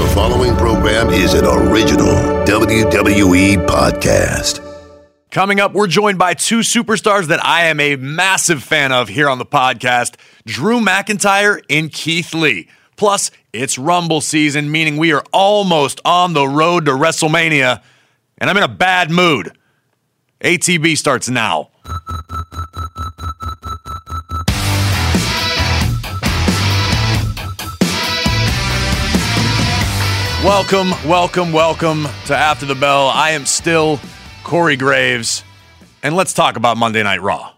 The 0.00 0.08
following 0.14 0.56
program 0.56 1.10
is 1.10 1.34
an 1.34 1.44
original 1.44 2.14
WWE 2.46 3.66
podcast. 3.66 4.64
Coming 5.30 5.60
up, 5.60 5.74
we're 5.74 5.88
joined 5.88 6.18
by 6.18 6.32
two 6.32 6.60
superstars 6.60 7.26
that 7.26 7.44
I 7.44 7.66
am 7.66 7.78
a 7.80 7.96
massive 7.96 8.62
fan 8.62 8.92
of 8.92 9.10
here 9.10 9.28
on 9.28 9.36
the 9.36 9.44
podcast 9.44 10.14
Drew 10.46 10.80
McIntyre 10.80 11.62
and 11.68 11.92
Keith 11.92 12.32
Lee. 12.32 12.70
Plus, 12.96 13.30
it's 13.52 13.76
Rumble 13.76 14.22
season, 14.22 14.72
meaning 14.72 14.96
we 14.96 15.12
are 15.12 15.22
almost 15.34 16.00
on 16.06 16.32
the 16.32 16.48
road 16.48 16.86
to 16.86 16.92
WrestleMania, 16.92 17.82
and 18.38 18.48
I'm 18.48 18.56
in 18.56 18.62
a 18.62 18.68
bad 18.68 19.10
mood. 19.10 19.52
ATB 20.40 20.96
starts 20.96 21.28
now. 21.28 21.68
Welcome, 30.44 30.92
welcome, 31.06 31.52
welcome 31.52 32.08
to 32.24 32.34
After 32.34 32.64
the 32.64 32.74
Bell. 32.74 33.08
I 33.08 33.32
am 33.32 33.44
still 33.44 34.00
Corey 34.42 34.74
Graves, 34.74 35.44
and 36.02 36.16
let's 36.16 36.32
talk 36.32 36.56
about 36.56 36.78
Monday 36.78 37.02
Night 37.02 37.20
Raw. 37.20 37.52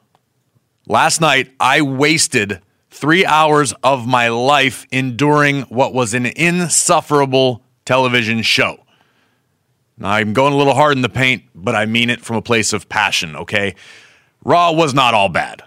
Last 0.89 1.21
night, 1.21 1.53
I 1.61 1.83
wasted 1.83 2.61
three 2.91 3.25
hours 3.25 3.73
of 3.85 4.09
my 4.09 4.31
life 4.31 4.85
enduring 4.91 5.63
what 5.63 5.95
was 5.95 6.13
an 6.13 6.27
insufferable 6.27 7.63
television 7.85 8.43
show. 8.43 8.85
Now, 9.97 10.11
I'm 10.11 10.33
going 10.33 10.53
a 10.53 10.57
little 10.57 10.75
hard 10.75 10.97
in 10.97 11.03
the 11.03 11.09
paint, 11.09 11.45
but 11.55 11.77
I 11.77 11.87
mean 11.87 12.11
it 12.11 12.21
from 12.21 12.35
a 12.35 12.43
place 12.43 12.73
of 12.73 12.89
passion, 12.89 13.37
okay? 13.37 13.77
Raw 14.45 14.73
was 14.73 14.93
not 14.93 15.15
all 15.15 15.29
bad, 15.29 15.63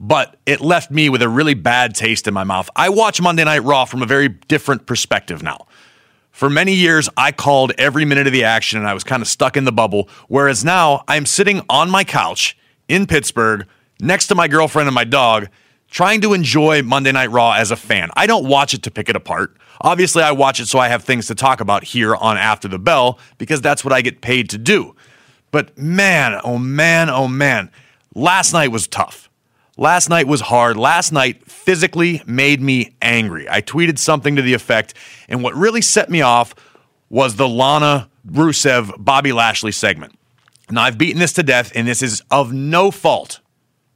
but 0.00 0.38
it 0.46 0.62
left 0.62 0.90
me 0.90 1.10
with 1.10 1.20
a 1.20 1.28
really 1.28 1.54
bad 1.54 1.94
taste 1.94 2.26
in 2.26 2.32
my 2.32 2.44
mouth. 2.44 2.70
I 2.74 2.88
watch 2.88 3.20
Monday 3.20 3.44
Night 3.44 3.64
Raw 3.64 3.84
from 3.84 4.02
a 4.02 4.06
very 4.06 4.28
different 4.28 4.86
perspective 4.86 5.42
now. 5.42 5.66
For 6.38 6.48
many 6.48 6.72
years, 6.72 7.08
I 7.16 7.32
called 7.32 7.72
every 7.78 8.04
minute 8.04 8.28
of 8.28 8.32
the 8.32 8.44
action 8.44 8.78
and 8.78 8.86
I 8.86 8.94
was 8.94 9.02
kind 9.02 9.22
of 9.22 9.26
stuck 9.26 9.56
in 9.56 9.64
the 9.64 9.72
bubble. 9.72 10.08
Whereas 10.28 10.64
now, 10.64 11.02
I'm 11.08 11.26
sitting 11.26 11.62
on 11.68 11.90
my 11.90 12.04
couch 12.04 12.56
in 12.86 13.08
Pittsburgh 13.08 13.66
next 13.98 14.28
to 14.28 14.36
my 14.36 14.46
girlfriend 14.46 14.86
and 14.86 14.94
my 14.94 15.02
dog, 15.02 15.48
trying 15.90 16.20
to 16.20 16.34
enjoy 16.34 16.82
Monday 16.82 17.10
Night 17.10 17.32
Raw 17.32 17.54
as 17.54 17.72
a 17.72 17.76
fan. 17.76 18.10
I 18.16 18.28
don't 18.28 18.46
watch 18.46 18.72
it 18.72 18.84
to 18.84 18.90
pick 18.92 19.08
it 19.08 19.16
apart. 19.16 19.56
Obviously, 19.80 20.22
I 20.22 20.30
watch 20.30 20.60
it 20.60 20.66
so 20.66 20.78
I 20.78 20.86
have 20.86 21.02
things 21.02 21.26
to 21.26 21.34
talk 21.34 21.60
about 21.60 21.82
here 21.82 22.14
on 22.14 22.36
After 22.36 22.68
the 22.68 22.78
Bell 22.78 23.18
because 23.38 23.60
that's 23.60 23.82
what 23.82 23.92
I 23.92 24.00
get 24.00 24.20
paid 24.20 24.48
to 24.50 24.58
do. 24.58 24.94
But 25.50 25.76
man, 25.76 26.40
oh 26.44 26.56
man, 26.56 27.10
oh 27.10 27.26
man, 27.26 27.68
last 28.14 28.52
night 28.52 28.68
was 28.68 28.86
tough. 28.86 29.27
Last 29.80 30.10
night 30.10 30.26
was 30.26 30.40
hard. 30.40 30.76
Last 30.76 31.12
night 31.12 31.48
physically 31.48 32.20
made 32.26 32.60
me 32.60 32.96
angry. 33.00 33.48
I 33.48 33.62
tweeted 33.62 33.96
something 34.00 34.34
to 34.34 34.42
the 34.42 34.52
effect, 34.52 34.92
and 35.28 35.40
what 35.40 35.54
really 35.54 35.82
set 35.82 36.10
me 36.10 36.20
off 36.20 36.52
was 37.08 37.36
the 37.36 37.48
Lana 37.48 38.10
Rusev 38.28 38.92
Bobby 38.98 39.32
Lashley 39.32 39.70
segment. 39.70 40.18
Now, 40.68 40.82
I've 40.82 40.98
beaten 40.98 41.20
this 41.20 41.32
to 41.34 41.44
death, 41.44 41.70
and 41.76 41.86
this 41.86 42.02
is 42.02 42.24
of 42.28 42.52
no 42.52 42.90
fault 42.90 43.38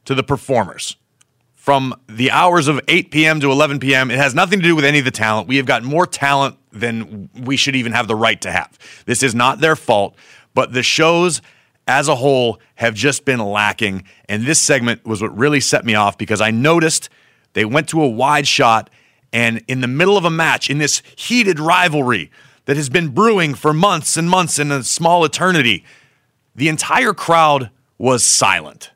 to 0.04 0.14
the 0.14 0.22
performers. 0.22 0.96
From 1.56 1.94
the 2.08 2.30
hours 2.30 2.68
of 2.68 2.80
8 2.86 3.10
p.m. 3.10 3.40
to 3.40 3.50
11 3.50 3.80
p.m., 3.80 4.12
it 4.12 4.18
has 4.18 4.36
nothing 4.36 4.60
to 4.60 4.64
do 4.64 4.76
with 4.76 4.84
any 4.84 5.00
of 5.00 5.04
the 5.04 5.10
talent. 5.10 5.48
We 5.48 5.56
have 5.56 5.66
got 5.66 5.82
more 5.82 6.06
talent 6.06 6.58
than 6.70 7.28
we 7.34 7.56
should 7.56 7.74
even 7.74 7.90
have 7.90 8.06
the 8.06 8.14
right 8.14 8.40
to 8.42 8.52
have. 8.52 8.78
This 9.06 9.24
is 9.24 9.34
not 9.34 9.58
their 9.58 9.74
fault, 9.74 10.14
but 10.54 10.72
the 10.72 10.84
shows 10.84 11.42
as 11.86 12.08
a 12.08 12.16
whole 12.16 12.60
have 12.76 12.94
just 12.94 13.24
been 13.24 13.40
lacking. 13.40 14.04
And 14.28 14.46
this 14.46 14.60
segment 14.60 15.04
was 15.04 15.20
what 15.20 15.36
really 15.36 15.60
set 15.60 15.84
me 15.84 15.94
off 15.94 16.16
because 16.16 16.40
I 16.40 16.50
noticed 16.50 17.08
they 17.52 17.64
went 17.64 17.88
to 17.90 18.02
a 18.02 18.08
wide 18.08 18.46
shot 18.46 18.90
and 19.32 19.62
in 19.66 19.80
the 19.80 19.88
middle 19.88 20.16
of 20.16 20.24
a 20.24 20.30
match, 20.30 20.68
in 20.68 20.78
this 20.78 21.02
heated 21.16 21.58
rivalry 21.58 22.30
that 22.66 22.76
has 22.76 22.88
been 22.88 23.08
brewing 23.08 23.54
for 23.54 23.72
months 23.72 24.16
and 24.16 24.28
months 24.28 24.58
in 24.58 24.70
a 24.70 24.84
small 24.84 25.24
eternity, 25.24 25.84
the 26.54 26.68
entire 26.68 27.14
crowd 27.14 27.70
was 27.98 28.24
silent. 28.24 28.90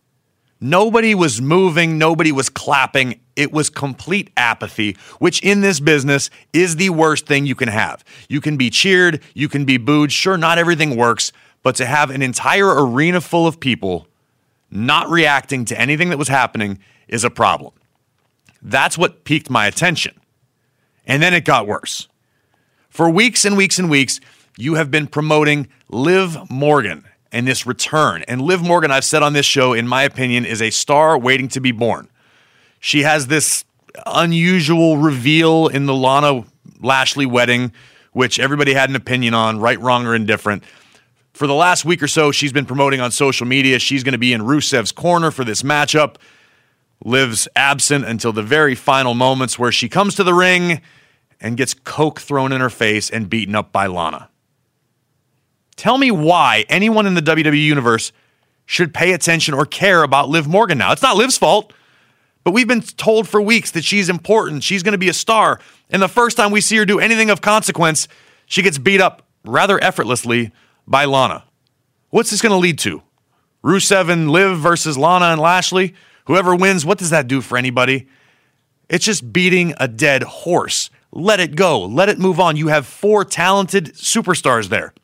Nobody 0.60 1.14
was 1.14 1.40
moving, 1.40 1.98
nobody 1.98 2.32
was 2.32 2.48
clapping. 2.48 3.20
It 3.34 3.52
was 3.52 3.68
complete 3.68 4.30
apathy, 4.36 4.96
which 5.18 5.42
in 5.42 5.60
this 5.60 5.80
business 5.80 6.30
is 6.54 6.76
the 6.76 6.88
worst 6.90 7.26
thing 7.26 7.44
you 7.44 7.54
can 7.54 7.68
have. 7.68 8.02
You 8.28 8.40
can 8.40 8.56
be 8.56 8.70
cheered, 8.70 9.22
you 9.34 9.48
can 9.48 9.66
be 9.66 9.76
booed. 9.76 10.10
Sure, 10.10 10.38
not 10.38 10.56
everything 10.56 10.96
works, 10.96 11.32
but 11.62 11.74
to 11.76 11.86
have 11.86 12.10
an 12.10 12.22
entire 12.22 12.84
arena 12.84 13.20
full 13.20 13.46
of 13.46 13.60
people 13.60 14.06
not 14.70 15.08
reacting 15.08 15.64
to 15.66 15.80
anything 15.80 16.10
that 16.10 16.18
was 16.18 16.28
happening 16.28 16.78
is 17.08 17.24
a 17.24 17.30
problem. 17.30 17.72
That's 18.62 18.98
what 18.98 19.24
piqued 19.24 19.50
my 19.50 19.66
attention. 19.66 20.18
And 21.06 21.22
then 21.22 21.34
it 21.34 21.44
got 21.44 21.66
worse. 21.66 22.08
For 22.90 23.08
weeks 23.08 23.44
and 23.44 23.56
weeks 23.56 23.78
and 23.78 23.90
weeks, 23.90 24.20
you 24.56 24.74
have 24.74 24.90
been 24.90 25.06
promoting 25.06 25.68
Liv 25.88 26.50
Morgan 26.50 27.04
and 27.30 27.46
this 27.46 27.66
return. 27.66 28.24
And 28.26 28.40
Liv 28.40 28.62
Morgan, 28.62 28.90
I've 28.90 29.04
said 29.04 29.22
on 29.22 29.34
this 29.34 29.46
show, 29.46 29.72
in 29.72 29.86
my 29.86 30.02
opinion, 30.02 30.44
is 30.44 30.62
a 30.62 30.70
star 30.70 31.18
waiting 31.18 31.48
to 31.48 31.60
be 31.60 31.72
born. 31.72 32.08
She 32.80 33.02
has 33.02 33.26
this 33.26 33.64
unusual 34.06 34.96
reveal 34.96 35.68
in 35.68 35.86
the 35.86 35.94
Lana 35.94 36.44
Lashley 36.80 37.26
wedding, 37.26 37.72
which 38.12 38.38
everybody 38.38 38.74
had 38.74 38.90
an 38.90 38.96
opinion 38.96 39.34
on, 39.34 39.60
right, 39.60 39.80
wrong, 39.80 40.06
or 40.06 40.14
indifferent 40.14 40.64
for 41.36 41.46
the 41.46 41.54
last 41.54 41.84
week 41.84 42.02
or 42.02 42.08
so, 42.08 42.32
she's 42.32 42.52
been 42.52 42.64
promoting 42.64 42.98
on 42.98 43.10
social 43.10 43.46
media. 43.46 43.78
She's 43.78 44.02
going 44.02 44.12
to 44.12 44.18
be 44.18 44.32
in 44.32 44.40
Rusev's 44.40 44.90
corner 44.90 45.30
for 45.30 45.44
this 45.44 45.62
matchup. 45.62 46.16
Liv's 47.04 47.46
absent 47.54 48.06
until 48.06 48.32
the 48.32 48.42
very 48.42 48.74
final 48.74 49.12
moments 49.12 49.58
where 49.58 49.70
she 49.70 49.86
comes 49.86 50.14
to 50.14 50.24
the 50.24 50.32
ring 50.32 50.80
and 51.38 51.58
gets 51.58 51.74
Coke 51.74 52.20
thrown 52.20 52.52
in 52.52 52.62
her 52.62 52.70
face 52.70 53.10
and 53.10 53.28
beaten 53.28 53.54
up 53.54 53.70
by 53.70 53.86
Lana. 53.86 54.30
Tell 55.76 55.98
me 55.98 56.10
why 56.10 56.64
anyone 56.70 57.06
in 57.06 57.12
the 57.12 57.20
WWE 57.20 57.62
universe 57.62 58.12
should 58.64 58.94
pay 58.94 59.12
attention 59.12 59.52
or 59.52 59.66
care 59.66 60.02
about 60.02 60.30
Liv 60.30 60.48
Morgan 60.48 60.78
now. 60.78 60.92
It's 60.92 61.02
not 61.02 61.18
Liv's 61.18 61.36
fault, 61.36 61.74
but 62.44 62.52
we've 62.52 62.66
been 62.66 62.80
told 62.80 63.28
for 63.28 63.42
weeks 63.42 63.72
that 63.72 63.84
she's 63.84 64.08
important. 64.08 64.64
She's 64.64 64.82
going 64.82 64.92
to 64.92 64.98
be 64.98 65.10
a 65.10 65.14
star. 65.14 65.60
And 65.90 66.00
the 66.00 66.08
first 66.08 66.38
time 66.38 66.50
we 66.50 66.62
see 66.62 66.78
her 66.78 66.86
do 66.86 66.98
anything 66.98 67.28
of 67.28 67.42
consequence, 67.42 68.08
she 68.46 68.62
gets 68.62 68.78
beat 68.78 69.02
up 69.02 69.26
rather 69.44 69.78
effortlessly 69.84 70.50
by 70.86 71.04
Lana. 71.04 71.44
What's 72.10 72.30
this 72.30 72.40
going 72.40 72.52
to 72.52 72.58
lead 72.58 72.78
to? 72.80 73.02
Rusev 73.64 74.08
and 74.08 74.30
Liv 74.30 74.58
versus 74.58 74.96
Lana 74.96 75.26
and 75.26 75.40
Lashley? 75.40 75.94
Whoever 76.26 76.54
wins, 76.54 76.84
what 76.84 76.98
does 76.98 77.10
that 77.10 77.28
do 77.28 77.40
for 77.40 77.58
anybody? 77.58 78.08
It's 78.88 79.04
just 79.04 79.32
beating 79.32 79.74
a 79.78 79.88
dead 79.88 80.22
horse. 80.22 80.90
Let 81.12 81.40
it 81.40 81.56
go. 81.56 81.84
Let 81.84 82.08
it 82.08 82.18
move 82.18 82.38
on. 82.38 82.56
You 82.56 82.68
have 82.68 82.86
four 82.86 83.24
talented 83.24 83.94
superstars 83.94 84.68
there. 84.68 84.94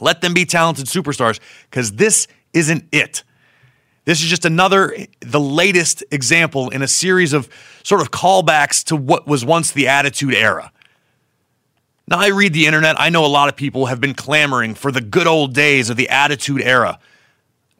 Let 0.00 0.20
them 0.20 0.34
be 0.34 0.44
talented 0.44 0.86
superstars 0.86 1.40
because 1.70 1.92
this 1.92 2.28
isn't 2.52 2.84
it. 2.92 3.24
This 4.04 4.22
is 4.22 4.28
just 4.28 4.44
another, 4.44 4.96
the 5.20 5.40
latest 5.40 6.04
example 6.12 6.70
in 6.70 6.82
a 6.82 6.88
series 6.88 7.32
of 7.32 7.48
sort 7.82 8.00
of 8.00 8.12
callbacks 8.12 8.84
to 8.84 8.96
what 8.96 9.26
was 9.26 9.44
once 9.44 9.72
the 9.72 9.88
Attitude 9.88 10.34
Era. 10.34 10.70
Now, 12.08 12.18
I 12.18 12.28
read 12.28 12.52
the 12.52 12.66
internet. 12.66 13.00
I 13.00 13.08
know 13.08 13.24
a 13.24 13.26
lot 13.26 13.48
of 13.48 13.56
people 13.56 13.86
have 13.86 14.00
been 14.00 14.14
clamoring 14.14 14.74
for 14.74 14.92
the 14.92 15.00
good 15.00 15.26
old 15.26 15.54
days 15.54 15.90
of 15.90 15.96
the 15.96 16.08
Attitude 16.08 16.62
Era. 16.62 17.00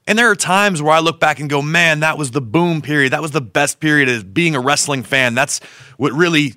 And 0.09 0.19
there 0.19 0.31
are 0.31 0.37
times 0.37 0.83
where 0.83 0.93
I 0.93 1.01
look 1.01 1.21
back 1.21 1.41
and 1.41 1.51
go, 1.51 1.63
man, 1.63 2.01
that 2.01 2.19
was 2.19 2.33
the 2.33 2.41
boom 2.41 2.83
period. 2.83 3.13
That 3.13 3.23
was 3.23 3.33
the 3.33 3.41
best 3.41 3.81
period 3.81 4.09
as 4.09 4.25
being 4.25 4.55
a 4.55 4.61
wrestling 4.61 5.03
fan. 5.03 5.35
That's 5.35 5.61
what 5.97 6.13
really 6.13 6.55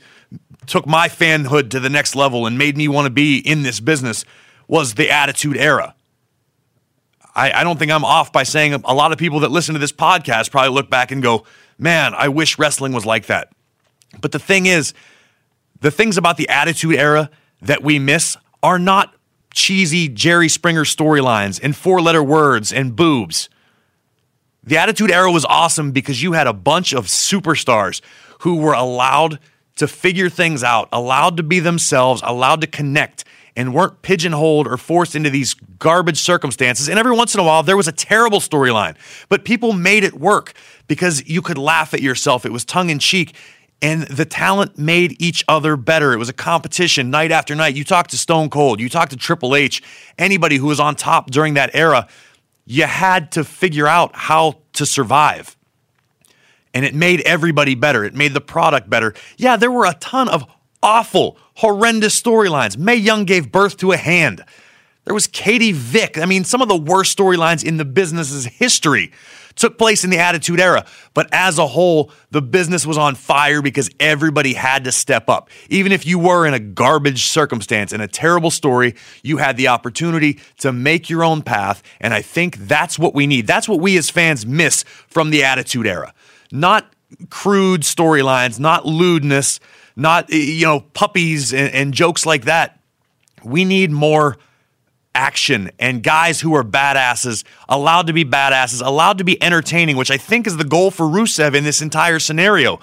took 0.66 0.86
my 0.86 1.10
fanhood 1.10 1.72
to 1.72 1.80
the 1.80 1.90
next 1.90 2.16
level 2.16 2.46
and 2.46 2.58
made 2.58 2.78
me 2.78 2.88
want 2.88 3.06
to 3.06 3.12
be 3.12 3.38
in 3.38 3.64
this 3.64 3.80
business 3.80 4.26
was 4.68 4.94
the 4.94 5.10
Attitude 5.10 5.58
Era. 5.58 5.96
I, 7.36 7.52
I 7.52 7.64
don't 7.64 7.78
think 7.78 7.92
I'm 7.92 8.06
off 8.06 8.32
by 8.32 8.44
saying 8.44 8.74
a 8.74 8.94
lot 8.94 9.12
of 9.12 9.18
people 9.18 9.40
that 9.42 9.52
listen 9.52 9.74
to 9.74 9.80
this 9.80 9.92
podcast 9.92 10.52
probably 10.52 10.72
look 10.72 10.90
back 10.90 11.12
and 11.12 11.24
go, 11.24 11.46
man, 11.78 12.14
I 12.14 12.28
wish 12.28 12.60
wrestling 12.60 12.94
was 12.94 13.06
like 13.06 13.28
that. 13.28 13.52
But 14.22 14.32
the 14.32 14.40
thing 14.40 14.66
is, 14.66 14.94
the 15.82 15.92
things 15.92 16.18
about 16.18 16.38
the 16.38 16.50
Attitude 16.50 16.96
Era 16.96 17.30
that 17.62 17.84
we 17.84 18.00
miss 18.00 18.38
are 18.64 18.80
not 18.80 19.14
cheesy 19.54 20.08
Jerry 20.08 20.50
Springer 20.50 20.84
storylines 20.84 21.60
and 21.62 21.76
four 21.76 22.02
letter 22.02 22.24
words 22.24 22.72
and 22.72 22.96
boobs. 22.96 23.50
The 24.64 24.78
Attitude 24.78 25.12
Era 25.12 25.32
was 25.32 25.46
awesome 25.46 25.92
because 25.92 26.22
you 26.22 26.34
had 26.34 26.48
a 26.48 26.54
bunch 26.54 26.94
of 26.94 27.08
superstars 27.08 28.02
who 28.42 28.58
were 28.58 28.74
allowed 28.74 29.40
to 29.78 29.88
figure 29.88 30.30
things 30.30 30.64
out, 30.64 30.90
allowed 30.92 31.38
to 31.38 31.44
be 31.44 31.60
themselves, 31.60 32.22
allowed 32.26 32.62
to 32.62 32.68
connect, 32.68 33.24
and 33.56 33.74
weren't 33.74 34.02
pigeonholed 34.02 34.68
or 34.68 34.78
forced 34.78 35.16
into 35.16 35.30
these 35.30 35.54
garbage 35.54 36.20
circumstances. 36.20 36.88
And 36.88 37.00
every 37.00 37.16
once 37.16 37.34
in 37.34 37.40
a 37.40 37.44
while, 37.44 37.64
there 37.64 37.78
was 37.78 37.88
a 37.88 37.92
terrible 37.92 38.40
storyline, 38.40 38.96
but 39.28 39.44
people 39.44 39.74
made 39.74 40.04
it 40.04 40.14
work 40.14 40.54
because 40.88 41.28
you 41.28 41.42
could 41.42 41.58
laugh 41.58 41.94
at 41.94 42.02
yourself. 42.02 42.46
It 42.46 42.52
was 42.52 42.64
tongue 42.64 42.90
in 42.90 43.00
cheek 43.00 43.34
and 43.82 44.04
the 44.04 44.26
talent 44.26 44.78
made 44.78 45.22
each 45.22 45.44
other 45.48 45.76
better. 45.76 46.14
It 46.14 46.18
was 46.18 46.30
a 46.30 46.34
competition 46.34 47.10
night 47.10 47.32
after 47.32 47.56
night. 47.56 47.76
You 47.76 47.84
talk 47.84 48.08
to 48.08 48.18
Stone 48.18 48.50
Cold, 48.50 48.80
you 48.80 48.90
talk 48.90 49.10
to 49.10 49.18
Triple 49.18 49.56
H, 49.56 49.82
anybody 50.18 50.58
who 50.58 50.68
was 50.68 50.80
on 50.80 50.96
top 50.96 51.32
during 51.32 51.54
that 51.56 51.72
era, 51.74 52.08
you 52.66 52.84
had 52.84 53.32
to 53.34 53.44
figure 53.44 53.88
out 53.88 54.16
how 54.16 54.60
to 54.74 54.86
survive. 54.86 55.56
And 56.74 56.86
it 56.86 56.94
made 56.94 57.22
everybody 57.22 57.74
better. 57.74 58.04
It 58.04 58.14
made 58.14 58.34
the 58.34 58.42
product 58.42 58.90
better. 58.90 59.16
Yeah, 59.38 59.58
there 59.58 59.72
were 59.72 59.86
a 59.86 59.96
ton 59.96 60.30
of 60.30 60.46
Awful, 60.82 61.38
horrendous 61.56 62.20
storylines. 62.20 62.78
Mae 62.78 62.96
Young 62.96 63.26
gave 63.26 63.52
birth 63.52 63.78
to 63.78 63.92
a 63.92 63.98
hand. 63.98 64.44
There 65.04 65.14
was 65.14 65.28
Katie 65.28 65.74
Vick. 65.74 66.18
I 66.18 66.26
mean, 66.26 66.46
some 66.46 66.62
of 66.62 66.70
the 66.70 66.78
worst 66.78 67.18
storylines 67.18 67.66
in 67.66 67.78
the 67.78 67.86
business's 67.86 68.46
history 68.46 69.12
took 69.60 69.78
place 69.78 70.04
in 70.04 70.10
the 70.10 70.18
Attitude 70.18 70.60
Era. 70.60 70.86
But 71.14 71.30
as 71.32 71.60
a 71.60 71.68
whole, 71.68 72.12
the 72.32 72.42
business 72.42 72.86
was 72.86 72.98
on 72.98 73.16
fire 73.16 73.62
because 73.62 73.90
everybody 74.00 74.54
had 74.54 74.86
to 74.86 74.92
step 74.92 75.30
up. 75.30 75.50
Even 75.70 75.92
if 75.92 76.06
you 76.06 76.18
were 76.18 76.48
in 76.48 76.54
a 76.54 76.60
garbage 76.60 77.26
circumstance 77.26 77.92
and 77.92 78.02
a 78.02 78.08
terrible 78.08 78.52
story, 78.52 78.96
you 79.22 79.38
had 79.38 79.58
the 79.58 79.68
opportunity 79.68 80.40
to 80.60 80.72
make 80.72 81.10
your 81.10 81.24
own 81.24 81.42
path. 81.42 81.84
And 82.00 82.14
I 82.14 82.22
think 82.22 82.58
that's 82.58 82.98
what 82.98 83.14
we 83.14 83.28
need. 83.28 83.46
That's 83.46 83.68
what 83.68 83.80
we 83.80 83.98
as 83.98 84.10
fans 84.10 84.46
miss 84.46 84.84
from 85.08 85.30
the 85.30 85.44
Attitude 85.44 85.86
Era. 85.86 86.14
Not 86.52 86.92
crude 87.30 87.82
storylines, 87.82 88.60
not 88.60 88.86
lewdness, 88.86 89.60
not, 89.96 90.30
you 90.32 90.66
know, 90.66 90.80
puppies 90.80 91.54
and, 91.54 91.74
and 91.74 91.94
jokes 91.94 92.26
like 92.26 92.46
that. 92.46 92.80
We 93.44 93.66
need 93.66 93.92
more 93.92 94.38
action 95.16 95.72
and 95.80 96.04
guys 96.04 96.42
who 96.42 96.54
are 96.56 96.64
badasses, 96.64 97.44
allowed 97.68 98.08
to 98.08 98.14
be 98.14 98.24
badasses, 98.24 98.86
allowed 98.86 99.18
to 99.18 99.24
be 99.24 99.42
entertaining, 99.42 99.98
which 99.98 100.12
I 100.12 100.18
think 100.18 100.48
is 100.48 100.58
the 100.58 100.64
goal 100.64 100.92
for 100.92 101.06
Rusev 101.06 101.56
in 101.56 101.64
this 101.64 101.82
entire 101.82 102.20
scenario. 102.20 102.80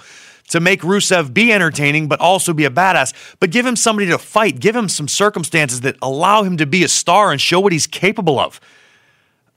To 0.51 0.61
make 0.61 0.81
Rusev 0.81 1.33
be 1.33 1.51
entertaining, 1.51 2.07
but 2.07 2.21
also 2.21 2.53
be 2.53 2.63
a 2.63 2.69
badass. 2.69 3.13
But 3.41 3.49
give 3.49 3.65
him 3.65 3.75
somebody 3.75 4.07
to 4.07 4.17
fight. 4.17 4.61
Give 4.61 4.77
him 4.77 4.87
some 4.87 5.09
circumstances 5.09 5.81
that 5.81 5.97
allow 6.01 6.43
him 6.43 6.55
to 6.57 6.65
be 6.65 6.85
a 6.85 6.87
star 6.87 7.33
and 7.33 7.41
show 7.41 7.59
what 7.59 7.73
he's 7.73 7.85
capable 7.85 8.39
of. 8.39 8.61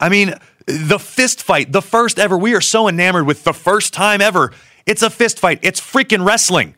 I 0.01 0.09
mean, 0.09 0.35
the 0.67 0.99
fist 0.99 1.45
fight, 1.45 1.71
the 1.71 1.83
first 1.83 2.19
ever. 2.19 2.37
We 2.37 2.55
are 2.55 2.61
so 2.61 2.89
enamored 2.89 3.25
with 3.25 3.45
the 3.45 3.53
first 3.53 3.93
time 3.93 4.21
ever. 4.21 4.53
It's 4.85 5.03
a 5.03 5.11
fist 5.11 5.39
fight. 5.39 5.61
It's 5.63 5.81
freaking 5.81 6.27
wrestling. 6.27 6.75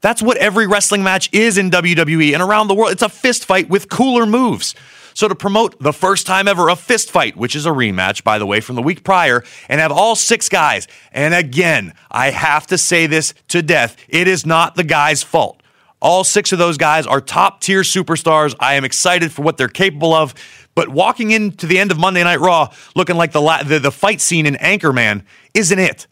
That's 0.00 0.22
what 0.22 0.36
every 0.36 0.66
wrestling 0.66 1.02
match 1.02 1.28
is 1.32 1.58
in 1.58 1.70
WWE 1.70 2.32
and 2.32 2.42
around 2.42 2.68
the 2.68 2.74
world. 2.74 2.92
It's 2.92 3.02
a 3.02 3.08
fist 3.08 3.44
fight 3.44 3.68
with 3.68 3.88
cooler 3.88 4.26
moves. 4.26 4.74
So, 5.18 5.26
to 5.26 5.34
promote 5.34 5.80
the 5.80 5.92
first 5.92 6.28
time 6.28 6.46
ever 6.46 6.68
a 6.68 6.76
fist 6.76 7.10
fight, 7.10 7.36
which 7.36 7.56
is 7.56 7.66
a 7.66 7.70
rematch, 7.70 8.22
by 8.22 8.38
the 8.38 8.46
way, 8.46 8.60
from 8.60 8.76
the 8.76 8.82
week 8.82 9.02
prior, 9.02 9.42
and 9.68 9.80
have 9.80 9.90
all 9.90 10.14
six 10.14 10.48
guys, 10.48 10.86
and 11.10 11.34
again, 11.34 11.92
I 12.08 12.30
have 12.30 12.68
to 12.68 12.78
say 12.78 13.08
this 13.08 13.34
to 13.48 13.60
death 13.60 13.96
it 14.06 14.28
is 14.28 14.46
not 14.46 14.76
the 14.76 14.84
guy's 14.84 15.24
fault. 15.24 15.60
All 16.00 16.22
six 16.22 16.52
of 16.52 16.60
those 16.60 16.76
guys 16.76 17.04
are 17.04 17.20
top 17.20 17.60
tier 17.62 17.80
superstars. 17.80 18.54
I 18.60 18.74
am 18.74 18.84
excited 18.84 19.32
for 19.32 19.42
what 19.42 19.56
they're 19.56 19.66
capable 19.66 20.14
of. 20.14 20.36
But 20.76 20.88
walking 20.88 21.32
into 21.32 21.66
the 21.66 21.80
end 21.80 21.90
of 21.90 21.98
Monday 21.98 22.22
Night 22.22 22.38
Raw 22.38 22.68
looking 22.94 23.16
like 23.16 23.32
the, 23.32 23.64
the, 23.66 23.80
the 23.80 23.90
fight 23.90 24.20
scene 24.20 24.46
in 24.46 24.54
Anchorman 24.54 25.24
isn't 25.52 25.80
it. 25.80 26.06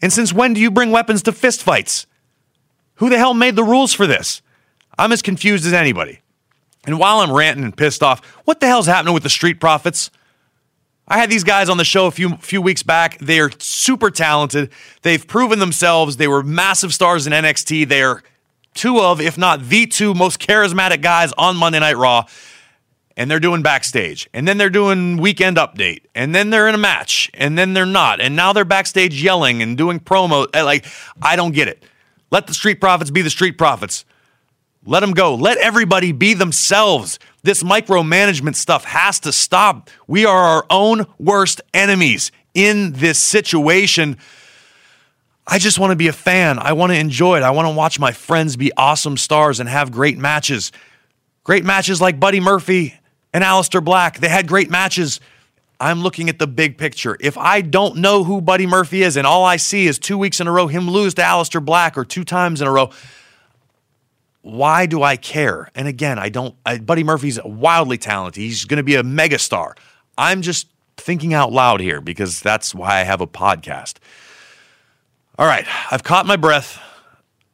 And 0.00 0.10
since 0.10 0.32
when 0.32 0.54
do 0.54 0.62
you 0.62 0.70
bring 0.70 0.92
weapons 0.92 1.20
to 1.24 1.32
fist 1.32 1.62
fights? 1.62 2.06
Who 2.94 3.10
the 3.10 3.18
hell 3.18 3.34
made 3.34 3.54
the 3.54 3.64
rules 3.64 3.92
for 3.92 4.06
this? 4.06 4.40
I'm 4.98 5.12
as 5.12 5.20
confused 5.20 5.66
as 5.66 5.74
anybody. 5.74 6.22
And 6.84 6.98
while 6.98 7.20
I'm 7.20 7.32
ranting 7.32 7.64
and 7.64 7.76
pissed 7.76 8.02
off, 8.02 8.24
what 8.44 8.60
the 8.60 8.66
hell's 8.66 8.86
happening 8.86 9.14
with 9.14 9.22
the 9.22 9.30
Street 9.30 9.60
Profits? 9.60 10.10
I 11.06 11.18
had 11.18 11.30
these 11.30 11.44
guys 11.44 11.68
on 11.68 11.76
the 11.76 11.84
show 11.84 12.06
a 12.06 12.10
few 12.10 12.36
few 12.36 12.62
weeks 12.62 12.82
back. 12.82 13.18
They 13.18 13.40
are 13.40 13.50
super 13.58 14.10
talented. 14.10 14.70
They've 15.02 15.26
proven 15.26 15.58
themselves. 15.58 16.16
They 16.16 16.28
were 16.28 16.42
massive 16.42 16.94
stars 16.94 17.26
in 17.26 17.32
NXT. 17.32 17.88
They 17.88 18.02
are 18.02 18.22
two 18.74 19.00
of, 19.00 19.20
if 19.20 19.36
not 19.36 19.68
the 19.68 19.86
two 19.86 20.14
most 20.14 20.40
charismatic 20.40 21.02
guys 21.02 21.32
on 21.36 21.56
Monday 21.56 21.80
Night 21.80 21.96
Raw. 21.96 22.26
And 23.14 23.30
they're 23.30 23.40
doing 23.40 23.60
backstage. 23.60 24.30
And 24.32 24.48
then 24.48 24.56
they're 24.56 24.70
doing 24.70 25.18
weekend 25.18 25.58
update. 25.58 26.04
And 26.14 26.34
then 26.34 26.48
they're 26.48 26.66
in 26.66 26.74
a 26.74 26.78
match. 26.78 27.30
And 27.34 27.58
then 27.58 27.74
they're 27.74 27.84
not. 27.84 28.22
And 28.22 28.34
now 28.34 28.54
they're 28.54 28.64
backstage 28.64 29.22
yelling 29.22 29.60
and 29.60 29.76
doing 29.76 30.00
promo. 30.00 30.46
Like, 30.54 30.86
I 31.20 31.36
don't 31.36 31.52
get 31.52 31.68
it. 31.68 31.82
Let 32.30 32.46
the 32.46 32.54
Street 32.54 32.80
Profits 32.80 33.10
be 33.10 33.20
the 33.20 33.28
Street 33.28 33.58
Profits. 33.58 34.06
Let 34.84 35.00
them 35.00 35.12
go. 35.12 35.34
Let 35.34 35.58
everybody 35.58 36.12
be 36.12 36.34
themselves. 36.34 37.18
This 37.44 37.62
micromanagement 37.62 38.56
stuff 38.56 38.84
has 38.84 39.20
to 39.20 39.32
stop. 39.32 39.90
We 40.06 40.26
are 40.26 40.36
our 40.36 40.66
own 40.70 41.06
worst 41.18 41.60
enemies 41.72 42.32
in 42.54 42.92
this 42.92 43.18
situation. 43.18 44.16
I 45.46 45.58
just 45.58 45.78
want 45.78 45.92
to 45.92 45.96
be 45.96 46.08
a 46.08 46.12
fan. 46.12 46.58
I 46.58 46.72
want 46.72 46.92
to 46.92 46.98
enjoy 46.98 47.36
it. 47.36 47.42
I 47.42 47.50
want 47.50 47.66
to 47.68 47.74
watch 47.74 47.98
my 47.98 48.12
friends 48.12 48.56
be 48.56 48.72
awesome 48.76 49.16
stars 49.16 49.60
and 49.60 49.68
have 49.68 49.92
great 49.92 50.18
matches. 50.18 50.72
Great 51.44 51.64
matches 51.64 52.00
like 52.00 52.18
Buddy 52.18 52.40
Murphy 52.40 52.94
and 53.32 53.42
Aleister 53.42 53.84
Black. 53.84 54.18
They 54.18 54.28
had 54.28 54.46
great 54.46 54.70
matches. 54.70 55.20
I'm 55.80 56.02
looking 56.02 56.28
at 56.28 56.38
the 56.38 56.46
big 56.46 56.78
picture. 56.78 57.16
If 57.18 57.36
I 57.36 57.60
don't 57.60 57.96
know 57.96 58.22
who 58.22 58.40
Buddy 58.40 58.66
Murphy 58.68 59.02
is 59.02 59.16
and 59.16 59.26
all 59.26 59.44
I 59.44 59.56
see 59.56 59.86
is 59.86 59.98
two 59.98 60.16
weeks 60.16 60.40
in 60.40 60.46
a 60.46 60.52
row 60.52 60.68
him 60.68 60.88
lose 60.88 61.14
to 61.14 61.22
Aleister 61.22 61.64
Black 61.64 61.98
or 61.98 62.04
two 62.04 62.22
times 62.22 62.60
in 62.60 62.68
a 62.68 62.70
row, 62.70 62.90
why 64.42 64.86
do 64.86 65.02
I 65.02 65.16
care? 65.16 65.70
And 65.74 65.88
again, 65.88 66.18
I 66.18 66.28
don't. 66.28 66.54
I, 66.66 66.78
Buddy 66.78 67.04
Murphy's 67.04 67.42
wildly 67.42 67.98
talented. 67.98 68.42
He's 68.42 68.64
going 68.64 68.78
to 68.78 68.82
be 68.82 68.96
a 68.96 69.02
megastar. 69.02 69.76
I'm 70.18 70.42
just 70.42 70.68
thinking 70.96 71.32
out 71.32 71.52
loud 71.52 71.80
here 71.80 72.00
because 72.00 72.40
that's 72.40 72.74
why 72.74 73.00
I 73.00 73.04
have 73.04 73.20
a 73.20 73.26
podcast. 73.26 73.94
All 75.38 75.46
right, 75.46 75.64
I've 75.90 76.02
caught 76.02 76.26
my 76.26 76.36
breath. 76.36 76.80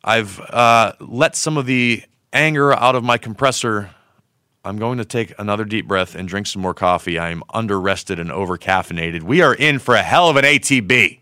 I've 0.03 0.41
uh, 0.41 0.95
let 1.01 1.37
some 1.37 1.57
of 1.57 1.67
the 1.67 2.03
anger 2.33 2.73
out 2.73 2.95
of 2.95 3.05
my 3.05 3.19
compressor. 3.19 3.91
I'm 4.65 4.79
going 4.79 4.99
to 4.99 5.05
take 5.05 5.33
another 5.39 5.65
deep 5.65 5.87
breath 5.87 6.15
and 6.15 6.29
drink 6.29 6.47
some 6.47 6.63
more 6.63 6.75
coffee. 6.75 7.19
I'm 7.19 7.43
under 7.55 7.81
rested 7.81 8.19
and 8.19 8.33
over 8.33 8.59
caffeinated. 8.59 9.23
We 9.23 9.43
are 9.43 9.55
in 9.55 9.79
for 9.79 9.95
a 9.95 10.03
hell 10.03 10.29
of 10.29 10.37
an 10.37 10.45
ATB. 10.45 11.21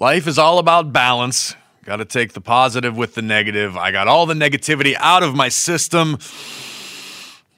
Life 0.00 0.26
is 0.26 0.38
all 0.38 0.58
about 0.58 0.94
balance. 0.94 1.54
Got 1.84 1.96
to 1.96 2.06
take 2.06 2.32
the 2.32 2.40
positive 2.40 2.96
with 2.96 3.14
the 3.14 3.20
negative. 3.20 3.76
I 3.76 3.92
got 3.92 4.08
all 4.08 4.24
the 4.24 4.32
negativity 4.32 4.96
out 4.98 5.22
of 5.22 5.34
my 5.34 5.50
system. 5.50 6.16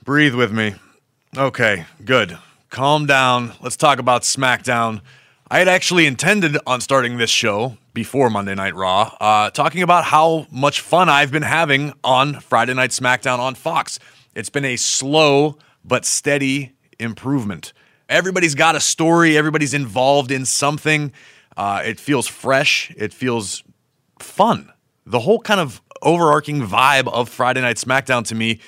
Breathe 0.05 0.35
with 0.35 0.51
me. 0.51 0.75
Okay, 1.37 1.85
good. 2.05 2.37
Calm 2.69 3.07
down. 3.07 3.53
Let's 3.61 3.77
talk 3.77 4.01
about 4.01 4.23
SmackDown. 4.23 5.03
I 5.53 5.61
had 5.61 5.69
actually 5.69 6.05
intended 6.05 6.59
on 6.67 6.81
starting 6.81 7.17
this 7.17 7.31
show 7.31 7.77
before 7.95 8.29
Monday 8.29 8.57
Night 8.57 8.75
Raw, 8.75 9.15
uh, 9.21 9.51
talking 9.51 9.83
about 9.85 10.03
how 10.03 10.49
much 10.51 10.81
fun 10.81 11.09
I've 11.09 11.31
been 11.31 11.43
having 11.43 11.93
on 12.03 12.41
Friday 12.41 12.75
Night 12.75 12.91
SmackDown 12.91 13.39
on 13.39 13.55
Fox. 13.55 14.01
It's 14.35 14.51
been 14.51 14.65
a 14.65 14.75
slow 14.75 15.59
but 15.85 16.05
steady 16.05 16.73
improvement. 16.99 17.73
Everybody's 18.09 18.57
got 18.57 18.75
a 18.75 18.81
story, 18.81 19.39
everybody's 19.39 19.75
involved 19.75 20.33
in 20.33 20.45
something. 20.45 21.13
Uh, 21.57 21.83
it 21.85 22.01
feels 22.01 22.27
fresh. 22.27 22.93
It 22.97 23.13
feels 23.13 23.63
fun. 24.19 24.73
The 25.07 25.21
whole 25.21 25.41
kind 25.41 25.61
of 25.61 25.83
overarching 26.01 26.63
vibe 26.63 27.13
of 27.13 27.29
Friday 27.29 27.61
Night 27.61 27.77
SmackDown 27.77 28.27
to 28.29 28.35
me 28.35 28.61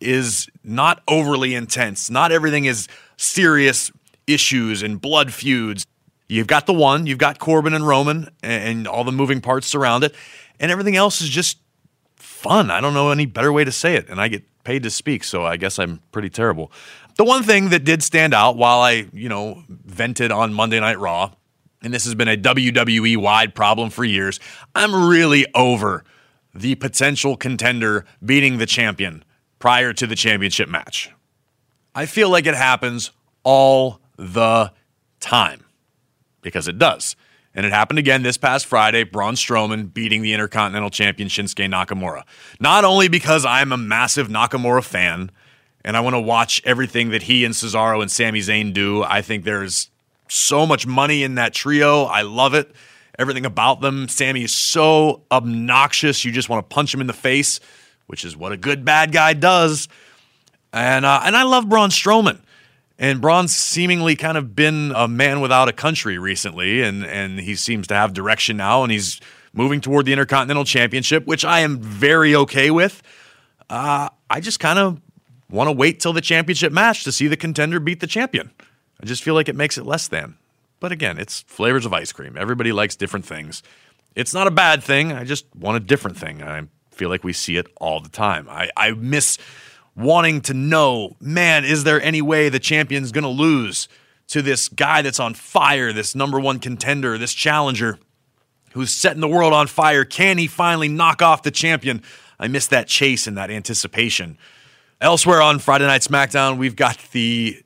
is 0.00 0.48
not 0.64 1.02
overly 1.06 1.54
intense. 1.54 2.10
Not 2.10 2.32
everything 2.32 2.64
is 2.64 2.88
serious 3.16 3.90
issues 4.26 4.82
and 4.82 5.00
blood 5.00 5.32
feuds. 5.32 5.86
You've 6.28 6.46
got 6.46 6.66
the 6.66 6.72
one, 6.72 7.06
you've 7.06 7.18
got 7.18 7.38
Corbin 7.38 7.74
and 7.74 7.86
Roman 7.86 8.30
and 8.42 8.86
all 8.86 9.04
the 9.04 9.12
moving 9.12 9.40
parts 9.40 9.74
around 9.74 10.02
it, 10.02 10.14
and 10.58 10.70
everything 10.70 10.96
else 10.96 11.20
is 11.20 11.28
just 11.28 11.58
fun. 12.16 12.70
I 12.70 12.80
don't 12.80 12.94
know 12.94 13.10
any 13.10 13.26
better 13.26 13.52
way 13.52 13.64
to 13.64 13.72
say 13.72 13.96
it, 13.96 14.08
and 14.08 14.20
I 14.20 14.28
get 14.28 14.42
paid 14.64 14.82
to 14.84 14.90
speak, 14.90 15.24
so 15.24 15.44
I 15.44 15.56
guess 15.56 15.78
I'm 15.78 16.00
pretty 16.10 16.30
terrible. 16.30 16.72
The 17.18 17.24
one 17.24 17.42
thing 17.42 17.68
that 17.68 17.84
did 17.84 18.02
stand 18.02 18.32
out 18.32 18.56
while 18.56 18.80
I, 18.80 19.06
you 19.12 19.28
know, 19.28 19.62
vented 19.68 20.32
on 20.32 20.54
Monday 20.54 20.80
Night 20.80 20.98
Raw 20.98 21.32
and 21.82 21.92
this 21.92 22.04
has 22.04 22.14
been 22.14 22.28
a 22.28 22.36
WWE 22.36 23.16
wide 23.16 23.54
problem 23.54 23.90
for 23.90 24.04
years, 24.04 24.40
I'm 24.74 25.08
really 25.08 25.46
over 25.54 26.04
the 26.54 26.74
potential 26.76 27.36
contender 27.36 28.04
beating 28.24 28.58
the 28.58 28.66
champion 28.66 29.24
prior 29.58 29.92
to 29.92 30.06
the 30.06 30.16
championship 30.16 30.68
match. 30.68 31.10
I 31.94 32.06
feel 32.06 32.30
like 32.30 32.46
it 32.46 32.54
happens 32.54 33.10
all 33.42 34.00
the 34.16 34.72
time 35.20 35.64
because 36.40 36.68
it 36.68 36.78
does. 36.78 37.16
And 37.54 37.66
it 37.66 37.72
happened 37.72 37.98
again 37.98 38.22
this 38.22 38.38
past 38.38 38.64
Friday, 38.64 39.04
Braun 39.04 39.34
Strowman 39.34 39.92
beating 39.92 40.22
the 40.22 40.32
Intercontinental 40.32 40.88
Champion 40.88 41.28
Shinsuke 41.28 41.68
Nakamura. 41.68 42.22
Not 42.60 42.84
only 42.84 43.08
because 43.08 43.44
I'm 43.44 43.72
a 43.72 43.76
massive 43.76 44.28
Nakamura 44.28 44.82
fan 44.82 45.30
and 45.84 45.96
I 45.96 46.00
want 46.00 46.14
to 46.14 46.20
watch 46.20 46.62
everything 46.64 47.10
that 47.10 47.24
he 47.24 47.44
and 47.44 47.54
Cesaro 47.54 48.00
and 48.00 48.10
Sami 48.10 48.40
Zayn 48.40 48.72
do, 48.72 49.02
I 49.02 49.20
think 49.20 49.44
there's 49.44 49.90
so 50.32 50.66
much 50.66 50.86
money 50.86 51.22
in 51.22 51.36
that 51.36 51.52
trio. 51.52 52.04
I 52.04 52.22
love 52.22 52.54
it. 52.54 52.74
Everything 53.18 53.44
about 53.44 53.80
them. 53.80 54.08
Sami 54.08 54.44
is 54.44 54.52
so 54.52 55.22
obnoxious. 55.30 56.24
You 56.24 56.32
just 56.32 56.48
want 56.48 56.68
to 56.68 56.74
punch 56.74 56.94
him 56.94 57.00
in 57.00 57.06
the 57.06 57.12
face, 57.12 57.60
which 58.06 58.24
is 58.24 58.36
what 58.36 58.52
a 58.52 58.56
good 58.56 58.84
bad 58.84 59.12
guy 59.12 59.34
does. 59.34 59.88
And 60.72 61.04
uh, 61.04 61.20
and 61.24 61.36
I 61.36 61.42
love 61.42 61.68
Braun 61.68 61.90
Strowman. 61.90 62.40
And 62.98 63.20
Braun's 63.20 63.54
seemingly 63.54 64.16
kind 64.16 64.38
of 64.38 64.54
been 64.54 64.92
a 64.94 65.08
man 65.08 65.40
without 65.40 65.68
a 65.68 65.72
country 65.72 66.18
recently, 66.18 66.82
and 66.82 67.04
and 67.04 67.40
he 67.40 67.54
seems 67.54 67.86
to 67.88 67.94
have 67.94 68.14
direction 68.14 68.56
now, 68.56 68.82
and 68.82 68.92
he's 68.92 69.20
moving 69.52 69.80
toward 69.80 70.06
the 70.06 70.12
Intercontinental 70.12 70.64
Championship, 70.64 71.26
which 71.26 71.44
I 71.44 71.60
am 71.60 71.78
very 71.80 72.34
okay 72.34 72.70
with. 72.70 73.02
Uh, 73.68 74.08
I 74.30 74.40
just 74.40 74.60
kind 74.60 74.78
of 74.78 75.00
want 75.50 75.68
to 75.68 75.72
wait 75.72 76.00
till 76.00 76.12
the 76.12 76.20
championship 76.20 76.72
match 76.72 77.04
to 77.04 77.12
see 77.12 77.28
the 77.28 77.36
contender 77.36 77.80
beat 77.80 78.00
the 78.00 78.06
champion. 78.06 78.50
I 79.02 79.06
just 79.06 79.22
feel 79.22 79.34
like 79.34 79.48
it 79.48 79.56
makes 79.56 79.76
it 79.76 79.84
less 79.84 80.08
than. 80.08 80.36
But 80.80 80.92
again, 80.92 81.18
it's 81.18 81.42
flavors 81.42 81.86
of 81.86 81.92
ice 81.92 82.12
cream. 82.12 82.36
Everybody 82.38 82.72
likes 82.72 82.96
different 82.96 83.26
things. 83.26 83.62
It's 84.14 84.34
not 84.34 84.46
a 84.46 84.50
bad 84.50 84.82
thing. 84.82 85.12
I 85.12 85.24
just 85.24 85.44
want 85.54 85.76
a 85.76 85.80
different 85.80 86.16
thing. 86.16 86.42
I 86.42 86.62
feel 86.90 87.08
like 87.08 87.24
we 87.24 87.32
see 87.32 87.56
it 87.56 87.66
all 87.76 88.00
the 88.00 88.08
time. 88.08 88.48
I, 88.48 88.70
I 88.76 88.92
miss 88.92 89.38
wanting 89.96 90.40
to 90.42 90.54
know, 90.54 91.16
man, 91.20 91.64
is 91.64 91.84
there 91.84 92.00
any 92.02 92.22
way 92.22 92.48
the 92.48 92.58
champion's 92.58 93.12
going 93.12 93.24
to 93.24 93.30
lose 93.30 93.88
to 94.28 94.42
this 94.42 94.68
guy 94.68 95.02
that's 95.02 95.20
on 95.20 95.34
fire, 95.34 95.92
this 95.92 96.14
number 96.14 96.40
one 96.40 96.58
contender, 96.58 97.18
this 97.18 97.34
challenger 97.34 97.98
who's 98.72 98.92
setting 98.92 99.20
the 99.20 99.28
world 99.28 99.52
on 99.52 99.66
fire? 99.66 100.04
Can 100.04 100.38
he 100.38 100.46
finally 100.46 100.88
knock 100.88 101.22
off 101.22 101.42
the 101.42 101.50
champion? 101.50 102.02
I 102.38 102.48
miss 102.48 102.66
that 102.68 102.88
chase 102.88 103.26
and 103.26 103.36
that 103.36 103.50
anticipation. 103.50 104.38
Elsewhere 105.00 105.42
on 105.42 105.58
Friday 105.58 105.86
Night 105.86 106.02
SmackDown, 106.02 106.58
we've 106.58 106.76
got 106.76 106.98
the 107.12 107.62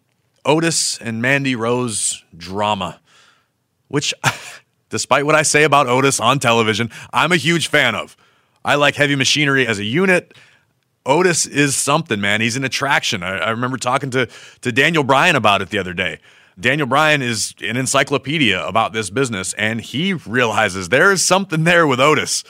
Otis 0.47 0.97
and 0.99 1.21
Mandy 1.21 1.55
Rose 1.55 2.25
drama, 2.37 3.00
which, 3.88 4.15
despite 4.88 5.26
what 5.26 5.35
I 5.35 5.43
say 5.43 5.65
about 5.65 5.88
Otis 5.88 6.21
on 6.21 6.38
television, 6.38 6.91
I'm 7.12 7.33
a 7.33 7.37
huge 7.37 7.69
fan 7.69 7.95
of. 7.95 8.17
I 8.65 8.76
like 8.76 8.95
heavy 8.97 9.17
machinery 9.17 9.67
as 9.67 9.79
a 9.79 9.85
unit. 9.85 10.35
Otis 11.05 11.47
is 11.47 11.76
something, 11.76 12.21
man. 12.21 12.41
He's 12.41 12.57
an 12.57 12.65
attraction. 12.65 13.23
I, 13.23 13.38
I, 13.38 13.50
remember 13.50 13.76
talking 13.76 14.11
to, 14.11 14.29
to 14.62 14.73
Daniel 14.73 15.05
Bryan 15.05 15.37
about 15.37 15.62
it 15.62 15.71
the 15.71 15.79
other 15.79 15.95
day. 15.95 16.19
Daniel 16.59 16.87
Bryan 16.87 17.23
is 17.23 17.55
an 17.61 17.76
encyclopedia 17.76 18.65
about 18.67 18.93
this 18.93 19.11
business, 19.11 19.53
and 19.55 19.81
he 19.81 20.15
realizes 20.15 20.88
there 20.88 21.12
is 21.12 21.23
something 21.23 21.65
there 21.65 21.87
with 21.87 22.00
Otis. 22.00 22.45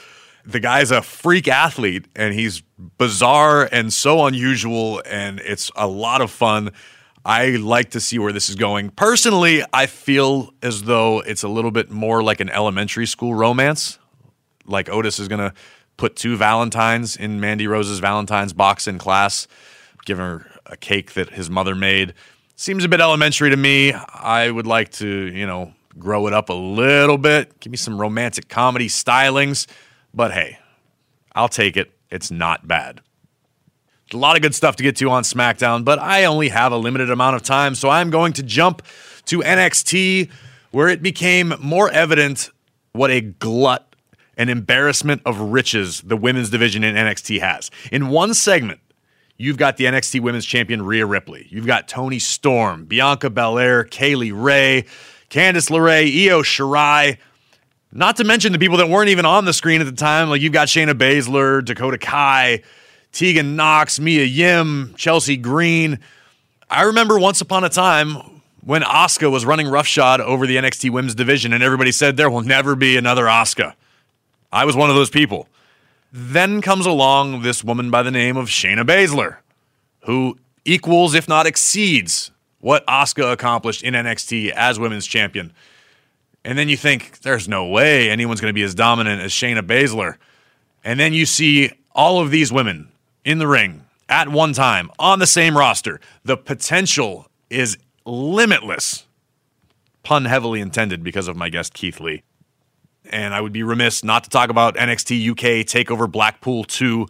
The 0.45 0.61
guy's 0.61 0.93
a 0.93 1.03
freak 1.03 1.49
athlete, 1.49 2.07
and 2.15 2.33
he's 2.33 2.63
bizarre 2.99 3.69
and 3.73 3.93
so 3.93 4.25
unusual, 4.27 5.03
and 5.05 5.41
it's 5.41 5.73
a 5.75 5.89
lot 5.89 6.21
of 6.21 6.31
fun. 6.31 6.71
I 7.27 7.57
like 7.57 7.91
to 7.91 8.01
see 8.01 8.21
where 8.21 8.31
this 8.31 8.49
is 8.49 8.55
going. 8.55 8.91
Personally, 8.91 9.65
I 9.73 9.87
feel 9.87 10.55
as 10.63 10.85
though 10.85 11.19
it's 11.23 11.43
a 11.43 11.49
little 11.49 11.73
bit 11.73 11.91
more 11.91 12.23
like 12.23 12.39
an 12.39 12.49
elementary 12.49 13.05
school 13.05 13.35
romance. 13.35 13.99
Like 14.65 14.89
Otis 14.89 15.19
is 15.19 15.27
going 15.27 15.41
to 15.41 15.53
put 15.97 16.15
two 16.15 16.37
Valentines 16.37 17.17
in 17.17 17.41
Mandy 17.41 17.67
Rose's 17.67 17.99
Valentine's 17.99 18.53
box 18.53 18.87
in 18.87 18.99
class, 18.99 19.49
give 20.05 20.19
her 20.19 20.47
a 20.67 20.77
cake 20.77 21.15
that 21.15 21.31
his 21.31 21.51
mother 21.51 21.75
made. 21.75 22.15
Seems 22.55 22.85
a 22.85 22.89
bit 22.89 23.01
elementary 23.01 23.51
to 23.51 23.57
me. 23.57 23.93
I 23.93 24.49
would 24.49 24.69
like 24.69 24.93
to, 24.93 25.09
you 25.09 25.49
know, 25.49 25.75
grow 25.99 26.29
it 26.29 26.33
up 26.33 26.49
a 26.49 26.55
little 26.55 27.19
bit. 27.19 27.59
Give 27.59 27.73
me 27.73 27.77
some 27.77 28.01
romantic 28.01 28.49
comedy 28.49 28.87
stylings. 28.87 29.67
But 30.15 30.31
hey, 30.31 30.61
I'll 31.35 31.49
take 31.49 31.77
it. 31.77 31.91
It's 32.09 32.31
not 32.31 32.69
bad. 32.69 33.01
A 34.13 34.17
lot 34.17 34.37
of 34.37 34.43
good 34.43 34.55
stuff 34.55 34.77
to 34.77 34.85
get 34.85 34.97
to 34.97 35.11
on 35.11 35.25
SmackDown, 35.25 35.85
but 35.85 35.99
I 35.99 36.25
only 36.27 36.49
have 36.49 36.71
a 36.71 36.77
limited 36.77 37.11
amount 37.11 37.35
of 37.37 37.43
time, 37.43 37.75
so 37.75 37.89
I'm 37.89 38.11
going 38.11 38.33
to 38.35 38.43
jump 38.43 38.83
to 39.27 39.41
NXT, 39.41 40.31
where 40.71 40.89
it 40.89 41.03
became 41.03 41.55
more 41.61 41.91
evident 41.91 42.51
what 42.93 43.11
a 43.11 43.21
glut 43.21 43.97
an 44.37 44.49
embarrassment 44.49 45.23
of 45.25 45.41
riches 45.41 46.03
the 46.03 46.17
women's 46.17 46.51
division 46.51 46.85
in 46.85 46.95
NXT 46.95 47.41
has. 47.41 47.71
In 47.91 48.09
one 48.09 48.35
segment, 48.35 48.81
you've 49.39 49.57
got 49.57 49.77
the 49.77 49.85
NXT 49.85 50.21
Women's 50.21 50.45
Champion 50.45 50.83
Rhea 50.83 51.07
Ripley. 51.07 51.47
You've 51.51 51.67
got 51.67 51.89
Toni 51.89 52.19
Storm, 52.19 52.85
Bianca 52.85 53.31
Belair, 53.31 53.85
Kaylee 53.85 54.33
Ray, 54.35 54.85
Candice 55.31 55.71
LeRae, 55.71 56.29
Io 56.29 56.43
Shirai. 56.43 57.19
Not 57.93 58.17
to 58.17 58.25
mention 58.25 58.53
the 58.53 58.59
people 58.59 58.77
that 58.77 58.89
weren't 58.89 59.09
even 59.09 59.25
on 59.25 59.47
the 59.47 59.53
screen 59.53 59.81
at 59.81 59.87
the 59.87 59.93
time. 59.93 60.29
Like 60.29 60.43
you've 60.43 60.53
got 60.53 60.69
Shayna 60.69 60.93
Baszler, 60.93 61.65
Dakota 61.65 61.99
Kai, 61.99 62.63
Tegan 63.17 63.57
Nox, 63.57 63.99
Mia 63.99 64.25
Yim, 64.25 64.93
Chelsea 64.95 65.39
Green. 65.39 66.01
I 66.69 66.83
remember 66.83 67.19
once 67.19 67.41
upon 67.41 67.65
a 67.65 67.71
time 67.71 68.43
when 68.61 68.83
Asuka 68.83 69.33
was 69.33 69.47
running 69.47 69.69
roughshod 69.69 70.21
over 70.21 70.47
the 70.47 70.57
NXT 70.59 70.91
Women's 70.91 71.15
division, 71.15 71.55
and 71.55 71.63
everybody 71.63 71.93
said 71.93 72.19
there 72.19 72.29
will 72.29 72.43
never 72.43 72.77
be 72.77 72.99
another 72.99 73.25
Asuka. 73.25 73.73
I 74.53 74.67
was 74.67 74.77
one 74.77 74.91
of 74.91 74.97
those 74.97 75.09
people. 75.09 75.49
Then 76.13 76.61
comes 76.61 76.85
along 76.85 77.41
this 77.41 77.65
woman 77.65 77.91
by 77.91 78.03
the 78.03 78.11
name 78.11 78.37
of 78.37 78.49
Shayna 78.49 78.85
Baszler, 78.85 79.39
who 80.01 80.37
equals, 80.67 81.15
if 81.15 81.27
not 81.27 81.47
exceeds, 81.47 82.31
what 82.61 82.87
Asuka 82.87 83.33
accomplished 83.33 83.83
in 83.83 83.95
NXT 83.95 84.51
as 84.51 84.79
women's 84.79 85.07
champion. 85.07 85.55
And 86.45 86.59
then 86.59 86.69
you 86.69 86.77
think, 86.77 87.21
there's 87.21 87.49
no 87.49 87.67
way 87.67 88.11
anyone's 88.11 88.43
going 88.43 88.51
to 88.51 88.55
be 88.55 88.63
as 88.63 88.75
dominant 88.75 89.23
as 89.23 89.33
Shayna 89.33 89.63
Baszler. 89.63 90.17
And 90.85 91.01
then 91.01 91.15
you 91.15 91.25
see 91.25 91.73
all 91.95 92.21
of 92.21 92.31
these 92.31 92.53
women 92.53 92.93
in 93.27 93.39
the 93.39 93.47
ring 93.47 93.85
at 94.09 94.31
one 94.31 94.55
time 94.55 94.91
on 94.99 95.19
the 95.19 95.27
same 95.27 95.59
roster. 95.59 96.01
The 96.25 96.39
potential 96.39 97.27
is 97.51 97.77
limitless. 98.07 99.05
Pun 100.03 100.25
heavily 100.25 100.61
intended 100.61 101.03
because 101.03 101.29
of 101.29 101.37
my 101.37 101.51
guest 101.51 101.75
Keith 101.75 102.01
Lee 102.01 102.23
and 103.11 103.35
I 103.35 103.41
would 103.41 103.53
be 103.53 103.63
remiss 103.63 104.05
not 104.05 104.25
to 104.25 104.31
talk 104.31 104.51
about 104.51 104.77
NXT 104.77 105.31
UK 105.31 105.67
Takeover 105.67 106.11
Blackpool 106.11 106.65
2. 106.65 107.07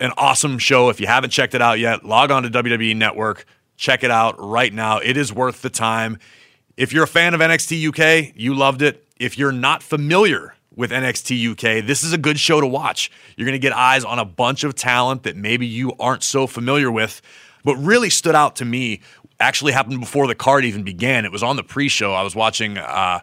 An 0.00 0.12
awesome 0.16 0.58
show. 0.58 0.90
If 0.90 1.00
you 1.00 1.06
haven't 1.06 1.30
checked 1.30 1.54
it 1.54 1.62
out 1.62 1.78
yet, 1.78 2.04
log 2.04 2.30
on 2.30 2.44
to 2.44 2.50
WWE 2.50 2.96
Network. 2.96 3.44
Check 3.76 4.04
it 4.04 4.10
out 4.10 4.36
right 4.38 4.72
now. 4.72 4.98
It 4.98 5.16
is 5.16 5.32
worth 5.32 5.62
the 5.62 5.70
time. 5.70 6.18
If 6.76 6.92
you're 6.92 7.04
a 7.04 7.08
fan 7.08 7.34
of 7.34 7.40
NXT 7.40 7.88
UK, 7.88 8.32
you 8.36 8.54
loved 8.54 8.82
it. 8.82 9.04
If 9.18 9.36
you're 9.36 9.52
not 9.52 9.82
familiar 9.82 10.54
with 10.78 10.92
NXT 10.92 11.50
UK, 11.50 11.84
this 11.84 12.04
is 12.04 12.12
a 12.12 12.18
good 12.18 12.38
show 12.38 12.60
to 12.60 12.66
watch. 12.66 13.10
You're 13.36 13.46
going 13.46 13.52
to 13.52 13.58
get 13.58 13.72
eyes 13.72 14.04
on 14.04 14.20
a 14.20 14.24
bunch 14.24 14.62
of 14.62 14.76
talent 14.76 15.24
that 15.24 15.36
maybe 15.36 15.66
you 15.66 15.92
aren't 15.98 16.22
so 16.22 16.46
familiar 16.46 16.88
with. 16.88 17.20
What 17.64 17.74
really 17.74 18.10
stood 18.10 18.36
out 18.36 18.54
to 18.56 18.64
me 18.64 19.00
actually 19.40 19.72
happened 19.72 19.98
before 19.98 20.28
the 20.28 20.36
card 20.36 20.64
even 20.64 20.84
began. 20.84 21.24
It 21.24 21.32
was 21.32 21.42
on 21.42 21.56
the 21.56 21.64
pre 21.64 21.88
show. 21.88 22.14
I 22.14 22.22
was 22.22 22.34
watching. 22.34 22.78
Uh, 22.78 23.20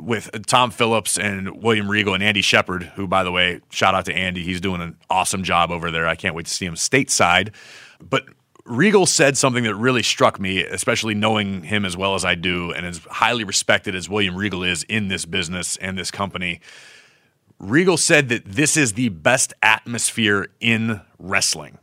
with 0.00 0.30
Tom 0.46 0.70
Phillips 0.70 1.18
and 1.18 1.62
William 1.62 1.88
Regal 1.88 2.14
and 2.14 2.22
Andy 2.22 2.40
Shepard, 2.40 2.84
who, 2.96 3.06
by 3.06 3.22
the 3.22 3.30
way, 3.30 3.60
shout 3.68 3.94
out 3.94 4.06
to 4.06 4.12
Andy. 4.12 4.42
He's 4.42 4.60
doing 4.60 4.80
an 4.80 4.96
awesome 5.10 5.44
job 5.44 5.70
over 5.70 5.90
there. 5.90 6.08
I 6.08 6.16
can't 6.16 6.34
wait 6.34 6.46
to 6.46 6.52
see 6.52 6.64
him 6.64 6.74
stateside. 6.74 7.52
But 8.00 8.24
Regal 8.64 9.06
said 9.06 9.36
something 9.36 9.64
that 9.64 9.74
really 9.74 10.02
struck 10.02 10.40
me, 10.40 10.64
especially 10.64 11.14
knowing 11.14 11.62
him 11.64 11.84
as 11.84 11.96
well 11.96 12.14
as 12.14 12.24
I 12.24 12.36
do, 12.36 12.72
and 12.72 12.86
as 12.86 12.98
highly 13.10 13.44
respected 13.44 13.94
as 13.94 14.08
William 14.08 14.34
Regal 14.34 14.64
is 14.64 14.82
in 14.84 15.08
this 15.08 15.24
business 15.24 15.76
and 15.76 15.98
this 15.98 16.10
company. 16.10 16.60
Regal 17.62 17.96
said 17.96 18.28
that 18.28 18.44
this 18.44 18.76
is 18.76 18.94
the 18.94 19.08
best 19.08 19.54
atmosphere 19.62 20.48
in 20.60 21.00
wrestling. 21.20 21.78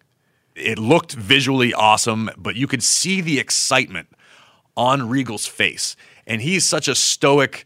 It 0.54 0.78
looked 0.78 1.14
visually 1.14 1.74
awesome, 1.74 2.30
but 2.38 2.58
you 2.58 2.68
could 2.68 2.84
see 2.84 3.22
the 3.22 3.40
excitement 3.40 4.10
on 4.76 5.08
Regal's 5.08 5.48
face. 5.48 5.96
And 6.28 6.42
he's 6.42 6.68
such 6.68 6.90
a 6.90 6.96
stoic, 6.96 7.66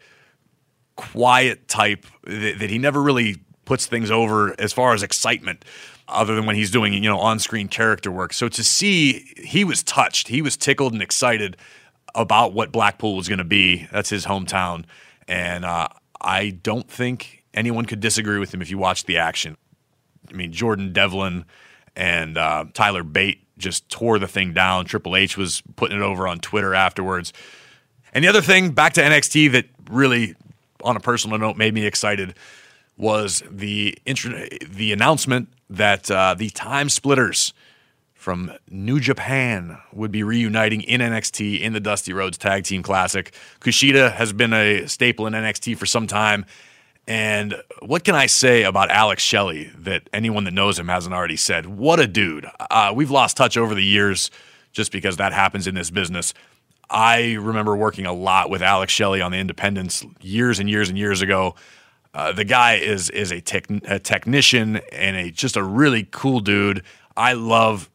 quiet 0.96 1.68
type 1.68 2.06
that, 2.24 2.60
that 2.60 2.70
he 2.70 2.78
never 2.78 3.02
really 3.02 3.38
puts 3.66 3.88
things 3.88 4.12
over 4.12 4.54
as 4.60 4.72
far 4.72 4.94
as 4.94 5.02
excitement 5.02 5.66
other 6.08 6.36
than 6.36 6.46
when 6.46 6.56
he's 6.56 6.70
doing 6.70 6.94
you 6.94 7.00
know 7.00 7.18
on-screen 7.18 7.70
character 7.70 8.12
work 8.12 8.34
so 8.34 8.50
to 8.50 8.62
see 8.62 9.34
he 9.38 9.64
was 9.64 9.82
touched 9.82 10.28
he 10.28 10.42
was 10.42 10.58
tickled 10.58 10.92
and 10.92 11.02
excited 11.02 11.56
about 12.14 12.54
what 12.54 12.74
blackpool 12.74 13.16
was 13.16 13.30
going 13.30 13.38
to 13.38 13.46
be 13.46 13.88
that's 13.90 14.10
his 14.10 14.26
hometown 14.26 14.84
and 15.30 15.64
uh, 15.64 15.88
i 16.20 16.50
don't 16.50 16.90
think 16.92 17.43
anyone 17.54 17.86
could 17.86 18.00
disagree 18.00 18.40
with 18.40 18.54
him 18.54 18.62
if 18.62 18.70
you 18.70 18.78
watch 18.78 19.06
the 19.06 19.18
action 19.18 19.58
i 20.30 20.34
mean 20.34 20.52
jordan 20.52 20.94
devlin 20.94 21.46
and 21.96 22.38
uh, 22.38 22.66
tyler 22.74 23.04
bate 23.04 23.40
just 23.58 23.88
tore 23.90 24.20
the 24.20 24.28
thing 24.28 24.54
down 24.54 24.86
triple 24.86 25.16
h 25.16 25.38
was 25.38 25.62
putting 25.76 25.98
it 25.98 26.04
over 26.04 26.28
on 26.28 26.40
twitter 26.40 26.74
afterwards 26.74 27.34
and 28.14 28.24
the 28.24 28.28
other 28.28 28.42
thing 28.42 28.72
back 28.72 28.94
to 28.94 29.02
nxt 29.02 29.52
that 29.52 29.66
really 29.90 30.36
on 30.84 30.96
a 30.96 31.00
personal 31.00 31.38
note 31.38 31.58
made 31.58 31.74
me 31.74 31.86
excited 31.86 32.36
was 32.98 33.44
the 33.50 33.98
the 34.06 34.92
announcement 34.92 35.50
that 35.70 36.10
uh, 36.12 36.36
the 36.36 36.50
Time 36.52 36.90
Splitters 36.90 37.54
from 38.14 38.54
New 38.70 39.00
Japan 39.00 39.78
would 39.92 40.12
be 40.12 40.24
reuniting 40.24 40.82
in 40.82 41.02
NXT 41.02 41.60
in 41.60 41.74
the 41.74 41.80
Dusty 41.80 42.14
Rhodes 42.14 42.38
Tag 42.38 42.64
Team 42.64 42.82
Classic. 42.84 43.34
Kushida 43.60 44.14
has 44.14 44.32
been 44.32 44.54
a 44.54 44.88
staple 44.88 45.28
in 45.28 45.34
NXT 45.34 45.78
for 45.78 45.86
some 45.86 46.08
time. 46.08 46.46
And 47.08 47.56
what 47.82 48.04
can 48.04 48.16
I 48.16 48.28
say 48.28 48.64
about 48.64 48.90
Alex 48.90 49.22
Shelley 49.22 49.72
that 49.80 50.10
anyone 50.14 50.46
that 50.46 50.54
knows 50.54 50.80
him 50.80 50.88
hasn't 50.88 51.14
already 51.14 51.36
said? 51.36 51.66
What 51.66 52.00
a 52.00 52.08
dude. 52.08 52.48
Uh, 52.60 52.94
we've 52.96 53.12
lost 53.12 53.36
touch 53.36 53.58
over 53.58 53.76
the 53.76 53.84
years 53.84 54.32
just 54.72 54.92
because 54.92 55.18
that 55.18 55.34
happens 55.34 55.68
in 55.68 55.76
this 55.76 55.92
business. 55.92 56.34
I 56.90 57.34
remember 57.34 57.76
working 57.76 58.06
a 58.06 58.14
lot 58.14 58.50
with 58.50 58.62
Alex 58.62 58.94
Shelley 58.94 59.22
on 59.22 59.32
the 59.32 59.38
Independence 59.38 60.06
years 60.22 60.60
and 60.60 60.70
years 60.70 60.90
and 60.90 60.98
years 60.98 61.22
ago. 61.22 61.56
Uh, 62.14 62.32
the 62.32 62.46
guy 62.46 62.76
is 62.76 63.10
is 63.10 63.32
a, 63.32 63.42
tech, 63.42 63.66
a 63.86 64.00
technician 64.00 64.78
and 64.92 65.16
a 65.18 65.32
just 65.32 65.58
a 65.58 65.64
really 65.64 66.08
cool 66.12 66.40
dude. 66.40 66.84
I 67.18 67.34
love 67.34 67.90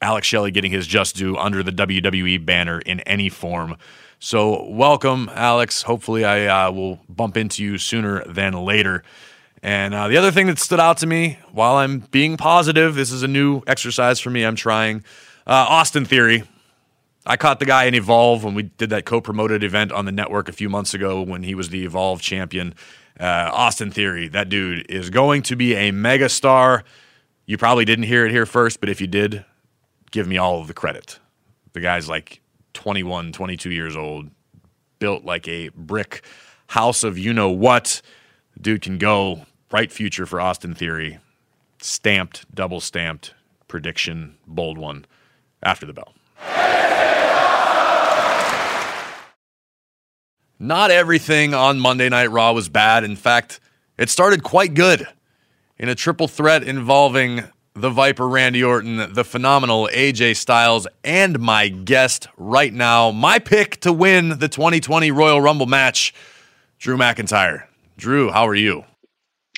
Alex 0.00 0.26
Shelley 0.26 0.50
getting 0.50 0.72
his 0.72 0.86
just 0.86 1.16
due 1.16 1.36
under 1.36 1.62
the 1.62 1.72
WWE 1.72 2.44
banner 2.44 2.80
in 2.80 3.00
any 3.00 3.28
form. 3.28 3.76
So 4.24 4.64
welcome, 4.70 5.30
Alex. 5.34 5.82
Hopefully, 5.82 6.24
I 6.24 6.46
uh, 6.46 6.70
will 6.70 6.98
bump 7.10 7.36
into 7.36 7.62
you 7.62 7.76
sooner 7.76 8.24
than 8.24 8.54
later. 8.54 9.04
And 9.62 9.92
uh, 9.92 10.08
the 10.08 10.16
other 10.16 10.30
thing 10.30 10.46
that 10.46 10.58
stood 10.58 10.80
out 10.80 10.96
to 10.98 11.06
me 11.06 11.38
while 11.52 11.76
I'm 11.76 11.98
being 11.98 12.38
positive, 12.38 12.94
this 12.94 13.12
is 13.12 13.22
a 13.22 13.28
new 13.28 13.60
exercise 13.66 14.20
for 14.20 14.30
me. 14.30 14.42
I'm 14.42 14.56
trying 14.56 15.04
uh, 15.46 15.66
Austin 15.68 16.06
Theory 16.06 16.44
I 17.26 17.36
caught 17.36 17.58
the 17.58 17.66
guy 17.66 17.84
in 17.84 17.94
Evolve 17.94 18.44
when 18.44 18.54
we 18.54 18.62
did 18.64 18.88
that 18.90 19.04
co-promoted 19.04 19.62
event 19.62 19.92
on 19.92 20.06
the 20.06 20.12
network 20.12 20.48
a 20.48 20.52
few 20.52 20.70
months 20.70 20.94
ago 20.94 21.20
when 21.20 21.42
he 21.42 21.54
was 21.54 21.68
the 21.68 21.84
Evolve 21.84 22.22
champion. 22.22 22.74
Uh, 23.20 23.50
Austin 23.52 23.90
Theory, 23.90 24.28
that 24.28 24.48
dude 24.48 24.90
is 24.90 25.10
going 25.10 25.42
to 25.42 25.56
be 25.56 25.74
a 25.74 25.90
mega 25.90 26.30
star. 26.30 26.82
You 27.44 27.58
probably 27.58 27.84
didn't 27.84 28.04
hear 28.04 28.24
it 28.24 28.32
here 28.32 28.46
first, 28.46 28.80
but 28.80 28.88
if 28.88 29.00
you 29.02 29.06
did, 29.06 29.44
give 30.10 30.26
me 30.26 30.36
all 30.36 30.60
of 30.60 30.66
the 30.66 30.74
credit. 30.74 31.18
The 31.72 31.80
guy's 31.80 32.08
like 32.08 32.40
21, 32.74 33.32
22 33.32 33.70
years 33.70 33.96
old, 33.96 34.30
built 34.98 35.24
like 35.24 35.48
a 35.48 35.70
brick 35.70 36.24
house 36.68 37.04
of 37.04 37.18
you 37.18 37.32
know 37.32 37.50
what. 37.50 38.02
Dude 38.60 38.82
can 38.82 38.98
go. 38.98 39.46
Bright 39.68 39.90
future 39.90 40.26
for 40.26 40.40
Austin 40.40 40.74
Theory. 40.74 41.18
Stamped, 41.80 42.52
double 42.54 42.80
stamped 42.80 43.34
prediction, 43.66 44.36
bold 44.46 44.78
one 44.78 45.04
after 45.62 45.86
the 45.86 45.92
bell. 45.92 46.14
Not 50.60 50.90
everything 50.90 51.52
on 51.52 51.80
Monday 51.80 52.08
Night 52.08 52.30
Raw 52.30 52.52
was 52.52 52.68
bad. 52.68 53.02
In 53.02 53.16
fact, 53.16 53.58
it 53.98 54.08
started 54.08 54.42
quite 54.42 54.74
good 54.74 55.06
in 55.78 55.88
a 55.88 55.94
triple 55.94 56.28
threat 56.28 56.62
involving 56.62 57.42
the 57.76 57.90
Viper 57.90 58.28
Randy 58.28 58.62
Orton, 58.62 59.12
the 59.14 59.24
phenomenal 59.24 59.88
AJ 59.92 60.36
Styles, 60.36 60.86
and 61.02 61.40
my 61.40 61.66
guest 61.66 62.28
right 62.36 62.72
now, 62.72 63.10
my 63.10 63.40
pick 63.40 63.80
to 63.80 63.92
win 63.92 64.38
the 64.38 64.48
2020 64.48 65.10
Royal 65.10 65.40
Rumble 65.40 65.66
match, 65.66 66.14
Drew 66.78 66.96
McIntyre. 66.96 67.64
Drew, 67.96 68.30
how 68.30 68.46
are 68.46 68.54
you? 68.54 68.84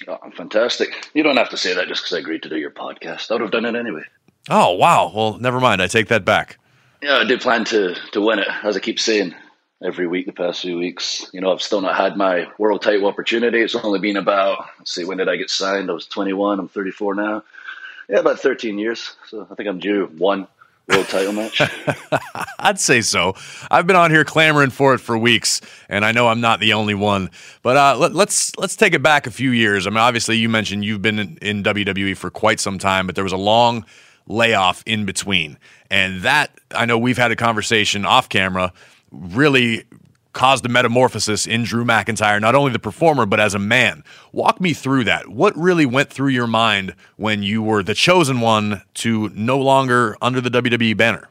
Oh, 0.08 0.18
I'm 0.22 0.32
fantastic. 0.32 1.10
You 1.12 1.24
don't 1.24 1.36
have 1.36 1.50
to 1.50 1.58
say 1.58 1.74
that 1.74 1.88
just 1.88 2.04
because 2.04 2.16
I 2.16 2.20
agreed 2.20 2.42
to 2.44 2.48
do 2.48 2.56
your 2.56 2.70
podcast. 2.70 3.30
I 3.30 3.34
would 3.34 3.42
have 3.42 3.50
done 3.50 3.66
it 3.66 3.76
anyway. 3.76 4.02
Oh, 4.48 4.72
wow. 4.72 5.12
Well, 5.14 5.38
never 5.38 5.60
mind. 5.60 5.82
I 5.82 5.86
take 5.86 6.08
that 6.08 6.24
back. 6.24 6.58
Yeah, 7.02 7.18
I 7.18 7.24
did 7.24 7.42
plan 7.42 7.64
to, 7.66 7.96
to 8.12 8.20
win 8.22 8.38
it, 8.38 8.48
as 8.62 8.78
I 8.78 8.80
keep 8.80 8.98
saying 8.98 9.34
every 9.84 10.06
week 10.06 10.24
the 10.24 10.32
past 10.32 10.62
few 10.62 10.78
weeks. 10.78 11.28
You 11.34 11.42
know, 11.42 11.52
I've 11.52 11.60
still 11.60 11.82
not 11.82 11.96
had 11.96 12.16
my 12.16 12.46
world 12.56 12.80
title 12.80 13.08
opportunity. 13.08 13.60
It's 13.60 13.74
only 13.74 13.98
been 13.98 14.16
about, 14.16 14.64
let's 14.78 14.94
see, 14.94 15.04
when 15.04 15.18
did 15.18 15.28
I 15.28 15.36
get 15.36 15.50
signed? 15.50 15.90
I 15.90 15.92
was 15.94 16.06
21. 16.06 16.58
I'm 16.58 16.68
34 16.68 17.14
now. 17.14 17.44
Yeah, 18.08 18.18
about 18.18 18.38
13 18.38 18.78
years. 18.78 19.16
So 19.28 19.46
I 19.50 19.54
think 19.54 19.68
I'm 19.68 19.78
due 19.78 20.06
one 20.16 20.46
world 20.88 21.08
title 21.08 21.32
match. 21.32 21.60
I'd 22.58 22.78
say 22.78 23.00
so. 23.00 23.34
I've 23.70 23.86
been 23.86 23.96
on 23.96 24.10
here 24.10 24.24
clamoring 24.24 24.70
for 24.70 24.94
it 24.94 24.98
for 24.98 25.18
weeks, 25.18 25.60
and 25.88 26.04
I 26.04 26.12
know 26.12 26.28
I'm 26.28 26.40
not 26.40 26.60
the 26.60 26.72
only 26.72 26.94
one. 26.94 27.30
But 27.62 27.76
uh, 27.76 27.96
let, 27.98 28.12
us 28.12 28.16
let's, 28.16 28.56
let's 28.58 28.76
take 28.76 28.94
it 28.94 29.02
back 29.02 29.26
a 29.26 29.30
few 29.30 29.50
years. 29.50 29.86
I 29.86 29.90
mean, 29.90 29.98
obviously, 29.98 30.36
you 30.36 30.48
mentioned 30.48 30.84
you've 30.84 31.02
been 31.02 31.18
in, 31.18 31.38
in 31.38 31.62
WWE 31.62 32.16
for 32.16 32.30
quite 32.30 32.60
some 32.60 32.78
time, 32.78 33.06
but 33.06 33.14
there 33.14 33.24
was 33.24 33.32
a 33.32 33.38
long 33.38 33.84
layoff 34.28 34.82
in 34.86 35.04
between, 35.04 35.58
and 35.90 36.22
that 36.22 36.50
I 36.72 36.86
know 36.86 36.98
we've 36.98 37.18
had 37.18 37.30
a 37.30 37.36
conversation 37.36 38.04
off 38.04 38.28
camera. 38.28 38.72
Really 39.10 39.84
caused 40.36 40.66
a 40.66 40.68
metamorphosis 40.68 41.46
in 41.46 41.64
Drew 41.64 41.82
McIntyre, 41.82 42.38
not 42.42 42.54
only 42.54 42.70
the 42.70 42.78
performer, 42.78 43.24
but 43.24 43.40
as 43.40 43.54
a 43.54 43.58
man. 43.58 44.04
Walk 44.32 44.60
me 44.60 44.74
through 44.74 45.04
that. 45.04 45.28
What 45.28 45.56
really 45.56 45.86
went 45.86 46.10
through 46.10 46.28
your 46.28 46.46
mind 46.46 46.94
when 47.16 47.42
you 47.42 47.62
were 47.62 47.82
the 47.82 47.94
chosen 47.94 48.40
one 48.40 48.82
to 48.94 49.30
no 49.30 49.58
longer 49.58 50.14
under 50.20 50.42
the 50.42 50.50
WWE 50.50 50.94
banner? 50.94 51.26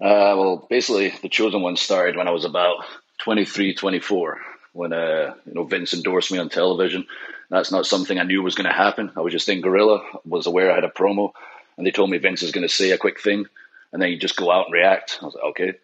Uh, 0.00 0.32
well, 0.36 0.66
basically, 0.70 1.12
the 1.20 1.28
chosen 1.28 1.60
one 1.60 1.76
started 1.76 2.16
when 2.16 2.26
I 2.26 2.30
was 2.30 2.46
about 2.46 2.76
23, 3.18 3.74
24, 3.74 4.40
when 4.72 4.94
uh, 4.94 5.34
you 5.46 5.52
know 5.52 5.64
Vince 5.64 5.92
endorsed 5.92 6.32
me 6.32 6.38
on 6.38 6.48
television. 6.48 7.06
That's 7.50 7.70
not 7.70 7.84
something 7.84 8.18
I 8.18 8.22
knew 8.22 8.42
was 8.42 8.54
going 8.54 8.68
to 8.68 8.72
happen. 8.74 9.12
I 9.16 9.20
was 9.20 9.34
just 9.34 9.50
in 9.50 9.60
Gorilla, 9.60 10.02
was 10.24 10.46
aware 10.46 10.72
I 10.72 10.76
had 10.76 10.84
a 10.84 10.88
promo, 10.88 11.32
and 11.76 11.86
they 11.86 11.90
told 11.90 12.08
me 12.08 12.16
Vince 12.16 12.42
is 12.42 12.52
going 12.52 12.66
to 12.66 12.74
say 12.74 12.90
a 12.90 12.98
quick 12.98 13.20
thing, 13.20 13.44
and 13.92 14.00
then 14.00 14.08
you 14.08 14.18
just 14.18 14.36
go 14.36 14.50
out 14.50 14.64
and 14.64 14.72
react. 14.72 15.18
I 15.20 15.26
was 15.26 15.34
like, 15.34 15.44
okay. 15.44 15.74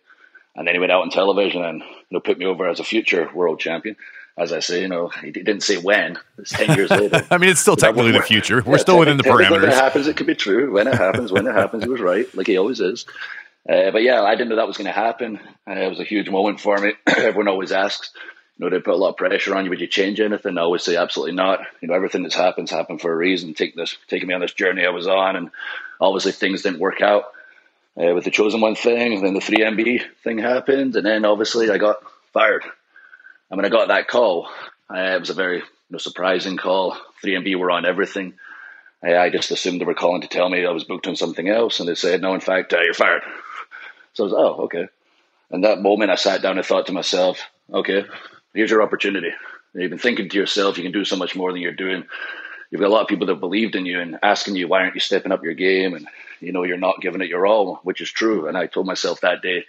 And 0.55 0.67
then 0.67 0.75
he 0.75 0.81
went 0.81 0.93
out 0.93 1.03
on 1.03 1.11
television 1.11 1.65
and 1.65 1.81
you 1.81 1.87
know 2.11 2.21
put 2.21 2.39
me 2.39 2.47
over 2.47 2.69
as 2.69 2.81
a 2.81 2.85
future 2.85 3.31
world 3.35 3.61
champion. 3.61 3.97
As 4.39 4.53
I 4.53 4.61
say, 4.61 4.81
you 4.81 4.89
know, 4.89 5.09
he 5.09 5.33
didn't 5.33 5.63
say 5.63 5.77
when. 5.77 6.19
It's 6.39 6.51
ten 6.51 6.77
years 6.77 6.91
later. 6.91 7.27
I 7.31 7.39
mean, 7.39 7.51
it's 7.51 7.61
still 7.61 7.77
technically 7.77 8.13
the 8.13 8.23
future. 8.23 8.63
We're 8.65 8.77
yeah, 8.77 8.79
still 8.79 8.99
within 8.99 9.17
the 9.17 9.23
parameters. 9.25 9.51
When 9.51 9.65
it 9.65 9.75
happens, 9.75 10.07
it 10.07 10.17
could 10.17 10.27
be 10.27 10.35
true. 10.35 10.73
When 10.73 10.87
it 10.87 10.95
happens, 10.95 11.31
when 11.31 11.47
it 11.47 11.55
happens, 11.55 11.85
he 11.85 11.91
was 11.91 12.01
right, 12.01 12.33
like 12.35 12.47
he 12.47 12.57
always 12.57 12.81
is. 12.81 13.05
Uh, 13.69 13.91
but 13.91 14.03
yeah, 14.03 14.23
I 14.23 14.35
didn't 14.37 14.49
know 14.49 14.57
that 14.57 14.67
was 14.67 14.79
going 14.79 14.87
to 14.87 14.93
happen. 14.93 15.39
Uh, 15.69 15.73
it 15.73 15.89
was 15.89 16.01
a 16.01 16.05
huge 16.05 16.31
moment 16.31 16.61
for 16.61 16.79
me. 16.79 16.95
Everyone 17.07 17.49
always 17.49 17.73
asks, 17.73 18.13
you 18.57 18.65
know, 18.65 18.71
they 18.71 18.83
put 18.83 18.95
a 18.95 18.97
lot 18.97 19.11
of 19.11 19.17
pressure 19.17 19.55
on 19.55 19.65
you. 19.65 19.71
Would 19.71 19.81
you 19.81 19.87
change 19.87 20.21
anything? 20.21 20.57
I 20.57 20.63
always 20.63 20.83
say 20.83 20.97
absolutely 20.97 21.35
not. 21.35 21.61
You 21.83 21.89
know, 21.89 21.95
everything 21.95 22.23
that's 22.23 22.35
happened 22.35 22.71
happened 22.71 23.01
for 23.01 23.13
a 23.13 23.17
reason. 23.17 23.53
Take 23.53 23.77
this, 23.77 23.97
taking 24.09 24.29
me 24.29 24.35
on 24.35 24.41
this 24.41 24.55
journey 24.55 24.87
I 24.87 24.91
was 24.91 25.07
on, 25.07 25.37
and 25.37 25.51
obviously 26.01 26.33
things 26.33 26.63
didn't 26.63 26.81
work 26.81 27.03
out 27.03 27.25
uh, 27.97 28.15
with 28.15 28.25
the 28.25 28.31
chosen 28.31 28.61
one 28.61 28.75
thing, 28.75 29.23
then 29.23 29.35
the 29.35 29.41
3MB 29.41 30.03
thing 30.23 30.39
happened, 30.39 30.97
and 30.97 31.07
then 31.07 31.25
obviously 31.25 31.71
I 31.71 31.79
got 31.79 31.97
fired. 32.33 32.65
And 33.51 33.57
when 33.57 33.67
I 33.67 33.69
got 33.69 33.89
that 33.89 34.09
call, 34.09 34.49
uh, 34.89 34.99
it 34.99 35.21
was 35.21 35.31
a 35.31 35.35
very 35.35 35.59
you 35.59 35.65
know, 35.91 35.99
surprising 35.99 36.57
call. 36.57 36.97
3MB 37.25 37.57
were 37.57 37.71
on 37.71 37.85
everything. 37.85 38.35
Uh, 39.07 39.17
I 39.17 39.31
just 39.31 39.51
assumed 39.51 39.81
they 39.81 39.87
were 39.87 39.95
calling 39.95 40.23
to 40.23 40.29
tell 40.29 40.49
me 40.49 40.65
I 40.65 40.71
was 40.71 40.85
booked 40.85 41.07
on 41.07 41.17
something 41.17 41.49
else, 41.49 41.81
and 41.81 41.89
they 41.89 41.95
said, 41.95 42.21
"No, 42.21 42.35
in 42.35 42.41
fact, 42.41 42.73
uh, 42.73 42.81
you're 42.83 42.95
fired." 42.95 43.23
So 44.13 44.25
I 44.25 44.27
was, 44.27 44.35
"Oh, 44.37 44.65
okay." 44.65 44.89
And 45.53 45.63
that 45.63 45.81
moment, 45.81 46.11
I 46.11 46.17
sat 46.17 46.43
down 46.43 46.59
and 46.59 46.67
thought 46.67 46.87
to 46.87 46.93
myself, 46.93 47.41
"Okay, 47.73 48.05
here's 48.53 48.73
your 48.73 48.83
opportunity. 48.83 49.31
You've 49.75 49.91
been 49.91 49.99
thinking 49.99 50.29
to 50.29 50.37
yourself, 50.37 50.77
you 50.77 50.83
can 50.83 50.93
do 50.93 51.05
so 51.05 51.17
much 51.17 51.37
more 51.37 51.53
than 51.53 51.63
you're 51.63 51.73
doing. 51.73 52.05
You've 52.71 52.81
got 52.81 52.89
a 52.89 52.93
lot 52.93 53.03
of 53.03 53.09
people 53.09 53.27
that 53.27 53.41
believed 53.41 53.75
in 53.75 53.87
you 53.87 54.01
and 54.01 54.19
asking 54.23 54.57
you, 54.57 54.69
why 54.69 54.81
aren't 54.81 54.95
you 54.95 55.01
stepping 55.01 55.33
up 55.33 55.43
your 55.43 55.55
game? 55.55 55.95
And 55.95 56.07
you 56.41 56.53
know, 56.53 56.65
you're 56.65 56.79
not 56.79 57.01
giving 57.01 57.21
it 57.21 57.29
your 57.29 57.47
all, 57.47 57.81
which 57.83 58.01
is 58.01 58.11
true. 58.11 58.49
And 58.49 58.57
I 58.57 58.67
told 58.67 58.87
myself 58.87 59.21
that 59.21 59.43
day, 59.43 59.65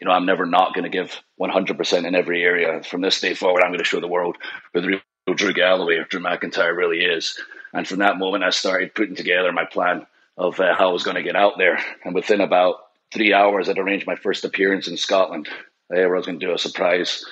you 0.00 0.06
know, 0.06 0.12
I'm 0.12 0.26
never 0.26 0.46
not 0.46 0.74
going 0.74 0.84
to 0.84 0.90
give 0.90 1.20
100% 1.40 2.06
in 2.06 2.14
every 2.14 2.42
area. 2.42 2.82
From 2.82 3.00
this 3.00 3.20
day 3.20 3.34
forward, 3.34 3.62
I'm 3.62 3.70
going 3.70 3.78
to 3.78 3.84
show 3.84 4.00
the 4.00 4.08
world 4.08 4.36
who 4.72 4.80
the 4.80 4.88
real 4.88 5.34
Drew 5.34 5.52
Galloway 5.52 5.96
or 5.96 6.04
Drew 6.04 6.20
McIntyre 6.20 6.76
really 6.76 6.98
is. 6.98 7.38
And 7.72 7.86
from 7.86 8.00
that 8.00 8.18
moment, 8.18 8.44
I 8.44 8.50
started 8.50 8.94
putting 8.94 9.14
together 9.14 9.52
my 9.52 9.64
plan 9.64 10.06
of 10.36 10.58
uh, 10.60 10.74
how 10.74 10.90
I 10.90 10.92
was 10.92 11.04
going 11.04 11.16
to 11.16 11.22
get 11.22 11.36
out 11.36 11.58
there. 11.58 11.78
And 12.04 12.14
within 12.14 12.40
about 12.40 12.76
three 13.12 13.32
hours, 13.32 13.68
I'd 13.68 13.78
arranged 13.78 14.06
my 14.06 14.16
first 14.16 14.44
appearance 14.44 14.88
in 14.88 14.96
Scotland, 14.96 15.48
uh, 15.48 15.58
where 15.88 16.14
I 16.14 16.18
was 16.18 16.26
going 16.26 16.40
to 16.40 16.46
do 16.46 16.54
a 16.54 16.58
surprise 16.58 17.24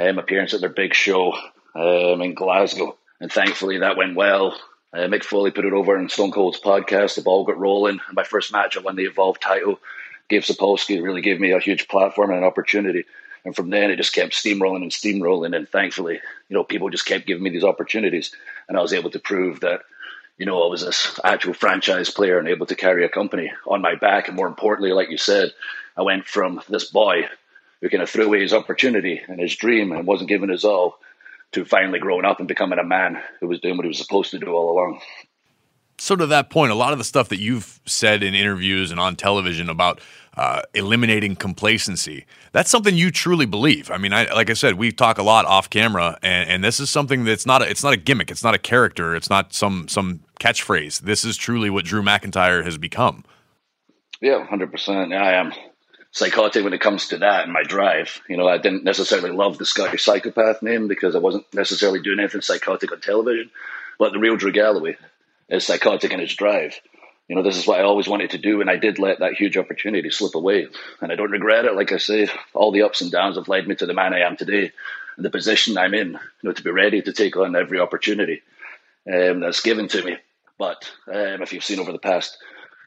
um, 0.00 0.18
appearance 0.18 0.54
at 0.54 0.60
their 0.60 0.70
big 0.70 0.94
show 0.94 1.34
um, 1.74 2.22
in 2.22 2.34
Glasgow. 2.34 2.96
And 3.20 3.30
thankfully, 3.30 3.78
that 3.78 3.96
went 3.96 4.16
well. 4.16 4.58
Uh, 4.92 5.06
Mick 5.06 5.22
Foley 5.22 5.50
put 5.50 5.66
it 5.66 5.72
over 5.72 5.98
in 5.98 6.08
Stone 6.08 6.32
Cold's 6.32 6.60
podcast. 6.60 7.14
The 7.14 7.22
ball 7.22 7.44
got 7.44 7.58
rolling. 7.58 8.00
My 8.12 8.24
first 8.24 8.52
match, 8.52 8.76
I 8.76 8.80
won 8.80 8.96
the 8.96 9.04
Evolved 9.04 9.40
title. 9.40 9.78
Gabe 10.28 10.42
Sapolsky 10.42 11.02
really 11.02 11.20
gave 11.20 11.38
me 11.38 11.52
a 11.52 11.60
huge 11.60 11.86
platform 11.86 12.30
and 12.30 12.38
an 12.38 12.44
opportunity. 12.44 13.04
And 13.44 13.54
from 13.54 13.70
then, 13.70 13.90
it 13.90 13.96
just 13.96 14.14
kept 14.14 14.32
steamrolling 14.32 14.82
and 14.82 14.90
steamrolling. 14.90 15.56
And 15.56 15.68
thankfully, 15.68 16.20
you 16.48 16.54
know, 16.56 16.64
people 16.64 16.90
just 16.90 17.06
kept 17.06 17.26
giving 17.26 17.42
me 17.42 17.50
these 17.50 17.64
opportunities, 17.64 18.34
and 18.68 18.76
I 18.76 18.82
was 18.82 18.92
able 18.92 19.10
to 19.10 19.18
prove 19.18 19.60
that, 19.60 19.80
you 20.38 20.46
know, 20.46 20.62
I 20.62 20.68
was 20.68 20.84
this 20.84 21.18
actual 21.22 21.54
franchise 21.54 22.10
player 22.10 22.38
and 22.38 22.48
able 22.48 22.66
to 22.66 22.74
carry 22.74 23.04
a 23.04 23.08
company 23.08 23.52
on 23.66 23.82
my 23.82 23.94
back. 23.94 24.28
And 24.28 24.36
more 24.36 24.46
importantly, 24.46 24.92
like 24.92 25.10
you 25.10 25.18
said, 25.18 25.52
I 25.96 26.02
went 26.02 26.26
from 26.26 26.62
this 26.68 26.90
boy 26.90 27.28
who 27.80 27.88
kind 27.88 28.02
of 28.02 28.10
threw 28.10 28.26
away 28.26 28.40
his 28.40 28.54
opportunity 28.54 29.20
and 29.26 29.40
his 29.40 29.56
dream 29.56 29.92
and 29.92 30.06
wasn't 30.06 30.28
giving 30.28 30.50
his 30.50 30.64
all 30.64 30.98
to 31.52 31.64
finally 31.64 31.98
growing 31.98 32.24
up 32.24 32.38
and 32.38 32.48
becoming 32.48 32.78
a 32.78 32.84
man 32.84 33.20
who 33.40 33.48
was 33.48 33.60
doing 33.60 33.76
what 33.76 33.84
he 33.84 33.88
was 33.88 33.98
supposed 33.98 34.30
to 34.30 34.38
do 34.38 34.48
all 34.48 34.72
along. 34.72 35.00
So, 35.98 36.16
to 36.16 36.26
that 36.28 36.48
point, 36.48 36.72
a 36.72 36.74
lot 36.74 36.92
of 36.92 36.98
the 36.98 37.04
stuff 37.04 37.28
that 37.28 37.40
you've 37.40 37.78
said 37.84 38.22
in 38.22 38.34
interviews 38.34 38.90
and 38.90 38.98
on 38.98 39.16
television 39.16 39.68
about 39.68 40.00
uh, 40.34 40.62
eliminating 40.72 41.36
complacency, 41.36 42.24
that's 42.52 42.70
something 42.70 42.96
you 42.96 43.10
truly 43.10 43.44
believe. 43.44 43.90
I 43.90 43.98
mean, 43.98 44.14
I, 44.14 44.24
like 44.32 44.48
I 44.48 44.54
said, 44.54 44.76
we 44.76 44.92
talk 44.92 45.18
a 45.18 45.22
lot 45.22 45.44
off 45.44 45.68
camera, 45.68 46.18
and, 46.22 46.48
and 46.48 46.64
this 46.64 46.80
is 46.80 46.88
something 46.88 47.24
that's 47.24 47.44
not 47.44 47.60
a, 47.60 47.68
it's 47.68 47.84
not 47.84 47.92
a 47.92 47.98
gimmick, 47.98 48.30
it's 48.30 48.42
not 48.42 48.54
a 48.54 48.58
character, 48.58 49.14
it's 49.14 49.28
not 49.28 49.52
some 49.52 49.88
some 49.88 50.20
catchphrase. 50.40 51.00
This 51.00 51.22
is 51.22 51.36
truly 51.36 51.68
what 51.68 51.84
Drew 51.84 52.02
McIntyre 52.02 52.64
has 52.64 52.78
become. 52.78 53.22
Yeah, 54.22 54.46
hundred 54.46 54.72
percent. 54.72 55.10
Yeah, 55.10 55.22
I 55.22 55.32
am 55.32 55.52
psychotic 56.12 56.64
when 56.64 56.72
it 56.72 56.80
comes 56.80 57.08
to 57.08 57.18
that 57.18 57.44
and 57.44 57.52
my 57.52 57.62
drive. 57.62 58.20
You 58.28 58.36
know, 58.36 58.48
I 58.48 58.58
didn't 58.58 58.84
necessarily 58.84 59.30
love 59.30 59.58
the 59.58 59.66
Scottish 59.66 60.04
psychopath 60.04 60.62
name 60.62 60.88
because 60.88 61.14
I 61.14 61.20
wasn't 61.20 61.52
necessarily 61.54 62.00
doing 62.00 62.18
anything 62.18 62.40
psychotic 62.40 62.92
on 62.92 63.00
television. 63.00 63.50
But 63.98 64.12
the 64.12 64.18
real 64.18 64.36
Drew 64.36 64.52
Galloway 64.52 64.96
is 65.48 65.66
psychotic 65.66 66.12
in 66.12 66.20
his 66.20 66.34
drive. 66.34 66.80
You 67.28 67.36
know, 67.36 67.42
this 67.42 67.56
is 67.56 67.66
what 67.66 67.78
I 67.78 67.84
always 67.84 68.08
wanted 68.08 68.30
to 68.30 68.38
do, 68.38 68.60
and 68.60 68.68
I 68.68 68.76
did 68.76 68.98
let 68.98 69.20
that 69.20 69.34
huge 69.34 69.56
opportunity 69.56 70.10
slip 70.10 70.34
away. 70.34 70.66
And 71.00 71.12
I 71.12 71.14
don't 71.14 71.30
regret 71.30 71.64
it. 71.64 71.76
Like 71.76 71.92
I 71.92 71.98
say, 71.98 72.28
all 72.54 72.72
the 72.72 72.82
ups 72.82 73.02
and 73.02 73.12
downs 73.12 73.36
have 73.36 73.46
led 73.46 73.68
me 73.68 73.76
to 73.76 73.86
the 73.86 73.94
man 73.94 74.12
I 74.12 74.26
am 74.26 74.36
today, 74.36 74.72
and 75.16 75.24
the 75.24 75.30
position 75.30 75.78
I'm 75.78 75.94
in, 75.94 76.08
you 76.08 76.18
know, 76.42 76.52
to 76.52 76.62
be 76.62 76.70
ready 76.70 77.02
to 77.02 77.12
take 77.12 77.36
on 77.36 77.54
every 77.54 77.78
opportunity 77.78 78.42
um, 79.06 79.40
that's 79.40 79.60
given 79.60 79.86
to 79.88 80.02
me. 80.02 80.16
But 80.58 80.90
um, 81.06 81.42
if 81.42 81.52
you've 81.52 81.64
seen 81.64 81.78
over 81.78 81.92
the 81.92 81.98
past 81.98 82.36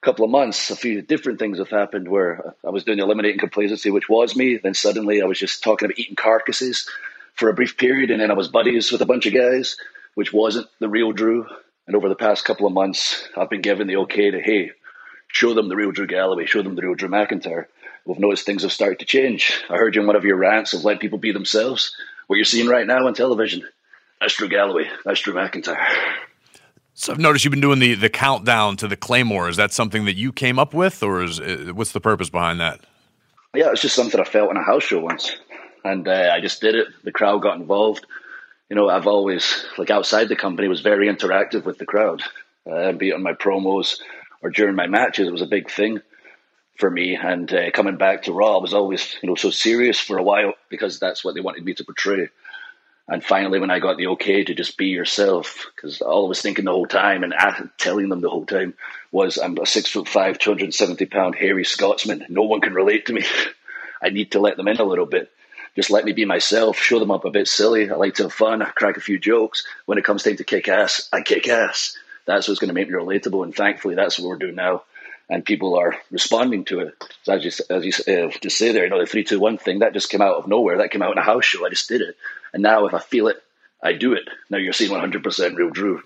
couple 0.04 0.26
of 0.26 0.32
months, 0.32 0.70
a 0.70 0.76
few 0.76 1.02
different 1.02 1.40
things 1.40 1.60
have 1.60 1.70
happened 1.70 2.08
where 2.08 2.54
I 2.66 2.70
was 2.70 2.84
doing 2.84 3.00
eliminating 3.00 3.40
complacency, 3.40 3.90
which 3.90 4.10
was 4.10 4.36
me. 4.36 4.58
Then 4.58 4.74
suddenly 4.74 5.22
I 5.22 5.26
was 5.26 5.40
just 5.40 5.64
talking 5.64 5.86
about 5.86 5.98
eating 5.98 6.16
carcasses 6.16 6.90
for 7.36 7.50
a 7.50 7.54
brief 7.54 7.78
period, 7.78 8.12
and 8.12 8.22
then 8.22 8.30
I 8.30 8.36
was 8.36 8.50
buddies 8.50 8.92
with 8.92 9.02
a 9.02 9.06
bunch 9.06 9.26
of 9.26 9.34
guys, 9.34 9.78
which 10.14 10.34
wasn't 10.34 10.68
the 10.80 10.90
real 10.90 11.12
Drew. 11.12 11.48
And 11.88 11.96
over 11.96 12.10
the 12.10 12.16
past 12.16 12.46
couple 12.46 12.68
of 12.68 12.74
months, 12.74 13.28
I've 13.36 13.50
been 13.50 13.62
given 13.62 13.88
the 13.88 13.98
okay 13.98 14.32
to 14.32 14.42
hey, 14.42 14.72
show 15.30 15.54
them 15.54 15.70
the 15.70 15.76
real 15.76 15.92
Drew 15.92 16.08
Galloway, 16.08 16.46
show 16.46 16.62
them 16.62 16.76
the 16.76 16.82
real 16.82 16.96
Drew 16.96 17.10
McIntyre. 17.10 17.66
we've 18.06 18.20
noticed 18.20 18.46
things 18.46 18.64
have 18.64 18.72
started 18.72 19.00
to 19.00 19.06
change. 19.06 19.64
I 19.70 19.78
heard 19.78 19.96
you 19.96 20.02
in 20.02 20.08
one 20.08 20.16
of 20.16 20.26
your 20.26 20.38
rants 20.38 20.74
of 20.74 20.84
let 20.84 21.00
people 21.00 21.18
be 21.18 21.32
themselves. 21.32 21.96
What 22.28 22.36
you're 22.36 22.46
seeing 22.46 22.68
right 22.68 22.88
now 22.88 23.08
on 23.08 23.14
television, 23.14 23.68
that's 24.20 24.36
Drew 24.36 24.50
Galloway, 24.50 24.90
that's 25.04 25.22
Drew 25.22 25.34
McIntyre. 25.34 25.86
So 26.96 27.12
I've 27.12 27.20
noticed 27.20 27.44
you've 27.44 27.52
been 27.52 27.62
doing 27.62 27.80
the 27.80 27.96
the 27.96 28.10
countdown 28.10 28.78
to 28.78 28.88
the 28.88 28.96
Claymore. 28.96 29.50
Is 29.50 29.58
that 29.58 29.74
something 29.74 30.06
that 30.06 30.16
you 30.16 30.32
came 30.32 30.60
up 30.60 30.74
with, 30.74 31.02
or 31.02 31.24
is 31.24 31.40
uh, 31.40 31.72
what's 31.74 31.92
the 31.92 32.02
purpose 32.02 32.30
behind 32.30 32.60
that? 32.60 32.82
Yeah, 33.56 33.72
it's 33.72 33.82
just 33.82 33.96
something 33.96 34.20
I 34.20 34.24
felt 34.24 34.52
in 34.52 34.58
a 34.58 34.64
house 34.64 34.84
show 34.84 35.00
once, 35.00 35.36
and 35.84 36.08
uh, 36.08 36.32
I 36.34 36.40
just 36.40 36.62
did 36.62 36.76
it. 36.76 36.88
The 37.04 37.12
crowd 37.12 37.42
got 37.42 37.58
involved. 37.58 38.06
You 38.70 38.76
know, 38.76 38.90
I've 38.90 39.08
always 39.08 39.66
like 39.78 39.90
outside 39.90 40.30
the 40.30 40.36
company 40.36 40.68
was 40.68 40.82
very 40.82 41.08
interactive 41.08 41.66
with 41.66 41.78
the 41.78 41.86
crowd, 41.86 42.24
uh, 42.72 42.92
be 42.92 43.10
it 43.10 43.14
on 43.14 43.24
my 43.24 43.34
promos 43.34 44.00
or 44.42 44.52
during 44.52 44.76
my 44.76 44.88
matches. 44.88 45.28
It 45.28 45.32
was 45.32 45.42
a 45.42 45.48
big 45.48 45.72
thing 45.72 46.00
for 46.78 46.90
me, 46.90 47.16
and 47.16 47.52
uh, 47.52 47.72
coming 47.72 47.98
back 47.98 48.24
to 48.24 48.34
Raw 48.34 48.60
was 48.60 48.74
always 48.74 49.16
you 49.24 49.30
know 49.30 49.36
so 49.36 49.50
serious 49.50 50.00
for 50.00 50.20
a 50.20 50.24
while 50.24 50.54
because 50.70 51.00
that's 51.00 51.24
what 51.24 51.34
they 51.34 51.42
wanted 51.42 51.66
me 51.66 51.74
to 51.74 51.84
portray. 51.84 52.30
And 53.08 53.24
finally, 53.24 53.60
when 53.60 53.72
I 53.72 53.80
got 53.80 53.98
the 53.98 54.08
okay 54.08 54.46
to 54.46 54.54
just 54.54 54.78
be 54.78 54.88
yourself, 54.88 55.68
because 55.76 56.02
all 56.02 56.26
I 56.26 56.30
was 56.30 56.42
thinking 56.42 56.66
the 56.66 56.72
whole 56.72 56.86
time 56.86 57.24
and 57.24 57.34
telling 57.78 58.08
them 58.08 58.22
the 58.22 58.30
whole 58.30 58.46
time 58.46 58.76
was, 59.12 59.38
I'm 59.38 59.58
a 59.58 59.66
six 59.66 59.90
foot 59.90 60.08
five, 60.08 60.40
270 60.40 61.06
pound 61.08 61.36
hairy 61.36 61.66
Scotsman. 61.66 62.26
No 62.30 62.44
one 62.44 62.62
can 62.62 62.74
relate 62.74 63.08
to 63.08 63.14
me. 63.14 63.24
I 64.02 64.10
need 64.10 64.32
to 64.32 64.40
let 64.40 64.58
them 64.58 64.70
in 64.70 64.78
a 64.78 64.84
little 64.84 65.06
bit. 65.06 65.32
Just 65.76 65.90
let 65.90 66.06
me 66.06 66.12
be 66.12 66.26
myself, 66.26 66.78
show 66.78 67.00
them 67.00 67.12
up 67.12 67.26
a 67.26 67.32
bit 67.32 67.48
silly. 67.48 67.90
I 67.90 67.96
like 67.96 68.16
to 68.16 68.24
have 68.24 68.34
fun, 68.34 68.64
crack 68.76 68.98
a 68.98 69.02
few 69.02 69.18
jokes. 69.18 69.66
When 69.86 69.98
it 69.98 70.04
comes 70.04 70.24
time 70.24 70.38
to 70.38 70.44
kick 70.44 70.68
ass, 70.68 71.10
I 71.12 71.22
kick 71.22 71.48
ass. 71.48 71.98
That's 72.26 72.48
what's 72.48 72.60
going 72.60 72.70
to 72.70 72.74
make 72.74 72.88
me 72.88 72.94
relatable. 72.94 73.44
And 73.44 73.56
thankfully, 73.56 73.96
that's 73.96 74.20
what 74.20 74.30
we're 74.30 74.38
doing 74.38 74.56
now. 74.56 74.84
And 75.34 75.44
people 75.44 75.76
are 75.76 75.96
responding 76.12 76.64
to 76.66 76.82
it. 76.82 76.94
So 77.24 77.34
as 77.34 77.44
you, 77.44 77.52
as 77.76 77.84
you 77.84 78.14
uh, 78.14 78.30
just 78.40 78.56
say 78.56 78.72
there, 78.72 78.84
you 78.84 78.90
know, 78.92 79.00
the 79.00 79.08
three, 79.08 79.24
two, 79.24 79.40
one 79.40 79.58
thing, 79.58 79.80
that 79.80 79.94
just 79.94 80.12
came 80.12 80.22
out 80.22 80.36
of 80.36 80.48
nowhere. 80.48 80.78
That 80.78 80.92
came 80.92 81.02
out 81.02 81.12
in 81.12 81.18
a 81.18 81.24
house 81.24 81.46
show. 81.46 81.66
I 81.66 81.70
just 81.70 81.90
did 81.90 82.02
it 82.02 82.16
and 82.54 82.62
now 82.62 82.86
if 82.86 82.94
I 82.94 83.00
feel 83.00 83.28
it, 83.28 83.44
I 83.82 83.94
do 83.94 84.14
it. 84.14 84.30
Now 84.50 84.58
you're 84.58 84.74
seeing 84.74 84.92
100% 84.92 85.56
real 85.58 85.72
Drew. 85.72 86.04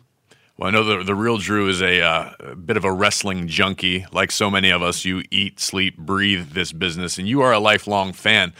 Well, 0.57 0.69
I 0.69 0.71
know 0.71 0.83
the, 0.83 1.03
the 1.03 1.13
real 1.13 1.37
Drew 1.37 1.69
is 1.69 1.81
a, 1.81 2.01
uh, 2.01 2.55
bit 2.55 2.77
of 2.77 2.85
a 2.85 2.91
wrestling 2.91 3.47
junkie. 3.47 4.05
Like 4.11 4.31
so 4.31 4.49
many 4.49 4.71
of 4.71 4.81
us, 4.81 5.05
you 5.05 5.23
eat, 5.29 5.59
sleep, 5.59 5.97
breathe 5.97 6.51
this 6.51 6.71
business, 6.71 7.19
and 7.19 7.27
you 7.27 7.41
are 7.41 7.51
a 7.51 7.59
lifelong 7.59 8.13
fan. 8.13 8.53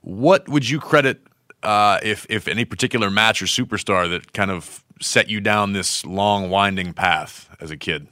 What 0.00 0.48
would 0.48 0.68
you 0.68 0.80
credit, 0.80 1.20
uh, 1.62 1.98
if, 2.02 2.26
if 2.30 2.48
any 2.48 2.64
particular 2.64 3.10
match 3.10 3.42
or 3.42 3.46
superstar 3.46 4.08
that 4.08 4.32
kind 4.32 4.50
of 4.50 4.82
set 5.00 5.28
you 5.28 5.40
down 5.40 5.74
this 5.74 6.06
long, 6.06 6.48
winding 6.48 6.94
path 6.94 7.54
as 7.60 7.70
a 7.70 7.76
kid? 7.76 8.06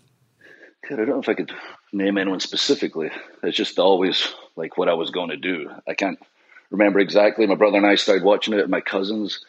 I 0.90 0.96
don't 0.96 1.09
know 1.09 1.20
if 1.20 1.29
I 1.29 1.35
could 1.35 1.53
name 1.92 2.18
anyone 2.18 2.40
specifically. 2.40 3.11
It's 3.42 3.57
just 3.57 3.79
always 3.79 4.29
like 4.57 4.76
what 4.76 4.88
I 4.88 4.94
was 4.94 5.11
going 5.11 5.31
to 5.31 5.37
do. 5.37 5.70
I 5.88 5.94
can't 5.94 6.18
remember 6.70 7.00
exactly. 7.00 7.46
My 7.46 7.55
brother 7.55 7.79
and 7.79 7.87
I 7.87 7.96
started 7.96 8.24
watching 8.24 8.55
it, 8.55 8.61
at 8.61 8.70
my 8.70 8.81
cousins, 8.81 9.44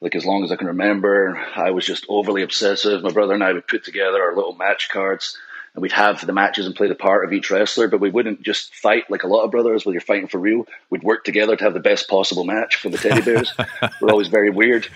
like 0.00 0.14
as 0.14 0.24
long 0.24 0.44
as 0.44 0.52
I 0.52 0.56
can 0.56 0.68
remember. 0.68 1.36
I 1.56 1.70
was 1.70 1.86
just 1.86 2.06
overly 2.08 2.42
obsessive. 2.42 3.02
My 3.02 3.10
brother 3.10 3.34
and 3.34 3.44
I 3.44 3.52
would 3.52 3.66
put 3.66 3.84
together 3.84 4.22
our 4.22 4.34
little 4.34 4.54
match 4.54 4.88
cards 4.90 5.36
and 5.74 5.82
we'd 5.82 5.92
have 5.92 6.24
the 6.24 6.32
matches 6.32 6.66
and 6.66 6.74
play 6.74 6.88
the 6.88 6.94
part 6.94 7.24
of 7.24 7.32
each 7.32 7.50
wrestler, 7.50 7.88
but 7.88 8.00
we 8.00 8.10
wouldn't 8.10 8.42
just 8.42 8.74
fight 8.74 9.10
like 9.10 9.22
a 9.22 9.26
lot 9.26 9.44
of 9.44 9.50
brothers 9.50 9.84
where 9.84 9.94
you're 9.94 10.02
fighting 10.02 10.28
for 10.28 10.38
real. 10.38 10.66
We'd 10.90 11.02
work 11.02 11.24
together 11.24 11.56
to 11.56 11.64
have 11.64 11.74
the 11.74 11.80
best 11.80 12.08
possible 12.08 12.44
match 12.44 12.76
for 12.76 12.90
the 12.90 12.98
teddy 12.98 13.22
bears. 13.22 13.52
We're 14.00 14.10
always 14.10 14.28
very 14.28 14.50
weird. 14.50 14.86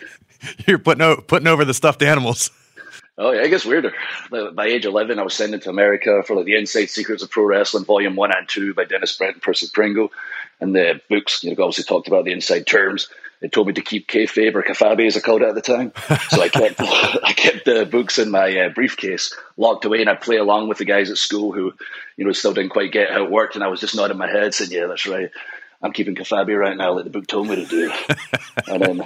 You're 0.66 0.78
putting, 0.78 1.02
o- 1.02 1.22
putting 1.22 1.48
over 1.48 1.64
the 1.64 1.72
stuffed 1.72 2.02
animals. 2.02 2.50
Oh 3.18 3.32
yeah, 3.32 3.42
it 3.44 3.48
gets 3.48 3.64
weirder. 3.64 3.94
By 4.30 4.66
age 4.66 4.84
eleven, 4.84 5.18
I 5.18 5.22
was 5.22 5.34
sent 5.34 5.54
into 5.54 5.70
America 5.70 6.22
for 6.26 6.36
like 6.36 6.44
the 6.44 6.56
Inside 6.56 6.90
Secrets 6.90 7.22
of 7.22 7.30
Pro 7.30 7.44
Wrestling, 7.44 7.84
Volume 7.84 8.14
One 8.14 8.30
and 8.36 8.46
Two 8.48 8.74
by 8.74 8.84
Dennis 8.84 9.16
Brent 9.16 9.34
and 9.34 9.42
Percy 9.42 9.68
Pringle, 9.72 10.12
and 10.60 10.74
the 10.74 11.00
books, 11.08 11.42
you 11.42 11.54
know, 11.54 11.64
obviously 11.64 11.84
talked 11.84 12.08
about 12.08 12.24
the 12.24 12.32
inside 12.32 12.66
terms. 12.66 13.08
They 13.40 13.48
told 13.48 13.66
me 13.66 13.74
to 13.74 13.82
keep 13.82 14.08
kayfabe 14.08 14.54
or 14.54 14.62
kafabi, 14.62 15.06
as 15.06 15.16
I 15.16 15.20
called 15.20 15.42
it 15.42 15.48
at 15.48 15.54
the 15.54 15.60
time. 15.60 15.92
So 16.30 16.42
I 16.42 16.48
kept 16.48 16.80
I 16.80 17.32
kept 17.32 17.64
the 17.64 17.86
books 17.86 18.18
in 18.18 18.30
my 18.30 18.58
uh, 18.58 18.68
briefcase, 18.70 19.34
locked 19.56 19.84
away, 19.84 20.00
and 20.00 20.10
I'd 20.10 20.20
play 20.20 20.36
along 20.36 20.68
with 20.68 20.78
the 20.78 20.84
guys 20.84 21.10
at 21.10 21.18
school 21.18 21.52
who, 21.52 21.72
you 22.16 22.24
know, 22.24 22.32
still 22.32 22.52
didn't 22.52 22.70
quite 22.70 22.92
get 22.92 23.10
how 23.10 23.24
it 23.24 23.30
worked. 23.30 23.54
And 23.54 23.64
I 23.64 23.68
was 23.68 23.80
just 23.80 23.94
nodding 23.94 24.18
my 24.18 24.30
head, 24.30 24.54
saying, 24.54 24.70
"Yeah, 24.70 24.86
that's 24.86 25.06
right. 25.06 25.30
I'm 25.82 25.92
keeping 25.92 26.14
kafabi 26.14 26.58
right 26.58 26.76
now, 26.76 26.94
like 26.94 27.04
the 27.04 27.10
book 27.10 27.26
told 27.26 27.48
me 27.48 27.56
to 27.56 27.66
do." 27.66 27.92
and 28.66 28.82
then, 28.82 28.98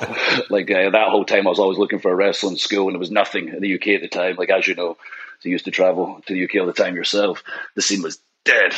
like 0.51 0.71
uh, 0.71 0.91
that 0.91 1.09
whole 1.09 1.25
time, 1.25 1.47
I 1.47 1.51
was 1.51 1.59
always 1.59 1.79
looking 1.79 1.99
for 1.99 2.11
a 2.11 2.17
wrestling 2.17 2.57
school, 2.57 2.87
and 2.87 2.95
there 2.95 3.01
was 3.01 3.11
nothing 3.11 3.49
in 3.49 3.61
the 3.61 3.75
UK 3.75 3.89
at 3.89 4.01
the 4.03 4.09
time. 4.09 4.37
Like 4.37 4.51
as 4.51 4.67
you 4.67 4.75
know, 4.75 4.95
so 5.41 5.49
you 5.49 5.53
used 5.53 5.67
to 5.67 5.71
travel 5.71 6.21
to 6.27 6.35
the 6.35 6.45
UK 6.45 6.61
all 6.61 6.67
the 6.67 6.73
time 6.73 6.97
yourself. 6.97 7.43
The 7.75 7.83
scene 7.83 8.03
was 8.03 8.21
dead 8.45 8.75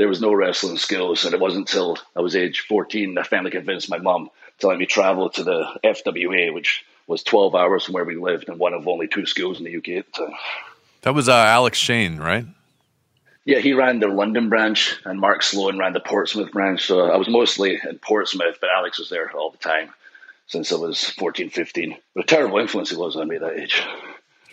there 0.00 0.08
was 0.08 0.22
no 0.22 0.32
wrestling 0.32 0.78
skills. 0.78 1.26
And 1.26 1.34
it 1.34 1.40
wasn't 1.40 1.68
until 1.68 1.98
I 2.16 2.20
was 2.20 2.34
age 2.34 2.60
14 2.60 3.18
I 3.18 3.22
finally 3.22 3.50
convinced 3.50 3.90
my 3.90 3.98
mum 3.98 4.30
to 4.60 4.68
let 4.68 4.78
me 4.78 4.86
travel 4.86 5.28
to 5.28 5.44
the 5.44 5.78
FWA, 5.84 6.54
which 6.54 6.84
was 7.06 7.22
12 7.22 7.54
hours 7.54 7.84
from 7.84 7.92
where 7.92 8.06
we 8.06 8.16
lived 8.16 8.48
and 8.48 8.58
one 8.58 8.72
of 8.72 8.88
only 8.88 9.08
two 9.08 9.26
schools 9.26 9.58
in 9.58 9.64
the 9.64 9.76
UK 9.76 9.88
at 9.98 10.06
the 10.06 10.24
time. 10.24 10.34
That 11.02 11.14
was 11.14 11.28
uh, 11.28 11.34
Alex 11.34 11.76
Shane, 11.76 12.16
right? 12.16 12.46
Yeah, 13.44 13.58
he 13.58 13.72
ran 13.72 14.00
the 14.00 14.08
London 14.08 14.48
branch 14.48 14.96
and 15.04 15.18
Mark 15.18 15.42
Sloan 15.42 15.78
ran 15.78 15.92
the 15.92 16.00
Portsmouth 16.00 16.52
branch. 16.52 16.86
So 16.86 17.10
I 17.10 17.16
was 17.16 17.28
mostly 17.28 17.80
in 17.88 17.98
Portsmouth, 17.98 18.58
but 18.60 18.70
Alex 18.70 18.98
was 18.98 19.08
there 19.08 19.30
all 19.32 19.50
the 19.50 19.58
time 19.58 19.90
since 20.46 20.72
I 20.72 20.76
was 20.76 21.04
14, 21.10 21.48
15. 21.48 21.96
But 22.14 22.24
a 22.24 22.26
terrible 22.26 22.58
influence 22.58 22.90
he 22.90 22.96
was 22.96 23.16
on 23.16 23.28
me 23.28 23.36
at 23.36 23.42
that 23.42 23.58
age. 23.58 23.82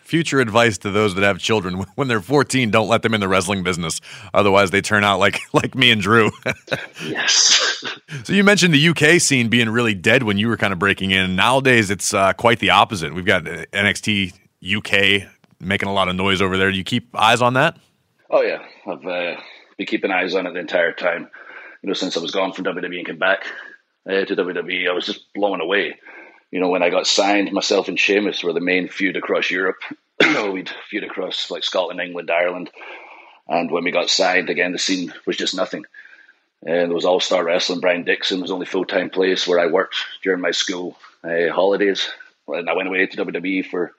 Future 0.03 0.39
advice 0.39 0.77
to 0.77 0.89
those 0.89 1.15
that 1.15 1.23
have 1.23 1.37
children 1.37 1.85
when 1.95 2.07
they're 2.07 2.21
14 2.21 2.71
don't 2.71 2.87
let 2.87 3.01
them 3.01 3.13
in 3.13 3.19
the 3.19 3.27
wrestling 3.27 3.61
business. 3.61 3.99
Otherwise 4.33 4.71
they 4.71 4.81
turn 4.81 5.03
out 5.03 5.19
like 5.19 5.39
like 5.53 5.75
me 5.75 5.91
and 5.91 6.01
drew. 6.01 6.31
Yes. 7.05 7.83
So 8.23 8.33
you 8.33 8.43
mentioned 8.43 8.73
the 8.73 8.89
uk 8.89 9.21
scene 9.21 9.49
being 9.49 9.69
really 9.69 9.93
dead 9.93 10.23
when 10.23 10.37
you 10.37 10.47
were 10.47 10.57
kind 10.57 10.73
of 10.73 10.79
breaking 10.79 11.11
in. 11.11 11.35
Nowadays 11.35 11.89
it's 11.89 12.13
uh, 12.13 12.33
quite 12.33 12.59
the 12.59 12.71
opposite. 12.71 13.13
We've 13.13 13.25
got 13.25 13.43
nxt 13.43 14.33
uk 14.77 15.29
making 15.59 15.89
a 15.89 15.93
lot 15.93 16.07
of 16.09 16.15
noise 16.15 16.41
over 16.41 16.57
there. 16.57 16.71
Do 16.71 16.77
you 16.77 16.83
keep 16.83 17.15
eyes 17.15 17.41
on 17.41 17.53
that 17.53 17.77
oh 18.29 18.41
yeah 18.41 18.63
i've 18.85 19.05
uh, 19.05 19.39
been 19.77 19.87
keeping 19.87 20.11
eyes 20.11 20.35
on 20.35 20.47
it 20.47 20.53
the 20.53 20.59
entire 20.59 20.93
time 20.93 21.29
you 21.81 21.87
know 21.87 21.93
since 21.93 22.17
i 22.17 22.19
was 22.19 22.31
gone 22.31 22.53
from 22.53 22.65
wwe 22.65 22.97
and 22.97 23.05
came 23.07 23.17
back 23.17 23.45
uh, 24.07 24.25
to 24.25 24.35
wwe 24.35 24.89
i 24.89 24.93
was 24.93 25.05
just 25.05 25.33
blown 25.33 25.61
away 25.61 25.97
you 26.51 26.61
know, 26.61 26.69
when 26.69 26.83
I 26.83 26.89
got 26.89 27.07
signed, 27.07 27.51
myself 27.51 27.87
and 27.87 27.99
Sheamus 27.99 28.43
were 28.43 28.53
the 28.53 28.61
main 28.61 28.87
feud 28.87 29.17
across 29.17 29.51
Europe. 29.51 29.77
We'd 30.21 30.69
feud 30.89 31.03
across 31.03 31.51
like 31.51 31.63
Scotland, 31.63 31.99
England, 31.99 32.31
Ireland. 32.31 32.69
And 33.47 33.69
when 33.69 33.83
we 33.83 33.91
got 33.91 34.09
signed, 34.09 34.49
again, 34.49 34.71
the 34.71 34.79
scene 34.79 35.13
was 35.25 35.37
just 35.37 35.55
nothing. 35.55 35.85
And 36.65 36.89
there 36.89 36.95
was 36.95 37.05
All 37.05 37.19
Star 37.19 37.43
Wrestling. 37.43 37.81
Brian 37.81 38.03
Dixon 38.03 38.41
was 38.41 38.49
the 38.49 38.53
only 38.53 38.65
full 38.65 38.85
time 38.85 39.09
place 39.09 39.47
where 39.47 39.59
I 39.59 39.67
worked 39.67 39.97
during 40.23 40.41
my 40.41 40.51
school 40.51 40.97
uh, 41.23 41.51
holidays. 41.51 42.09
And 42.47 42.69
I 42.69 42.73
went 42.73 42.87
away 42.87 43.05
to 43.05 43.25
WWE 43.25 43.65
for 43.65 43.93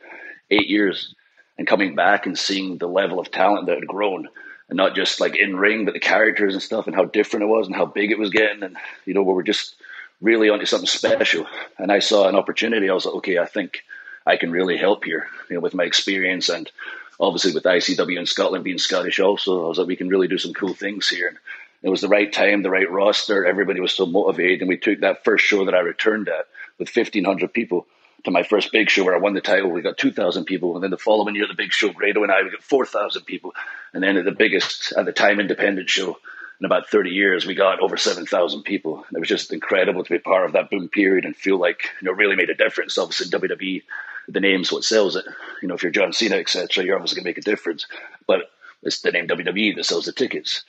eight 0.50 0.68
years. 0.68 1.14
And 1.58 1.66
coming 1.66 1.94
back 1.96 2.26
and 2.26 2.38
seeing 2.38 2.78
the 2.78 2.86
level 2.86 3.18
of 3.18 3.30
talent 3.30 3.66
that 3.66 3.76
had 3.76 3.86
grown, 3.86 4.28
and 4.68 4.76
not 4.76 4.94
just 4.94 5.20
like 5.20 5.36
in 5.36 5.56
ring, 5.56 5.84
but 5.84 5.94
the 5.94 6.00
characters 6.00 6.54
and 6.54 6.62
stuff, 6.62 6.86
and 6.86 6.94
how 6.94 7.04
different 7.04 7.44
it 7.44 7.48
was, 7.48 7.66
and 7.66 7.74
how 7.74 7.86
big 7.86 8.12
it 8.12 8.18
was 8.18 8.30
getting. 8.30 8.62
And, 8.62 8.76
you 9.04 9.14
know, 9.14 9.22
we 9.22 9.32
were 9.32 9.42
just 9.42 9.74
really 10.20 10.50
onto 10.50 10.66
something 10.66 10.86
special. 10.86 11.46
And 11.78 11.90
I 11.90 11.98
saw 12.00 12.28
an 12.28 12.36
opportunity. 12.36 12.88
I 12.88 12.94
was 12.94 13.06
like, 13.06 13.16
okay, 13.16 13.38
I 13.38 13.46
think 13.46 13.84
I 14.26 14.36
can 14.36 14.50
really 14.50 14.76
help 14.76 15.04
here, 15.04 15.28
you 15.48 15.56
know, 15.56 15.60
with 15.60 15.74
my 15.74 15.84
experience 15.84 16.48
and 16.48 16.70
obviously 17.18 17.52
with 17.52 17.64
ICW 17.64 18.18
in 18.18 18.26
Scotland 18.26 18.64
being 18.64 18.78
Scottish 18.78 19.20
also. 19.20 19.64
I 19.64 19.68
was 19.68 19.78
like, 19.78 19.88
we 19.88 19.96
can 19.96 20.08
really 20.08 20.28
do 20.28 20.38
some 20.38 20.52
cool 20.52 20.74
things 20.74 21.08
here. 21.08 21.28
And 21.28 21.38
it 21.82 21.88
was 21.88 22.00
the 22.00 22.08
right 22.08 22.32
time, 22.32 22.62
the 22.62 22.70
right 22.70 22.90
roster. 22.90 23.46
Everybody 23.46 23.80
was 23.80 23.92
so 23.92 24.06
motivated. 24.06 24.60
And 24.60 24.68
we 24.68 24.76
took 24.76 25.00
that 25.00 25.24
first 25.24 25.44
show 25.44 25.64
that 25.64 25.74
I 25.74 25.80
returned 25.80 26.28
at 26.28 26.46
with 26.78 26.94
1,500 26.94 27.52
people 27.52 27.86
to 28.24 28.30
my 28.30 28.42
first 28.42 28.72
big 28.72 28.90
show 28.90 29.04
where 29.04 29.14
I 29.14 29.18
won 29.18 29.34
the 29.34 29.40
title. 29.40 29.70
We 29.70 29.82
got 29.82 29.96
2,000 29.96 30.44
people. 30.44 30.74
And 30.74 30.82
then 30.82 30.90
the 30.90 30.98
following 30.98 31.34
year, 31.34 31.46
the 31.46 31.54
big 31.54 31.72
show, 31.72 31.92
Grado 31.92 32.22
and 32.22 32.32
I, 32.32 32.42
we 32.42 32.50
got 32.50 32.62
4,000 32.62 33.22
people. 33.22 33.54
And 33.92 34.02
then 34.02 34.16
at 34.16 34.24
the 34.24 34.32
biggest, 34.32 34.92
at 34.96 35.06
the 35.06 35.12
time, 35.12 35.40
independent 35.40 35.88
show, 35.88 36.18
in 36.60 36.64
about 36.66 36.88
30 36.88 37.10
years, 37.10 37.46
we 37.46 37.54
got 37.54 37.80
over 37.80 37.96
7,000 37.96 38.62
people. 38.62 39.04
And 39.06 39.16
it 39.16 39.20
was 39.20 39.28
just 39.28 39.52
incredible 39.52 40.02
to 40.02 40.10
be 40.10 40.18
part 40.18 40.44
of 40.44 40.52
that 40.52 40.70
boom 40.70 40.88
period 40.88 41.24
and 41.24 41.36
feel 41.36 41.58
like, 41.58 41.90
you 42.00 42.06
know, 42.06 42.12
really 42.12 42.34
made 42.34 42.50
a 42.50 42.54
difference. 42.54 42.98
Obviously, 42.98 43.28
WWE, 43.28 43.82
the 44.28 44.40
name's 44.40 44.72
what 44.72 44.84
sells 44.84 45.14
it. 45.14 45.24
You 45.62 45.68
know, 45.68 45.74
if 45.74 45.82
you're 45.82 45.92
John 45.92 46.12
Cena, 46.12 46.36
etc., 46.36 46.84
you're 46.84 46.96
obviously 46.96 47.16
going 47.16 47.24
to 47.24 47.28
make 47.28 47.38
a 47.38 47.48
difference. 47.48 47.86
But 48.26 48.50
it's 48.82 49.00
the 49.00 49.12
name 49.12 49.28
WWE 49.28 49.76
that 49.76 49.84
sells 49.84 50.06
the 50.06 50.12
tickets. 50.12 50.64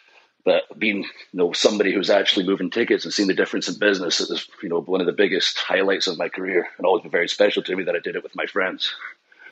But 0.49 0.79
being, 0.79 1.03
you 1.03 1.09
know, 1.33 1.53
somebody 1.53 1.93
who's 1.93 2.09
actually 2.09 2.47
moving 2.47 2.71
tickets 2.71 3.05
and 3.05 3.13
seeing 3.13 3.27
the 3.27 3.35
difference 3.35 3.67
in 3.67 3.77
business, 3.77 4.19
it 4.19 4.31
was, 4.31 4.47
you 4.63 4.69
know, 4.69 4.81
one 4.81 4.99
of 4.99 5.05
the 5.05 5.13
biggest 5.13 5.59
highlights 5.59 6.07
of 6.07 6.17
my 6.17 6.27
career 6.27 6.67
and 6.75 6.87
always 6.87 7.03
been 7.03 7.11
very 7.11 7.29
special 7.29 7.61
to 7.61 7.75
me 7.75 7.83
that 7.83 7.95
I 7.95 7.99
did 7.99 8.15
it 8.15 8.23
with 8.23 8.35
my 8.35 8.47
friends. 8.47 8.95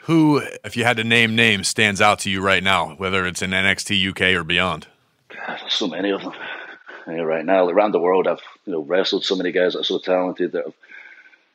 Who, 0.05 0.41
if 0.63 0.75
you 0.75 0.85
had 0.85 0.97
to 0.97 1.03
name 1.03 1.35
names, 1.35 1.67
stands 1.67 2.01
out 2.01 2.17
to 2.21 2.31
you 2.31 2.41
right 2.41 2.63
now, 2.63 2.95
whether 2.95 3.27
it's 3.27 3.43
in 3.43 3.51
NXT 3.51 4.09
UK 4.09 4.35
or 4.35 4.43
beyond? 4.43 4.87
God, 5.29 5.59
so 5.69 5.87
many 5.87 6.09
of 6.09 6.23
them 6.23 6.33
right 7.05 7.45
now. 7.45 7.67
Around 7.67 7.91
the 7.91 7.99
world, 7.99 8.27
I've 8.27 8.41
you 8.65 8.73
know 8.73 8.81
wrestled 8.81 9.23
so 9.23 9.35
many 9.35 9.51
guys 9.51 9.73
that 9.73 9.81
are 9.81 9.83
so 9.83 9.99
talented 9.99 10.53
that 10.53 10.65
have 10.65 10.73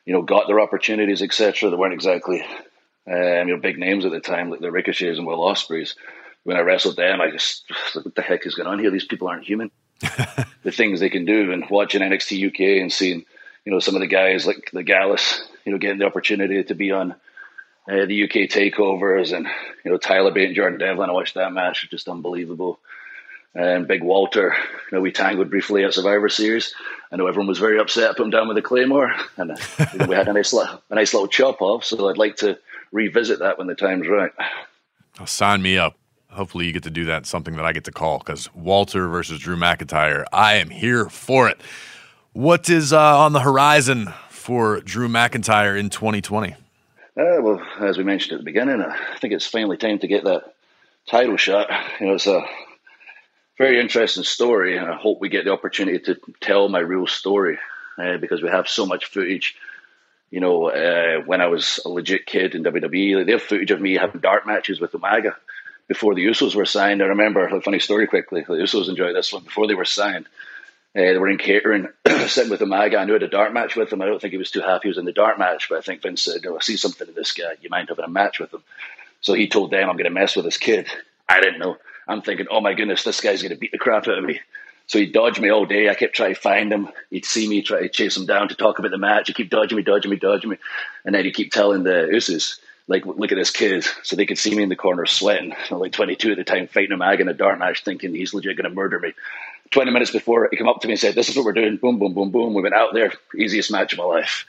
you 0.05 0.13
know 0.13 0.21
got 0.21 0.47
their 0.47 0.61
opportunities, 0.61 1.21
etc. 1.21 1.69
That 1.69 1.77
weren't 1.77 1.93
exactly 1.93 2.43
um, 3.07 3.49
you 3.49 3.55
know 3.55 3.57
big 3.57 3.77
names 3.77 4.05
at 4.05 4.11
the 4.11 4.21
time, 4.21 4.49
like 4.49 4.61
the 4.61 4.71
Ricochets 4.71 5.17
and 5.17 5.27
Will 5.27 5.43
Ospreays. 5.43 5.95
When 6.43 6.57
I 6.57 6.61
wrestled 6.61 6.97
them, 6.97 7.21
I 7.21 7.31
just 7.31 7.63
like, 7.95 8.05
what 8.05 8.15
the 8.15 8.21
heck 8.21 8.45
is 8.45 8.55
going 8.55 8.67
on 8.67 8.79
here? 8.79 8.91
These 8.91 9.05
people 9.05 9.27
aren't 9.27 9.45
human. 9.45 9.71
the 10.63 10.71
things 10.71 10.99
they 10.99 11.09
can 11.09 11.25
do. 11.25 11.51
And 11.51 11.69
watching 11.69 12.01
NXT 12.01 12.47
UK 12.47 12.81
and 12.81 12.91
seeing, 12.91 13.25
you 13.65 13.71
know, 13.71 13.79
some 13.79 13.95
of 13.95 14.01
the 14.01 14.07
guys 14.07 14.45
like 14.45 14.69
the 14.73 14.83
Gallus, 14.83 15.41
you 15.65 15.71
know, 15.71 15.77
getting 15.77 15.99
the 15.99 16.05
opportunity 16.05 16.63
to 16.63 16.75
be 16.75 16.91
on 16.91 17.11
uh, 17.89 18.05
the 18.05 18.23
UK 18.23 18.49
takeovers 18.49 19.35
and, 19.35 19.47
you 19.83 19.91
know, 19.91 19.97
Tyler 19.97 20.31
Bate 20.31 20.47
and 20.47 20.55
Jordan 20.55 20.79
Devlin. 20.79 21.09
I 21.09 21.13
watched 21.13 21.35
that 21.35 21.53
match, 21.53 21.87
just 21.89 22.09
unbelievable. 22.09 22.79
And 23.55 23.87
Big 23.87 24.01
Walter, 24.01 24.55
you 24.91 24.97
know, 24.97 25.01
we 25.01 25.11
tangled 25.11 25.51
briefly 25.51 25.83
at 25.83 25.93
Survivor 25.93 26.27
Series. 26.27 26.73
I 27.11 27.17
know 27.17 27.27
everyone 27.27 27.47
was 27.47 27.59
very 27.59 27.79
upset. 27.79 28.09
I 28.09 28.13
put 28.13 28.23
him 28.23 28.31
down 28.31 28.47
with 28.47 28.57
a 28.57 28.63
claymore, 28.63 29.13
and 29.37 29.51
uh, 29.51 29.55
you 29.93 29.99
know, 29.99 30.05
we 30.07 30.15
had 30.15 30.27
a 30.27 30.33
nice, 30.33 30.53
little, 30.53 30.81
a 30.89 30.95
nice 30.95 31.13
little 31.13 31.27
chop 31.27 31.61
off. 31.61 31.83
So 31.83 32.09
I'd 32.09 32.17
like 32.17 32.37
to 32.37 32.57
revisit 32.91 33.39
that 33.39 33.59
when 33.59 33.67
the 33.67 33.75
time's 33.75 34.07
right. 34.07 34.31
Oh, 35.19 35.25
sign 35.25 35.61
me 35.61 35.77
up. 35.77 35.95
Hopefully, 36.33 36.65
you 36.65 36.73
get 36.73 36.83
to 36.83 36.91
do 36.91 37.05
that. 37.05 37.25
Something 37.25 37.55
that 37.55 37.65
I 37.65 37.73
get 37.73 37.85
to 37.85 37.91
call 37.91 38.19
because 38.19 38.53
Walter 38.53 39.07
versus 39.07 39.39
Drew 39.39 39.55
McIntyre. 39.55 40.25
I 40.33 40.55
am 40.55 40.69
here 40.69 41.09
for 41.09 41.47
it. 41.47 41.59
What 42.33 42.69
is 42.69 42.91
uh, 42.91 43.19
on 43.19 43.33
the 43.33 43.39
horizon 43.39 44.11
for 44.29 44.81
Drew 44.81 45.07
McIntyre 45.07 45.79
in 45.79 45.89
2020? 45.89 46.53
Uh, 46.53 46.55
well, 47.15 47.61
as 47.79 47.97
we 47.97 48.03
mentioned 48.03 48.33
at 48.33 48.39
the 48.39 48.43
beginning, 48.43 48.81
I 48.81 49.17
think 49.19 49.33
it's 49.33 49.45
finally 49.45 49.77
time 49.77 49.99
to 49.99 50.07
get 50.07 50.23
that 50.23 50.53
title 51.07 51.37
shot. 51.37 51.69
You 51.99 52.07
know, 52.07 52.13
it's 52.15 52.25
a 52.25 52.41
very 53.57 53.79
interesting 53.79 54.23
story, 54.23 54.77
and 54.77 54.87
I 54.87 54.95
hope 54.95 55.21
we 55.21 55.29
get 55.29 55.45
the 55.45 55.51
opportunity 55.51 55.99
to 55.99 56.19
tell 56.41 56.69
my 56.69 56.79
real 56.79 57.05
story 57.05 57.59
uh, 57.97 58.17
because 58.17 58.41
we 58.41 58.49
have 58.49 58.67
so 58.67 58.87
much 58.87 59.05
footage. 59.05 59.55
You 60.31 60.39
know, 60.39 60.69
uh, 60.71 61.23
when 61.23 61.41
I 61.41 61.47
was 61.47 61.79
a 61.85 61.89
legit 61.89 62.25
kid 62.25 62.55
in 62.55 62.63
WWE, 62.63 63.17
like, 63.17 63.25
they 63.27 63.33
have 63.33 63.43
footage 63.43 63.69
of 63.69 63.79
me 63.79 63.93
having 63.93 64.21
dark 64.21 64.47
matches 64.47 64.81
with 64.81 64.93
Umaga 64.93 65.35
before 65.87 66.15
the 66.15 66.25
Usos 66.25 66.55
were 66.55 66.65
signed. 66.65 67.01
I 67.01 67.07
remember 67.07 67.45
a 67.47 67.61
funny 67.61 67.79
story 67.79 68.07
quickly. 68.07 68.41
The 68.41 68.53
Usos 68.53 68.89
enjoyed 68.89 69.15
this 69.15 69.33
one 69.33 69.43
before 69.43 69.67
they 69.67 69.75
were 69.75 69.85
signed. 69.85 70.25
Uh, 70.95 71.01
they 71.01 71.17
were 71.17 71.29
in 71.29 71.39
catering, 71.39 71.87
sitting 72.27 72.51
with 72.51 72.59
Umaga. 72.59 72.97
I 72.97 73.05
knew 73.05 73.13
had 73.13 73.23
a 73.23 73.27
dark 73.27 73.51
match 73.51 73.75
with 73.75 73.91
him. 73.91 74.01
I 74.01 74.05
don't 74.05 74.21
think 74.21 74.31
he 74.31 74.37
was 74.37 74.51
too 74.51 74.61
happy 74.61 74.83
he 74.83 74.89
was 74.89 74.97
in 74.99 75.05
the 75.05 75.11
dark 75.11 75.39
match, 75.39 75.67
but 75.69 75.79
I 75.79 75.81
think 75.81 76.03
Vince 76.03 76.21
said, 76.21 76.45
oh, 76.45 76.55
I 76.55 76.59
see 76.61 76.77
something 76.77 77.07
in 77.07 77.15
this 77.15 77.31
guy. 77.31 77.53
You 77.61 77.69
mind 77.69 77.89
having 77.89 78.05
a 78.05 78.09
match 78.09 78.39
with 78.39 78.53
him? 78.53 78.63
So 79.21 79.33
he 79.33 79.47
told 79.47 79.71
them, 79.71 79.89
I'm 79.89 79.95
going 79.95 80.03
to 80.03 80.11
mess 80.11 80.35
with 80.35 80.45
this 80.45 80.57
kid. 80.57 80.87
I 81.27 81.41
didn't 81.41 81.59
know. 81.59 81.77
I'm 82.07 82.21
thinking, 82.21 82.47
oh 82.51 82.61
my 82.61 82.73
goodness, 82.73 83.03
this 83.03 83.21
guy's 83.21 83.41
going 83.41 83.53
to 83.53 83.59
beat 83.59 83.71
the 83.71 83.77
crap 83.77 84.07
out 84.07 84.17
of 84.17 84.23
me. 84.23 84.39
So 84.87 84.99
he 84.99 85.05
dodged 85.07 85.41
me 85.41 85.49
all 85.49 85.65
day. 85.65 85.89
I 85.89 85.95
kept 85.95 86.15
trying 86.15 86.35
to 86.35 86.39
find 86.39 86.71
him. 86.71 86.89
He'd 87.09 87.25
see 87.25 87.47
me, 87.47 87.61
try 87.61 87.81
to 87.81 87.89
chase 87.89 88.17
him 88.17 88.25
down 88.25 88.49
to 88.49 88.55
talk 88.55 88.79
about 88.79 88.91
the 88.91 88.97
match. 88.97 89.27
He'd 89.27 89.35
keep 89.35 89.49
dodging 89.49 89.77
me, 89.77 89.83
dodging 89.83 90.11
me, 90.11 90.17
dodging 90.17 90.49
me. 90.49 90.57
And 91.05 91.15
then 91.15 91.23
he'd 91.25 91.33
keep 91.33 91.51
telling 91.51 91.83
the 91.83 92.09
Usos, 92.13 92.59
like, 92.87 93.05
look 93.05 93.31
at 93.31 93.37
this 93.37 93.51
kid. 93.51 93.85
So 94.03 94.15
they 94.15 94.25
could 94.25 94.37
see 94.37 94.53
me 94.55 94.63
in 94.63 94.69
the 94.69 94.75
corner 94.75 95.05
sweating. 95.05 95.53
I'm 95.71 95.79
like 95.79 95.93
22 95.93 96.31
at 96.31 96.37
the 96.37 96.43
time, 96.43 96.67
fighting 96.67 96.97
Umaga 96.97 97.21
in 97.21 97.29
a 97.29 97.33
dark 97.33 97.59
match, 97.59 97.83
thinking 97.83 98.13
he's 98.13 98.33
legit 98.33 98.57
going 98.57 98.69
to 98.69 98.75
murder 98.75 98.99
me. 98.99 99.13
20 99.71 99.91
minutes 99.91 100.11
before, 100.11 100.49
he 100.51 100.57
came 100.57 100.67
up 100.67 100.81
to 100.81 100.87
me 100.87 100.93
and 100.93 100.99
said, 100.99 101.15
this 101.15 101.29
is 101.29 101.35
what 101.35 101.45
we're 101.45 101.53
doing. 101.53 101.77
Boom, 101.77 101.97
boom, 101.97 102.13
boom, 102.13 102.31
boom. 102.31 102.53
We 102.53 102.61
went 102.61 102.75
out 102.75 102.93
there. 102.93 103.13
Easiest 103.35 103.71
match 103.71 103.93
of 103.93 103.99
my 103.99 104.05
life. 104.05 104.45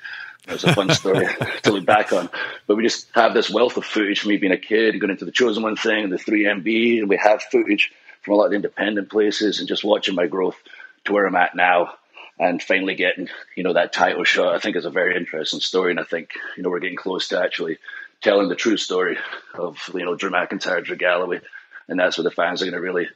It 0.47 0.53
was 0.53 0.64
a 0.64 0.75
fun 0.75 0.90
story 0.90 1.27
to 1.62 1.73
look 1.73 1.87
back 1.87 2.12
on. 2.12 2.29
But 2.66 2.77
we 2.77 2.83
just 2.83 3.09
have 3.14 3.33
this 3.33 3.49
wealth 3.49 3.77
of 3.77 3.85
footage 3.85 4.20
from 4.20 4.31
me 4.31 4.37
being 4.37 4.53
a 4.53 4.59
kid, 4.59 5.01
going 5.01 5.11
into 5.11 5.25
the 5.25 5.33
Chosen 5.33 5.62
One 5.62 5.77
thing, 5.77 6.11
the 6.11 6.16
3MB, 6.16 6.99
and 6.99 7.09
we 7.09 7.16
have 7.16 7.42
footage 7.42 7.92
from 8.23 8.35
a 8.35 8.37
lot 8.37 8.47
of 8.47 8.53
independent 8.53 9.11
places 9.11 9.59
and 9.59 9.68
just 9.68 9.85
watching 9.85 10.14
my 10.14 10.27
growth 10.27 10.57
to 11.05 11.12
where 11.12 11.27
I'm 11.27 11.37
at 11.37 11.55
now 11.55 11.94
and 12.38 12.62
finally 12.62 12.94
getting, 12.94 13.29
you 13.55 13.62
know, 13.62 13.75
that 13.75 13.92
title 13.92 14.25
shot, 14.25 14.55
I 14.55 14.59
think 14.59 14.77
is 14.77 14.87
a 14.87 14.90
very 14.90 15.16
interesting 15.16 15.61
story. 15.61 15.92
And 15.92 16.01
I 16.01 16.05
think, 16.05 16.31
you 16.57 16.62
know, 16.62 16.70
we're 16.70 16.81
getting 16.81 16.97
close 16.97 17.29
to 17.29 17.40
actually 17.40 17.79
telling 18.20 18.48
the 18.48 18.55
true 18.55 18.77
story 18.77 19.18
of, 19.55 19.79
you 19.94 20.05
know, 20.05 20.14
Drew 20.14 20.31
McIntyre, 20.31 20.85
Drew 20.85 20.96
Galloway. 20.96 21.40
And 21.88 21.98
that's 21.98 22.16
where 22.16 22.24
the 22.24 22.31
fans 22.31 22.62
are 22.62 22.64
going 22.64 22.74
to 22.74 22.81
really, 22.81 23.09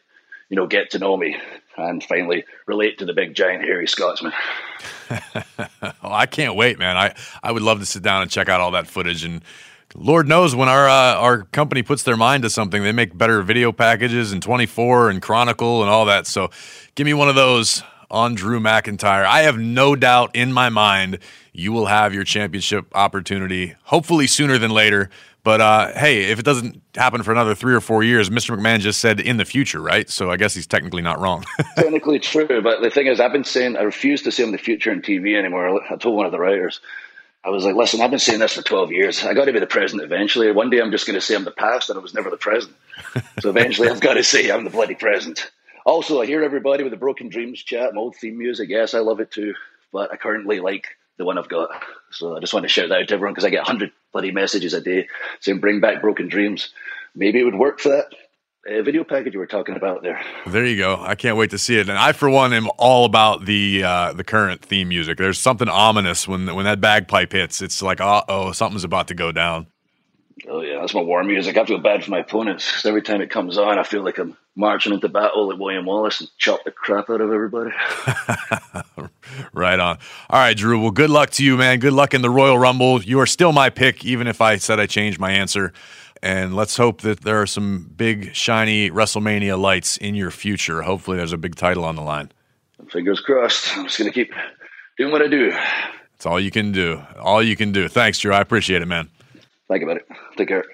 you 0.48 0.56
know, 0.56 0.66
get 0.66 0.90
to 0.90 0.98
know 0.98 1.16
me 1.16 1.37
and 1.76 2.02
finally 2.02 2.44
relate 2.66 2.98
to 2.98 3.04
the 3.04 3.14
big 3.14 3.34
giant 3.34 3.62
hairy 3.62 3.87
Scotsman. 3.87 4.32
oh, 5.11 5.92
I 6.02 6.26
can't 6.26 6.54
wait, 6.54 6.78
man. 6.78 6.96
I, 6.96 7.14
I 7.42 7.52
would 7.52 7.62
love 7.62 7.80
to 7.80 7.87
sit 7.87 8.02
down 8.02 8.22
and 8.22 8.30
check 8.30 8.48
out 8.48 8.61
all 8.61 8.72
that 8.72 8.87
footage 8.87 9.24
and 9.24 9.42
Lord 9.94 10.28
knows 10.28 10.54
when 10.54 10.68
our 10.68 10.87
uh, 10.87 11.14
our 11.14 11.44
company 11.44 11.82
puts 11.82 12.02
their 12.02 12.16
mind 12.16 12.42
to 12.42 12.50
something, 12.50 12.82
they 12.82 12.92
make 12.92 13.16
better 13.16 13.40
video 13.40 13.72
packages 13.72 14.32
and 14.32 14.42
24 14.42 15.08
and 15.08 15.22
Chronicle 15.22 15.80
and 15.80 15.90
all 15.90 16.04
that. 16.06 16.26
So, 16.26 16.50
give 16.94 17.06
me 17.06 17.14
one 17.14 17.30
of 17.30 17.34
those 17.34 17.82
on 18.11 18.35
Drew 18.35 18.61
McIntyre. 18.61 19.25
I 19.25 19.42
have 19.42 19.59
no 19.59 19.97
doubt 19.97 20.35
in 20.35 20.53
my 20.53 20.68
mind 20.68 21.18
you 21.53 21.73
will 21.73 21.87
have 21.87 22.14
your 22.14 22.25
championship 22.25 22.87
opportunity, 22.94 23.75
hopefully 23.85 24.27
sooner 24.27 24.59
than 24.59 24.71
later. 24.71 25.11
But 25.42 25.61
uh, 25.61 25.92
hey, 25.94 26.25
if 26.25 26.38
it 26.38 26.44
doesn't 26.44 26.83
happen 26.94 27.23
for 27.23 27.33
another 27.33 27.55
three 27.55 27.75
or 27.75 27.81
four 27.81 28.03
years, 28.03 28.29
Mr. 28.29 28.57
McMahon 28.57 28.81
just 28.81 29.01
said 29.01 29.18
in 29.18 29.38
the 29.38 29.44
future, 29.44 29.81
right? 29.81 30.09
So 30.09 30.31
I 30.31 30.37
guess 30.37 30.55
he's 30.55 30.66
technically 30.66 31.03
not 31.03 31.21
wrong. 31.21 31.44
technically 31.77 32.18
true, 32.18 32.61
but 32.62 32.83
the 32.83 32.90
thing 32.90 33.07
is, 33.07 33.18
I've 33.18 33.33
been 33.33 33.44
saying 33.44 33.77
I 33.77 33.83
refuse 33.83 34.23
to 34.23 34.33
say 34.33 34.44
in 34.44 34.53
the 34.53 34.59
future 34.59 34.92
in 34.92 35.01
TV 35.01 35.38
anymore. 35.38 35.81
I 35.90 35.97
told 35.97 36.16
one 36.16 36.27
of 36.27 36.33
the 36.33 36.38
writers, 36.38 36.81
I 37.44 37.51
was 37.51 37.64
like, 37.64 37.77
listen, 37.77 38.01
I've 38.01 38.11
been 38.11 38.18
saying 38.18 38.40
this 38.40 38.55
for 38.55 38.62
12 38.62 38.92
years. 38.92 39.25
I 39.25 39.33
got 39.33 39.47
to 39.47 39.53
be 39.53 39.61
the 39.61 39.66
president 39.66 40.05
eventually. 40.05 40.51
One 40.53 40.71
day 40.71 40.81
I'm 40.81 40.90
just 40.90 41.07
going 41.07 41.14
to 41.14 41.21
say 41.21 41.35
I'm 41.35 41.44
the 41.44 41.51
past 41.51 41.88
and 41.88 41.99
I 41.99 42.03
was 42.03 42.14
never 42.14 42.31
the 42.31 42.37
president. 42.37 42.77
so 43.40 43.51
eventually 43.51 43.88
I've 43.88 44.01
got 44.01 44.14
to 44.14 44.25
say 44.25 44.51
I'm 44.51 44.64
the 44.64 44.71
bloody 44.71 44.97
president. 44.97 45.51
Also, 45.88 46.20
I 46.20 46.27
hear 46.27 46.44
everybody 46.44 46.83
with 46.83 46.92
the 46.92 46.98
Broken 46.98 47.31
Dreams 47.31 47.62
chat, 47.62 47.94
my 47.94 48.01
old 48.03 48.14
theme 48.14 48.37
music. 48.37 48.68
Yes, 48.68 48.92
I 48.92 48.98
love 48.98 49.20
it 49.20 49.31
too. 49.31 49.55
But 49.90 50.12
I 50.12 50.16
currently 50.16 50.61
like 50.61 50.87
the 51.16 51.24
one 51.24 51.38
I've 51.38 51.48
got. 51.48 51.70
So 52.11 52.37
I 52.37 52.40
just 52.40 52.53
want 52.53 52.64
to 52.64 52.68
shout 52.68 52.90
that 52.90 53.01
out 53.01 53.09
to 53.09 53.14
everyone 53.14 53.33
because 53.33 53.46
I 53.46 53.48
get 53.48 53.61
100 53.61 53.90
bloody 54.12 54.31
messages 54.31 54.74
a 54.74 54.83
day 54.83 55.09
saying 55.40 55.61
bring 55.61 55.81
back 55.81 56.03
Broken 56.03 56.29
Dreams. 56.29 56.74
Maybe 57.14 57.40
it 57.40 57.44
would 57.44 57.55
work 57.55 57.81
for 57.81 57.88
that 57.88 58.05
uh, 58.70 58.83
video 58.83 59.03
package 59.03 59.33
you 59.33 59.40
were 59.40 59.46
talking 59.46 59.77
about 59.77 60.03
there. 60.03 60.20
There 60.46 60.66
you 60.66 60.77
go. 60.77 60.98
I 61.01 61.14
can't 61.14 61.38
wait 61.38 61.53
to 61.53 61.59
see 61.59 61.79
it. 61.79 61.88
And 61.88 61.96
I, 61.96 62.12
for 62.12 62.29
one, 62.29 62.53
am 62.53 62.68
all 62.77 63.07
about 63.07 63.46
the 63.46 63.83
uh, 63.83 64.12
the 64.12 64.24
current 64.24 64.62
theme 64.62 64.90
music. 64.90 65.16
There's 65.16 65.38
something 65.38 65.70
ominous 65.70 66.29
when 66.29 66.55
when 66.55 66.66
that 66.66 66.83
bagpipe 66.83 67.33
hits. 67.33 67.62
It's 67.62 67.81
like, 67.81 68.03
uh 68.03 68.24
oh, 68.29 68.53
something's 68.53 68.85
about 68.85 69.09
to 69.09 69.14
go 69.14 69.33
down. 69.33 69.68
Oh 70.46 70.61
yeah, 70.61 70.81
that's 70.81 70.94
my 70.94 71.01
war 71.01 71.24
music. 71.24 71.57
I 71.57 71.64
feel 71.64 71.79
bad 71.79 72.05
for 72.05 72.11
my 72.11 72.20
opponents 72.20 72.85
every 72.85 73.03
time 73.03 73.20
it 73.20 73.31
comes 73.31 73.59
on, 73.59 73.79
I 73.79 73.83
feel 73.83 74.03
like 74.03 74.18
I'm 74.18 74.37
marching 74.55 74.92
into 74.92 75.09
battle 75.09 75.48
like 75.48 75.59
William 75.59 75.87
Wallace 75.87 76.20
and 76.20 76.29
chop 76.37 76.64
the 76.64 76.70
crap 76.70 77.09
out 77.11 77.20
of 77.20 77.33
everybody. 77.33 77.70
right 79.53 79.81
on. 79.81 79.98
All 80.31 80.40
right, 80.40 80.57
Drew. 80.57 80.81
Well, 80.81 80.90
good 80.90 81.11
luck 81.11 81.31
to 81.31 81.44
you, 81.44 81.57
man. 81.57 81.79
Good 81.79 81.92
luck 81.92 82.14
in 82.14 82.22
the 82.22 82.31
Royal 82.31 82.59
Rumble. 82.59 83.03
You 83.03 83.20
are 83.20 83.27
still 83.27 83.53
my 83.53 83.70
pick, 83.70 84.05
even 84.05 84.27
if 84.27 84.40
I 84.40 84.57
said 84.57 84.79
I 84.79 84.87
changed 84.87 85.18
my 85.18 85.31
answer. 85.31 85.72
And 86.22 86.57
let's 86.57 86.77
hope 86.77 87.03
that 87.03 87.20
there 87.20 87.40
are 87.40 87.46
some 87.46 87.90
big, 87.96 88.35
shiny 88.35 88.90
WrestleMania 88.90 89.59
lights 89.59 89.96
in 89.96 90.14
your 90.14 90.31
future. 90.33 90.83
Hopefully, 90.83 91.16
there's 91.16 91.33
a 91.33 91.38
big 91.38 91.55
title 91.55 91.85
on 91.85 91.94
the 91.94 92.03
line. 92.03 92.33
Fingers 92.90 93.20
crossed. 93.20 93.77
I'm 93.77 93.85
just 93.85 93.98
going 93.98 94.11
to 94.11 94.14
keep 94.14 94.33
doing 94.96 95.12
what 95.12 95.22
I 95.22 95.29
do. 95.29 95.51
That's 95.51 96.27
all 96.27 96.40
you 96.40 96.51
can 96.51 96.72
do. 96.72 97.01
All 97.20 97.42
you 97.42 97.55
can 97.55 97.70
do. 97.70 97.87
Thanks, 97.87 98.18
Drew. 98.18 98.33
I 98.33 98.40
appreciate 98.40 98.83
it, 98.83 98.87
man. 98.87 99.09
Thank 99.68 99.83
you, 99.83 99.87
buddy. 99.87 100.00
Take 100.37 100.48
care. 100.48 100.64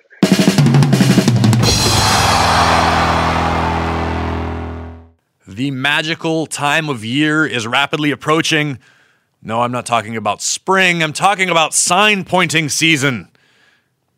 The 5.46 5.70
magical 5.72 6.46
time 6.46 6.88
of 6.88 7.04
year 7.04 7.44
is 7.44 7.66
rapidly 7.66 8.12
approaching. 8.12 8.78
No, 9.42 9.62
I'm 9.62 9.72
not 9.72 9.85
talking 9.85 10.16
about 10.16 10.40
spring. 10.40 11.02
I'm 11.02 11.12
talking 11.12 11.50
about 11.50 11.74
sign 11.74 12.24
pointing 12.24 12.68
season. 12.68 13.28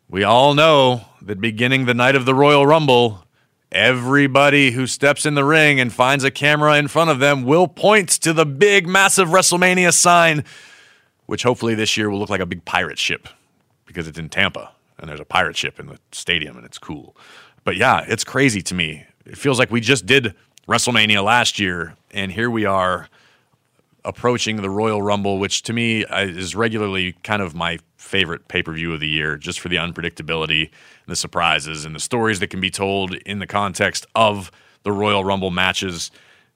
We 0.09 0.23
all 0.23 0.53
know 0.53 1.01
that 1.21 1.41
beginning 1.41 1.85
the 1.85 1.93
night 1.93 2.15
of 2.15 2.25
the 2.25 2.33
Royal 2.33 2.65
Rumble, 2.65 3.25
everybody 3.71 4.71
who 4.71 4.87
steps 4.87 5.25
in 5.25 5.33
the 5.33 5.43
ring 5.43 5.79
and 5.79 5.91
finds 5.91 6.23
a 6.23 6.31
camera 6.31 6.77
in 6.77 6.87
front 6.87 7.09
of 7.09 7.19
them 7.19 7.43
will 7.43 7.67
point 7.67 8.09
to 8.09 8.31
the 8.31 8.45
big, 8.45 8.87
massive 8.87 9.27
WrestleMania 9.27 9.93
sign, 9.93 10.45
which 11.25 11.43
hopefully 11.43 11.75
this 11.75 11.97
year 11.97 12.09
will 12.09 12.19
look 12.19 12.29
like 12.29 12.39
a 12.41 12.45
big 12.45 12.63
pirate 12.63 12.99
ship 12.99 13.27
because 13.87 14.07
it's 14.07 14.19
in 14.19 14.29
Tampa 14.29 14.71
and 14.99 15.09
there's 15.09 15.19
a 15.19 15.25
pirate 15.25 15.57
ship 15.57 15.79
in 15.79 15.87
the 15.87 15.97
stadium 16.11 16.55
and 16.55 16.65
it's 16.65 16.77
cool. 16.77 17.15
But 17.63 17.77
yeah, 17.77 18.05
it's 18.07 18.23
crazy 18.23 18.61
to 18.61 18.75
me. 18.75 19.05
It 19.25 19.37
feels 19.37 19.57
like 19.57 19.71
we 19.71 19.81
just 19.81 20.05
did 20.05 20.35
WrestleMania 20.67 21.23
last 21.23 21.59
year 21.59 21.95
and 22.11 22.31
here 22.31 22.49
we 22.49 22.65
are 22.65 23.09
approaching 24.05 24.57
the 24.57 24.69
Royal 24.69 25.01
Rumble, 25.01 25.37
which 25.37 25.63
to 25.63 25.73
me 25.73 26.05
is 26.09 26.55
regularly 26.55 27.13
kind 27.23 27.41
of 27.41 27.53
my 27.53 27.79
favorite 27.97 28.47
pay 28.47 28.63
per 28.63 28.71
view 28.71 28.93
of 28.93 29.01
the 29.01 29.07
year, 29.07 29.37
just 29.37 29.59
for 29.59 29.67
the 29.67 29.75
unpredictability, 29.75 30.69
the 31.07 31.15
surprises, 31.15 31.83
and 31.83 31.93
the 31.93 31.99
stories 31.99 32.39
that 32.39 32.47
can 32.47 32.61
be 32.61 32.69
told 32.69 33.13
in 33.13 33.39
the 33.39 33.47
context 33.47 34.05
of 34.15 34.49
the 34.83 34.91
Royal 34.91 35.25
Rumble 35.25 35.51
matches. 35.51 36.09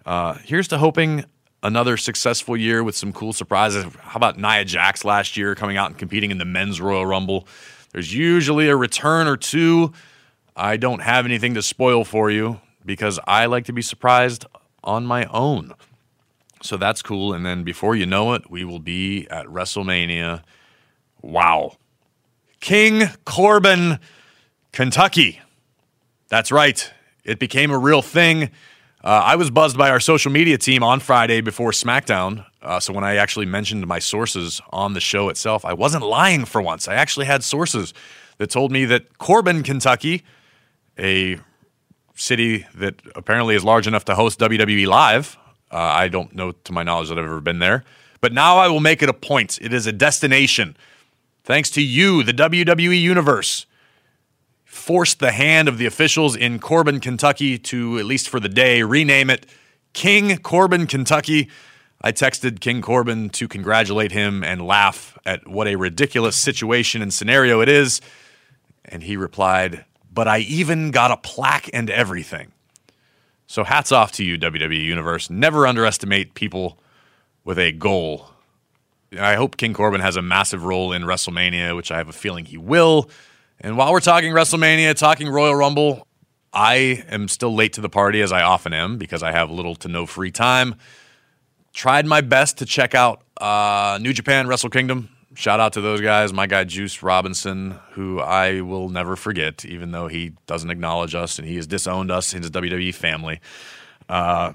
Uh, 0.05 0.35
here's 0.45 0.69
to 0.69 0.77
hoping 0.77 1.25
another 1.63 1.97
successful 1.97 2.57
year 2.57 2.83
with 2.83 2.95
some 2.95 3.13
cool 3.13 3.33
surprises. 3.33 3.85
How 3.99 4.17
about 4.17 4.37
Nia 4.37 4.65
Jax 4.65 5.05
last 5.05 5.37
year 5.37 5.55
coming 5.55 5.77
out 5.77 5.89
and 5.89 5.97
competing 5.97 6.31
in 6.31 6.37
the 6.37 6.45
men's 6.45 6.81
Royal 6.81 7.05
Rumble? 7.05 7.47
There's 7.91 8.13
usually 8.13 8.69
a 8.69 8.75
return 8.75 9.27
or 9.27 9.37
two. 9.37 9.93
I 10.55 10.77
don't 10.77 11.01
have 11.01 11.25
anything 11.25 11.53
to 11.55 11.61
spoil 11.61 12.03
for 12.03 12.31
you 12.31 12.61
because 12.85 13.19
I 13.25 13.45
like 13.45 13.65
to 13.65 13.73
be 13.73 13.81
surprised 13.81 14.45
on 14.83 15.05
my 15.05 15.25
own. 15.25 15.73
So 16.61 16.77
that's 16.77 17.01
cool. 17.01 17.33
And 17.33 17.45
then 17.45 17.63
before 17.63 17.95
you 17.95 18.05
know 18.05 18.33
it, 18.33 18.49
we 18.49 18.63
will 18.63 18.79
be 18.79 19.27
at 19.29 19.45
WrestleMania. 19.47 20.43
Wow. 21.21 21.77
King 22.59 23.09
Corbin, 23.25 23.99
Kentucky. 24.71 25.41
That's 26.29 26.51
right. 26.51 26.91
It 27.23 27.39
became 27.39 27.71
a 27.71 27.77
real 27.77 28.01
thing. 28.01 28.51
Uh, 29.03 29.21
I 29.25 29.35
was 29.35 29.49
buzzed 29.49 29.77
by 29.77 29.89
our 29.89 29.99
social 29.99 30.31
media 30.31 30.59
team 30.59 30.83
on 30.83 30.99
Friday 30.99 31.41
before 31.41 31.71
SmackDown. 31.71 32.45
Uh, 32.61 32.79
so 32.79 32.93
when 32.93 33.03
I 33.03 33.15
actually 33.15 33.47
mentioned 33.47 33.87
my 33.87 33.97
sources 33.97 34.61
on 34.69 34.93
the 34.93 34.99
show 34.99 35.29
itself, 35.29 35.65
I 35.65 35.73
wasn't 35.73 36.05
lying 36.05 36.45
for 36.45 36.61
once. 36.61 36.87
I 36.87 36.93
actually 36.93 37.25
had 37.25 37.43
sources 37.43 37.95
that 38.37 38.51
told 38.51 38.71
me 38.71 38.85
that 38.85 39.17
Corbin, 39.17 39.63
Kentucky, 39.63 40.23
a 40.99 41.39
city 42.15 42.67
that 42.75 43.01
apparently 43.15 43.55
is 43.55 43.63
large 43.63 43.87
enough 43.87 44.05
to 44.05 44.13
host 44.13 44.39
WWE 44.39 44.85
Live, 44.85 45.35
uh, 45.71 45.77
I 45.77 46.07
don't 46.07 46.35
know 46.35 46.51
to 46.51 46.71
my 46.71 46.83
knowledge 46.83 47.09
that 47.09 47.17
I've 47.17 47.25
ever 47.25 47.41
been 47.41 47.59
there, 47.59 47.83
but 48.19 48.33
now 48.33 48.57
I 48.57 48.67
will 48.67 48.81
make 48.81 49.01
it 49.01 49.09
a 49.09 49.13
point. 49.13 49.57
It 49.61 49.73
is 49.73 49.87
a 49.87 49.91
destination. 49.91 50.77
Thanks 51.43 51.71
to 51.71 51.81
you, 51.81 52.21
the 52.21 52.33
WWE 52.33 53.01
Universe 53.01 53.65
forced 54.71 55.19
the 55.19 55.33
hand 55.33 55.67
of 55.67 55.77
the 55.77 55.85
officials 55.85 56.33
in 56.35 56.57
Corbin, 56.57 57.01
Kentucky 57.01 57.57
to, 57.59 57.99
at 57.99 58.05
least 58.05 58.29
for 58.29 58.39
the 58.39 58.47
day, 58.47 58.83
rename 58.83 59.29
it 59.29 59.45
King 59.91 60.37
Corbin, 60.37 60.87
Kentucky. 60.87 61.49
I 62.01 62.13
texted 62.13 62.61
King 62.61 62.81
Corbin 62.81 63.29
to 63.31 63.49
congratulate 63.49 64.13
him 64.13 64.45
and 64.45 64.65
laugh 64.65 65.17
at 65.25 65.45
what 65.45 65.67
a 65.67 65.75
ridiculous 65.75 66.37
situation 66.37 67.01
and 67.01 67.13
scenario 67.13 67.59
it 67.59 67.67
is. 67.67 67.99
And 68.85 69.03
he 69.03 69.17
replied, 69.17 69.83
But 70.11 70.29
I 70.29 70.39
even 70.39 70.91
got 70.91 71.11
a 71.11 71.17
plaque 71.17 71.69
and 71.73 71.89
everything. 71.89 72.53
So 73.47 73.65
hats 73.65 73.91
off 73.91 74.13
to 74.13 74.23
you, 74.23 74.37
WWE 74.39 74.81
Universe. 74.81 75.29
Never 75.29 75.67
underestimate 75.67 76.33
people 76.33 76.79
with 77.43 77.59
a 77.59 77.73
goal. 77.73 78.29
I 79.19 79.35
hope 79.35 79.57
King 79.57 79.73
Corbin 79.73 79.99
has 79.99 80.15
a 80.15 80.21
massive 80.21 80.63
role 80.63 80.93
in 80.93 81.03
WrestleMania, 81.03 81.75
which 81.75 81.91
I 81.91 81.97
have 81.97 82.07
a 82.07 82.13
feeling 82.13 82.45
he 82.45 82.57
will. 82.57 83.09
And 83.63 83.77
while 83.77 83.91
we're 83.91 83.99
talking 83.99 84.33
WrestleMania, 84.33 84.95
talking 84.95 85.29
Royal 85.29 85.55
Rumble, 85.55 86.07
I 86.51 87.03
am 87.09 87.27
still 87.27 87.53
late 87.53 87.73
to 87.73 87.81
the 87.81 87.89
party 87.89 88.21
as 88.21 88.31
I 88.31 88.41
often 88.41 88.73
am 88.73 88.97
because 88.97 89.21
I 89.21 89.31
have 89.31 89.51
little 89.51 89.75
to 89.75 89.87
no 89.87 90.07
free 90.07 90.31
time. 90.31 90.75
Tried 91.71 92.07
my 92.07 92.21
best 92.21 92.57
to 92.57 92.65
check 92.65 92.95
out 92.95 93.21
uh, 93.39 93.99
New 94.01 94.13
Japan 94.13 94.47
Wrestle 94.47 94.71
Kingdom. 94.71 95.09
Shout 95.35 95.59
out 95.59 95.73
to 95.73 95.81
those 95.81 96.01
guys, 96.01 96.33
my 96.33 96.47
guy 96.47 96.63
Juice 96.63 97.03
Robinson, 97.03 97.77
who 97.91 98.19
I 98.19 98.61
will 98.61 98.89
never 98.89 99.15
forget, 99.15 99.63
even 99.63 99.91
though 99.91 100.07
he 100.07 100.33
doesn't 100.47 100.71
acknowledge 100.71 101.13
us 101.13 101.37
and 101.37 101.47
he 101.47 101.55
has 101.57 101.67
disowned 101.67 102.09
us 102.09 102.33
in 102.33 102.41
his 102.41 102.49
WWE 102.49 102.95
family. 102.95 103.39
Uh, 104.09 104.53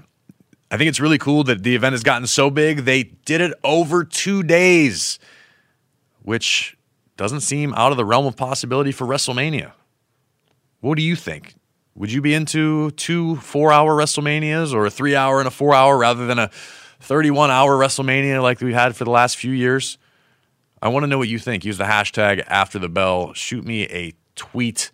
I 0.69 0.77
think 0.77 0.89
it's 0.89 0.99
really 0.99 1.17
cool 1.17 1.45
that 1.45 1.63
the 1.63 1.75
event 1.75 1.93
has 1.93 2.03
gotten 2.03 2.27
so 2.27 2.49
big. 2.49 2.79
They 2.79 3.03
did 3.03 3.39
it 3.39 3.53
over 3.63 4.03
two 4.03 4.43
days, 4.43 5.17
which 6.23 6.76
doesn't 7.17 7.41
seem 7.41 7.73
out 7.73 7.91
of 7.91 7.97
the 7.97 8.05
realm 8.05 8.25
of 8.25 8.37
possibility 8.37 8.91
for 8.91 9.05
WrestleMania. 9.05 9.73
What 10.79 10.95
do 10.95 11.03
you 11.03 11.15
think? 11.15 11.55
Would 11.95 12.11
you 12.11 12.21
be 12.21 12.35
into 12.35 12.91
two 12.91 13.37
four 13.37 13.73
hour 13.73 13.97
WrestleManias 13.97 14.73
or 14.73 14.85
a 14.85 14.91
three 14.91 15.15
hour 15.15 15.39
and 15.39 15.47
a 15.47 15.51
four 15.51 15.73
hour 15.73 15.97
rather 15.97 16.27
than 16.27 16.37
a 16.37 16.49
31 16.99 17.49
hour 17.49 17.71
WrestleMania 17.71 18.41
like 18.41 18.61
we've 18.61 18.73
had 18.73 18.95
for 18.95 19.03
the 19.03 19.11
last 19.11 19.35
few 19.37 19.51
years? 19.51 19.97
I 20.79 20.89
want 20.89 21.03
to 21.03 21.07
know 21.07 21.17
what 21.17 21.27
you 21.27 21.39
think. 21.39 21.65
Use 21.65 21.79
the 21.79 21.85
hashtag 21.85 22.43
after 22.47 22.77
the 22.77 22.87
bell. 22.87 23.33
Shoot 23.33 23.65
me 23.65 23.87
a 23.87 24.13
tweet. 24.35 24.91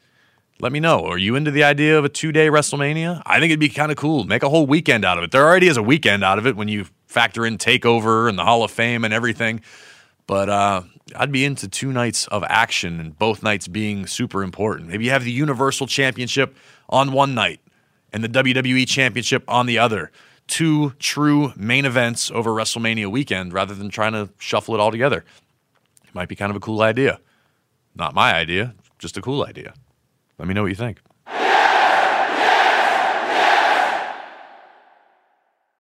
Let 0.62 0.72
me 0.72 0.80
know. 0.80 1.06
Are 1.06 1.18
you 1.18 1.36
into 1.36 1.52
the 1.52 1.66
idea 1.66 2.00
of 2.00 2.06
a 2.06 2.10
two 2.10 2.32
day 2.32 2.48
WrestleMania? 2.48 3.22
I 3.26 3.42
think 3.42 3.52
it'd 3.52 3.60
be 3.60 3.68
kind 3.68 3.92
of 3.92 3.98
cool. 3.98 4.24
Make 4.24 4.44
a 4.44 4.50
whole 4.50 4.66
weekend 4.66 5.04
out 5.04 5.18
of 5.18 5.26
it. 5.26 5.32
There 5.32 5.46
already 5.46 5.68
is 5.68 5.76
a 5.76 5.84
weekend 5.84 6.24
out 6.24 6.38
of 6.38 6.48
it 6.48 6.56
when 6.56 6.70
you 6.70 6.86
factor 7.06 7.46
in 7.46 7.58
TakeOver 7.58 8.30
and 8.30 8.40
the 8.40 8.46
Hall 8.46 8.64
of 8.64 8.72
Fame 8.72 9.04
and 9.04 9.14
everything. 9.14 9.60
But 10.26 10.48
uh, 10.48 10.84
I'd 11.16 11.32
be 11.32 11.46
into 11.46 11.68
two 11.68 11.92
nights 11.92 12.28
of 12.28 12.44
action 12.48 13.00
and 13.00 13.18
both 13.18 13.44
nights 13.44 13.68
being 13.68 14.08
super 14.08 14.44
important. 14.44 14.90
Maybe 14.90 15.06
you 15.06 15.12
have 15.12 15.24
the 15.24 15.32
Universal 15.32 15.88
Championship 15.88 16.56
on 16.90 17.12
one 17.12 17.34
night 17.34 17.60
and 18.12 18.24
the 18.24 18.30
WWE 18.30 18.88
Championship 18.88 19.44
on 19.48 19.66
the 19.66 19.78
other. 19.80 20.12
Two 20.48 20.92
true 21.00 21.54
main 21.56 21.86
events 21.86 22.32
over 22.32 22.52
WrestleMania 22.52 23.12
weekend 23.12 23.54
rather 23.54 23.74
than 23.74 23.90
trying 23.90 24.14
to 24.14 24.30
shuffle 24.40 24.74
it 24.76 24.80
all 24.80 24.92
together. 24.92 25.26
It 26.04 26.16
might 26.16 26.30
be 26.30 26.36
kind 26.36 26.50
of 26.50 26.56
a 26.56 26.60
cool 26.60 26.82
idea. 26.82 27.20
Not 27.96 28.14
my 28.14 28.34
idea, 28.34 28.74
just 29.00 29.18
a 29.18 29.22
cool 29.22 29.46
idea. 29.46 29.74
Let 30.38 30.48
me 30.48 30.54
know 30.54 30.64
what 30.64 30.70
you 30.70 30.76
think. 30.76 31.00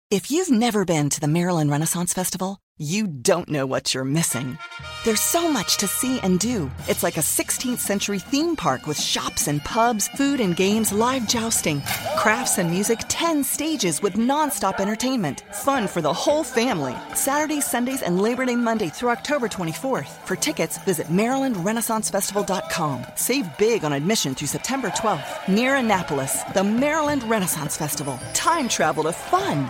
If 0.10 0.32
you've 0.32 0.50
never 0.50 0.86
been 0.86 1.10
to 1.10 1.20
the 1.20 1.28
Maryland 1.28 1.70
Renaissance 1.70 2.14
Festival, 2.14 2.60
you 2.80 3.08
don't 3.08 3.50
know 3.50 3.66
what 3.66 3.96
you're 3.96 4.04
missing. 4.04 4.56
There's 5.04 5.22
so 5.22 5.52
much 5.52 5.78
to 5.78 5.88
see 5.88 6.20
and 6.20 6.40
do. 6.40 6.70
It's 6.88 7.02
like 7.02 7.18
a 7.18 7.22
16th 7.22 7.80
century 7.80 8.20
theme 8.20 8.56
park 8.56 8.86
with 8.86 9.02
shops 9.02 9.48
and 9.48 9.64
pubs, 9.64 10.08
food 10.10 10.40
and 10.40 10.56
games, 10.56 10.92
live 10.92 11.28
jousting, 11.28 11.82
crafts 12.18 12.60
and 12.60 12.70
music, 12.70 13.00
10 13.08 13.44
stages 13.44 14.02
with 14.02 14.14
nonstop 14.14 14.80
entertainment. 14.80 15.44
Fun 15.54 15.88
for 15.88 16.02
the 16.02 16.14
whole 16.14 16.44
family. 16.44 16.96
Saturdays, 17.16 17.66
Sundays, 17.66 18.04
and 18.04 18.22
Labor 18.22 18.46
Day 18.46 18.56
Monday 18.56 18.90
through 18.90 19.10
October 19.10 19.48
24th. 19.48 20.26
For 20.26 20.36
tickets, 20.36 20.78
visit 20.80 21.08
MarylandRenaissanceFestival.com. 21.08 23.06
Save 23.16 23.58
big 23.58 23.86
on 23.86 23.94
admission 23.94 24.36
through 24.36 24.50
September 24.50 24.90
12th. 24.90 25.48
Near 25.48 25.78
Annapolis, 25.78 26.44
the 26.54 26.64
Maryland 26.64 27.24
Renaissance 27.24 27.76
Festival. 27.76 28.20
Time 28.34 28.70
travel 28.70 29.06
to 29.06 29.14
fun. 29.14 29.68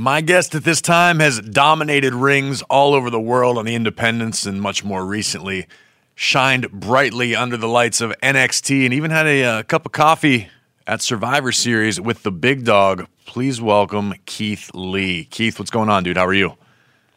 My 0.00 0.20
guest 0.20 0.54
at 0.54 0.62
this 0.62 0.80
time 0.80 1.18
has 1.18 1.40
dominated 1.40 2.14
rings 2.14 2.62
all 2.70 2.94
over 2.94 3.10
the 3.10 3.20
world 3.20 3.58
on 3.58 3.64
the 3.64 3.74
independents 3.74 4.46
and 4.46 4.62
much 4.62 4.84
more 4.84 5.04
recently 5.04 5.66
shined 6.14 6.70
brightly 6.70 7.34
under 7.34 7.56
the 7.56 7.66
lights 7.66 8.00
of 8.00 8.14
NXT 8.22 8.84
and 8.84 8.94
even 8.94 9.10
had 9.10 9.26
a, 9.26 9.40
a 9.40 9.58
uh, 9.58 9.62
cup 9.64 9.86
of 9.86 9.90
coffee 9.90 10.50
at 10.86 11.02
Survivor 11.02 11.50
Series 11.50 12.00
with 12.00 12.22
the 12.22 12.30
big 12.30 12.64
dog. 12.64 13.08
Please 13.26 13.60
welcome 13.60 14.14
Keith 14.24 14.70
Lee. 14.72 15.24
Keith, 15.24 15.58
what's 15.58 15.72
going 15.72 15.88
on, 15.88 16.04
dude? 16.04 16.16
How 16.16 16.26
are 16.26 16.32
you? 16.32 16.54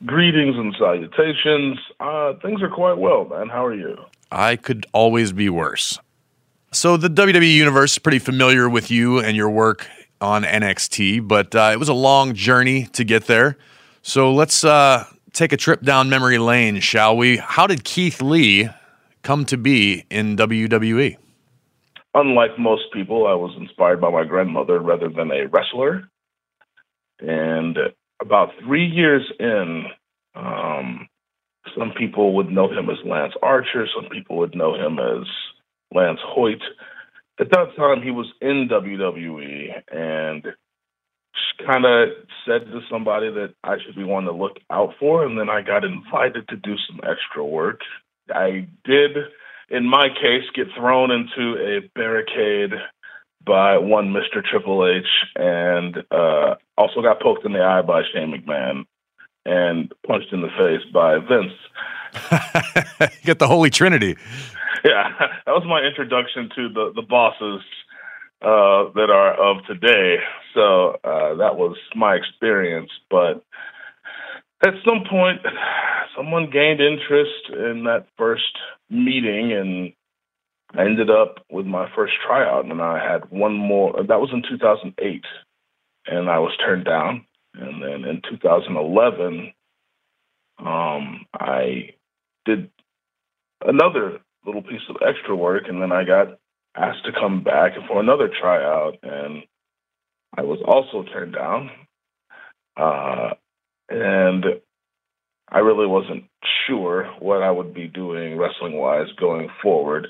Greetings 0.03 0.55
and 0.55 0.75
salutations. 0.79 1.77
Uh, 1.99 2.33
things 2.41 2.63
are 2.63 2.69
quite 2.71 2.97
well, 2.97 3.25
man. 3.25 3.47
How 3.47 3.63
are 3.63 3.75
you? 3.75 3.95
I 4.31 4.55
could 4.55 4.87
always 4.91 5.31
be 5.33 5.49
worse. 5.49 5.99
So, 6.71 6.97
the 6.97 7.09
WWE 7.09 7.53
Universe 7.53 7.91
is 7.91 7.99
pretty 7.99 8.17
familiar 8.17 8.67
with 8.67 8.89
you 8.89 9.19
and 9.19 9.37
your 9.37 9.51
work 9.51 9.85
on 10.21 10.43
NXT, 10.43 11.27
but 11.27 11.53
uh, 11.55 11.71
it 11.73 11.79
was 11.79 11.89
a 11.89 11.93
long 11.93 12.33
journey 12.33 12.85
to 12.93 13.03
get 13.03 13.25
there. 13.25 13.57
So 14.01 14.33
let's 14.33 14.63
uh, 14.63 15.05
take 15.33 15.51
a 15.51 15.57
trip 15.57 15.81
down 15.81 16.09
memory 16.09 16.37
lane, 16.37 16.79
shall 16.79 17.17
we? 17.17 17.37
How 17.37 17.67
did 17.67 17.83
Keith 17.83 18.21
Lee 18.21 18.69
come 19.23 19.45
to 19.45 19.57
be 19.57 20.05
in 20.09 20.35
WWE? 20.37 21.17
Unlike 22.13 22.59
most 22.59 22.83
people, 22.93 23.27
I 23.27 23.33
was 23.33 23.55
inspired 23.57 24.01
by 24.01 24.09
my 24.09 24.25
grandmother 24.25 24.79
rather 24.79 25.09
than 25.09 25.31
a 25.31 25.47
wrestler. 25.47 26.09
And 27.19 27.77
about 28.21 28.49
three 28.63 28.85
years 28.85 29.23
in, 29.39 29.85
um, 30.35 31.07
some 31.77 31.91
people 31.97 32.35
would 32.35 32.49
know 32.49 32.67
him 32.67 32.89
as 32.89 32.97
Lance 33.05 33.33
Archer, 33.41 33.87
some 33.95 34.09
people 34.09 34.37
would 34.37 34.55
know 34.55 34.75
him 34.75 34.99
as 34.99 35.27
Lance 35.93 36.19
Hoyt 36.23 36.61
at 37.41 37.49
that 37.49 37.75
time 37.75 38.03
he 38.03 38.11
was 38.11 38.31
in 38.39 38.69
WWE 38.69 39.81
and 39.91 40.45
kind 41.65 41.85
of 41.85 42.09
said 42.45 42.65
to 42.65 42.81
somebody 42.89 43.31
that 43.31 43.53
I 43.63 43.77
should 43.83 43.95
be 43.95 44.03
one 44.03 44.25
to 44.25 44.31
look 44.31 44.57
out 44.71 44.93
for, 44.99 45.25
and 45.25 45.37
then 45.37 45.49
I 45.49 45.61
got 45.61 45.83
invited 45.83 46.47
to 46.49 46.55
do 46.55 46.75
some 46.87 46.99
extra 47.03 47.43
work. 47.43 47.81
I 48.29 48.67
did, 48.85 49.17
in 49.69 49.89
my 49.89 50.07
case, 50.09 50.43
get 50.53 50.67
thrown 50.77 51.11
into 51.11 51.57
a 51.57 51.87
barricade 51.95 52.73
by 53.45 53.77
one 53.77 54.13
Mr. 54.13 54.43
Triple 54.43 54.87
H, 54.87 55.05
and 55.35 55.97
uh, 56.11 56.55
also 56.77 57.01
got 57.01 57.21
poked 57.21 57.45
in 57.45 57.53
the 57.53 57.61
eye 57.61 57.81
by 57.81 58.03
Shane 58.13 58.31
McMahon 58.31 58.85
and 59.45 59.91
punched 60.05 60.31
in 60.31 60.41
the 60.41 60.49
face 60.49 60.87
by 60.93 61.17
Vince. 61.17 61.53
Get 63.23 63.39
the 63.39 63.47
Holy 63.47 63.71
Trinity. 63.71 64.15
yeah, 64.85 65.09
that 65.45 65.51
was 65.51 65.63
my 65.67 65.81
introduction 65.81 66.49
to 66.55 66.69
the 66.69 66.91
the 66.95 67.01
bosses 67.03 67.61
uh, 68.41 68.91
that 68.95 69.09
are 69.11 69.33
of 69.33 69.65
today. 69.65 70.17
So 70.53 70.97
uh, 71.03 71.35
that 71.35 71.55
was 71.55 71.77
my 71.95 72.15
experience. 72.15 72.89
But 73.09 73.43
at 74.65 74.73
some 74.87 75.03
point, 75.09 75.41
someone 76.15 76.49
gained 76.51 76.81
interest 76.81 77.49
in 77.49 77.83
that 77.85 78.07
first 78.17 78.57
meeting, 78.89 79.53
and 79.53 79.93
I 80.73 80.85
ended 80.85 81.09
up 81.11 81.45
with 81.51 81.65
my 81.65 81.87
first 81.95 82.13
tryout, 82.25 82.65
and 82.65 82.81
I 82.81 82.97
had 82.97 83.29
one 83.29 83.53
more. 83.55 83.93
That 83.93 84.19
was 84.19 84.29
in 84.33 84.43
2008, 84.49 85.23
and 86.07 86.29
I 86.29 86.39
was 86.39 86.55
turned 86.57 86.85
down. 86.85 87.25
And 87.53 87.83
then 87.83 88.09
in 88.09 88.21
2011, 88.29 89.53
um, 90.59 91.25
I 91.33 91.89
did 92.45 92.71
another 93.63 94.21
little 94.45 94.63
piece 94.63 94.81
of 94.89 94.97
extra 95.07 95.35
work, 95.35 95.63
and 95.67 95.81
then 95.81 95.91
I 95.91 96.03
got 96.03 96.39
asked 96.75 97.05
to 97.05 97.11
come 97.11 97.43
back 97.43 97.73
for 97.87 97.99
another 97.99 98.29
tryout, 98.41 98.97
and 99.03 99.43
I 100.37 100.43
was 100.43 100.59
also 100.65 101.07
turned 101.11 101.33
down. 101.33 101.69
Uh, 102.77 103.31
and 103.89 104.45
I 105.49 105.59
really 105.59 105.87
wasn't 105.87 106.25
sure 106.67 107.13
what 107.19 107.43
I 107.43 107.51
would 107.51 107.73
be 107.73 107.87
doing 107.87 108.37
wrestling 108.37 108.77
wise 108.77 109.07
going 109.19 109.49
forward. 109.61 110.07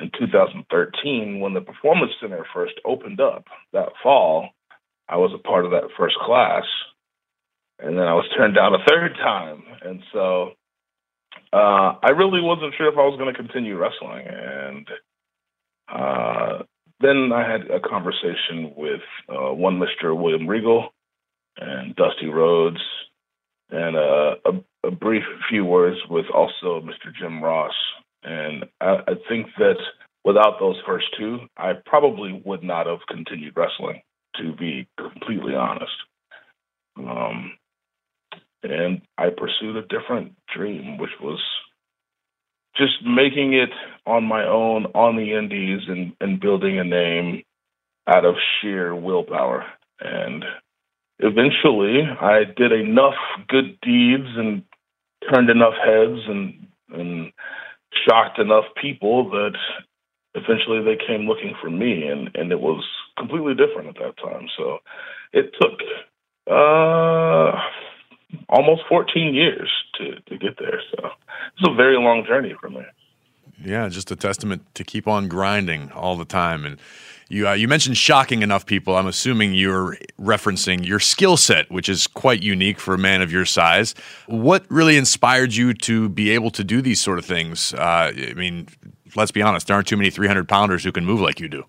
in 0.00 0.10
2013 0.18 1.40
when 1.40 1.54
the 1.54 1.60
Performance 1.60 2.12
Center 2.20 2.44
first 2.54 2.74
opened 2.84 3.20
up 3.20 3.44
that 3.72 3.90
fall. 4.02 4.50
I 5.08 5.16
was 5.16 5.32
a 5.34 5.42
part 5.46 5.64
of 5.64 5.70
that 5.72 5.88
first 5.96 6.16
class, 6.24 6.64
and 7.78 7.96
then 7.96 8.06
I 8.06 8.14
was 8.14 8.28
turned 8.36 8.54
down 8.54 8.74
a 8.74 8.84
third 8.88 9.14
time, 9.16 9.62
and 9.82 10.02
so 10.12 10.52
uh, 11.52 11.94
I 12.02 12.10
really 12.10 12.40
wasn't 12.40 12.74
sure 12.76 12.88
if 12.88 12.98
I 12.98 13.06
was 13.06 13.18
going 13.18 13.32
to 13.32 13.40
continue 13.40 13.76
wrestling. 13.76 14.26
And 14.26 14.88
uh, 15.88 16.62
then 17.00 17.32
I 17.32 17.50
had 17.50 17.70
a 17.70 17.80
conversation 17.80 18.74
with 18.76 19.00
uh, 19.28 19.52
one 19.54 19.80
Mr. 19.80 20.16
William 20.16 20.46
Regal 20.46 20.90
and 21.56 21.96
Dusty 21.96 22.26
Rhodes, 22.26 22.80
and 23.70 23.96
uh, 23.96 24.36
a, 24.44 24.86
a, 24.88 24.90
brief 24.90 25.24
few 25.48 25.64
words 25.64 25.98
with 26.08 26.26
also 26.32 26.80
Mr. 26.80 27.12
Jim 27.18 27.42
Ross. 27.42 27.74
And 28.22 28.64
I, 28.80 28.98
I 29.06 29.14
think 29.28 29.48
that 29.58 29.76
without 30.24 30.58
those 30.60 30.76
first 30.86 31.06
two, 31.18 31.40
I 31.56 31.72
probably 31.84 32.42
would 32.44 32.62
not 32.62 32.86
have 32.86 33.00
continued 33.08 33.54
wrestling, 33.56 34.02
to 34.36 34.54
be 34.54 34.88
completely 34.98 35.54
honest. 35.54 35.92
Um, 36.96 37.52
and 38.62 39.02
I 39.16 39.28
pursued 39.30 39.76
a 39.76 39.82
different 39.82 40.34
dream, 40.54 40.98
which 40.98 41.10
was 41.20 41.40
just 42.76 43.04
making 43.04 43.54
it 43.54 43.70
on 44.06 44.24
my 44.24 44.44
own 44.44 44.86
on 44.94 45.16
the 45.16 45.36
indies 45.36 45.82
and, 45.88 46.12
and 46.20 46.40
building 46.40 46.78
a 46.78 46.84
name 46.84 47.42
out 48.06 48.24
of 48.24 48.36
sheer 48.60 48.94
willpower. 48.94 49.64
And 50.00 50.44
eventually 51.18 52.02
I 52.20 52.44
did 52.56 52.72
enough 52.72 53.14
good 53.48 53.78
deeds 53.82 54.28
and 54.36 54.62
turned 55.32 55.50
enough 55.50 55.74
heads 55.84 56.20
and 56.28 56.66
and 56.90 57.32
shocked 58.08 58.38
enough 58.38 58.64
people 58.80 59.28
that 59.30 59.56
eventually 60.34 60.82
they 60.84 60.96
came 61.06 61.26
looking 61.26 61.54
for 61.60 61.68
me 61.68 62.06
and, 62.06 62.30
and 62.34 62.52
it 62.52 62.60
was 62.60 62.84
completely 63.18 63.54
different 63.54 63.88
at 63.88 63.96
that 63.96 64.16
time. 64.22 64.46
So 64.56 64.78
it 65.32 65.52
took 65.60 65.80
uh 66.50 67.52
almost 68.48 68.82
14 68.88 69.34
years 69.34 69.70
to, 69.98 70.20
to 70.20 70.38
get 70.38 70.58
there. 70.58 70.80
So 70.90 71.10
it's 71.56 71.68
a 71.68 71.74
very 71.74 71.96
long 71.96 72.24
journey 72.26 72.54
for 72.60 72.70
me. 72.70 72.82
Yeah, 73.64 73.88
just 73.88 74.10
a 74.10 74.16
testament 74.16 74.62
to 74.74 74.84
keep 74.84 75.08
on 75.08 75.28
grinding 75.28 75.90
all 75.92 76.16
the 76.16 76.24
time. 76.24 76.64
And 76.64 76.78
you 77.28 77.48
uh, 77.48 77.54
you 77.54 77.66
mentioned 77.66 77.96
shocking 77.96 78.42
enough 78.42 78.66
people. 78.66 78.96
I'm 78.96 79.06
assuming 79.06 79.52
you're 79.54 79.96
referencing 80.20 80.86
your 80.86 81.00
skill 81.00 81.36
set, 81.36 81.70
which 81.70 81.88
is 81.88 82.06
quite 82.06 82.42
unique 82.42 82.78
for 82.78 82.94
a 82.94 82.98
man 82.98 83.20
of 83.20 83.32
your 83.32 83.44
size. 83.44 83.94
What 84.26 84.64
really 84.70 84.96
inspired 84.96 85.54
you 85.54 85.74
to 85.74 86.08
be 86.08 86.30
able 86.30 86.50
to 86.52 86.62
do 86.62 86.80
these 86.80 87.00
sort 87.00 87.18
of 87.18 87.24
things? 87.24 87.74
Uh, 87.74 88.12
I 88.16 88.34
mean, 88.34 88.68
let's 89.16 89.32
be 89.32 89.42
honest, 89.42 89.66
there 89.66 89.74
aren't 89.74 89.88
too 89.88 89.96
many 89.96 90.10
300 90.10 90.48
pounders 90.48 90.84
who 90.84 90.92
can 90.92 91.04
move 91.04 91.20
like 91.20 91.40
you 91.40 91.48
do. 91.48 91.64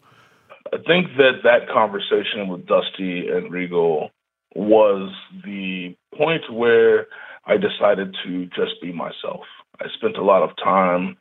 I 0.72 0.78
think 0.78 1.08
that 1.18 1.42
that 1.44 1.68
conversation 1.74 2.48
with 2.48 2.68
Dusty 2.68 3.28
and 3.28 3.52
Regal 3.52 4.12
was 4.56 5.12
the 5.46 5.96
point 6.18 6.52
where 6.52 7.08
I 7.46 7.58
decided 7.58 8.16
to 8.26 8.46
just 8.48 8.82
be 8.82 8.92
myself. 8.92 9.46
I 9.80 9.86
spent 9.96 10.18
a 10.18 10.24
lot 10.24 10.44
of 10.44 10.56
time 10.58 11.18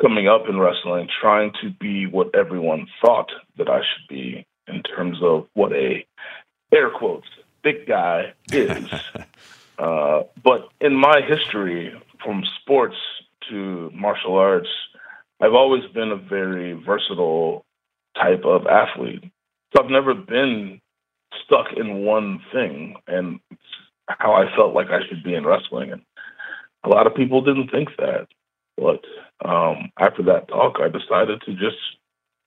coming 0.00 0.28
up 0.28 0.48
in 0.48 0.58
wrestling 0.58 1.08
trying 1.20 1.52
to 1.62 1.70
be 1.70 2.06
what 2.06 2.34
everyone 2.34 2.86
thought 3.04 3.30
that 3.58 3.68
I 3.68 3.78
should 3.78 4.08
be 4.08 4.46
in 4.66 4.82
terms 4.82 5.18
of 5.22 5.46
what 5.54 5.72
a 5.72 6.04
air 6.72 6.90
quotes 6.90 7.28
big 7.62 7.86
guy 7.86 8.34
is. 8.52 8.88
uh, 9.78 10.22
but 10.42 10.68
in 10.80 10.94
my 10.94 11.20
history, 11.26 11.92
from 12.22 12.44
sports 12.60 12.96
to 13.48 13.90
martial 13.94 14.36
arts, 14.36 14.68
I've 15.40 15.54
always 15.54 15.84
been 15.92 16.10
a 16.10 16.16
very 16.16 16.72
versatile 16.72 17.64
type 18.16 18.44
of 18.44 18.66
athlete. 18.66 19.24
So 19.74 19.82
I've 19.82 19.90
never 19.90 20.14
been 20.14 20.80
stuck 21.44 21.66
in 21.76 22.04
one 22.04 22.40
thing 22.52 22.96
and 23.06 23.40
how 24.08 24.34
I 24.34 24.54
felt 24.54 24.74
like 24.74 24.88
I 24.88 25.06
should 25.08 25.22
be 25.22 25.34
in 25.34 25.46
wrestling. 25.46 25.92
And 25.92 26.02
a 26.84 26.88
lot 26.88 27.06
of 27.06 27.14
people 27.14 27.42
didn't 27.42 27.70
think 27.70 27.90
that. 27.98 28.28
But 28.76 29.04
um, 29.48 29.90
after 29.98 30.22
that 30.24 30.48
talk, 30.48 30.76
I 30.80 30.88
decided 30.88 31.42
to 31.46 31.52
just 31.52 31.76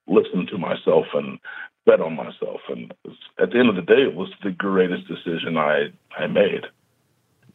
listen 0.07 0.45
to 0.47 0.57
myself 0.57 1.05
and 1.13 1.39
bet 1.85 2.01
on 2.01 2.15
myself. 2.15 2.61
And 2.69 2.93
at 3.39 3.51
the 3.51 3.59
end 3.59 3.69
of 3.69 3.75
the 3.75 3.81
day, 3.81 4.03
it 4.03 4.15
was 4.15 4.29
the 4.43 4.51
greatest 4.51 5.07
decision 5.07 5.57
I, 5.57 5.91
I 6.17 6.27
made. 6.27 6.65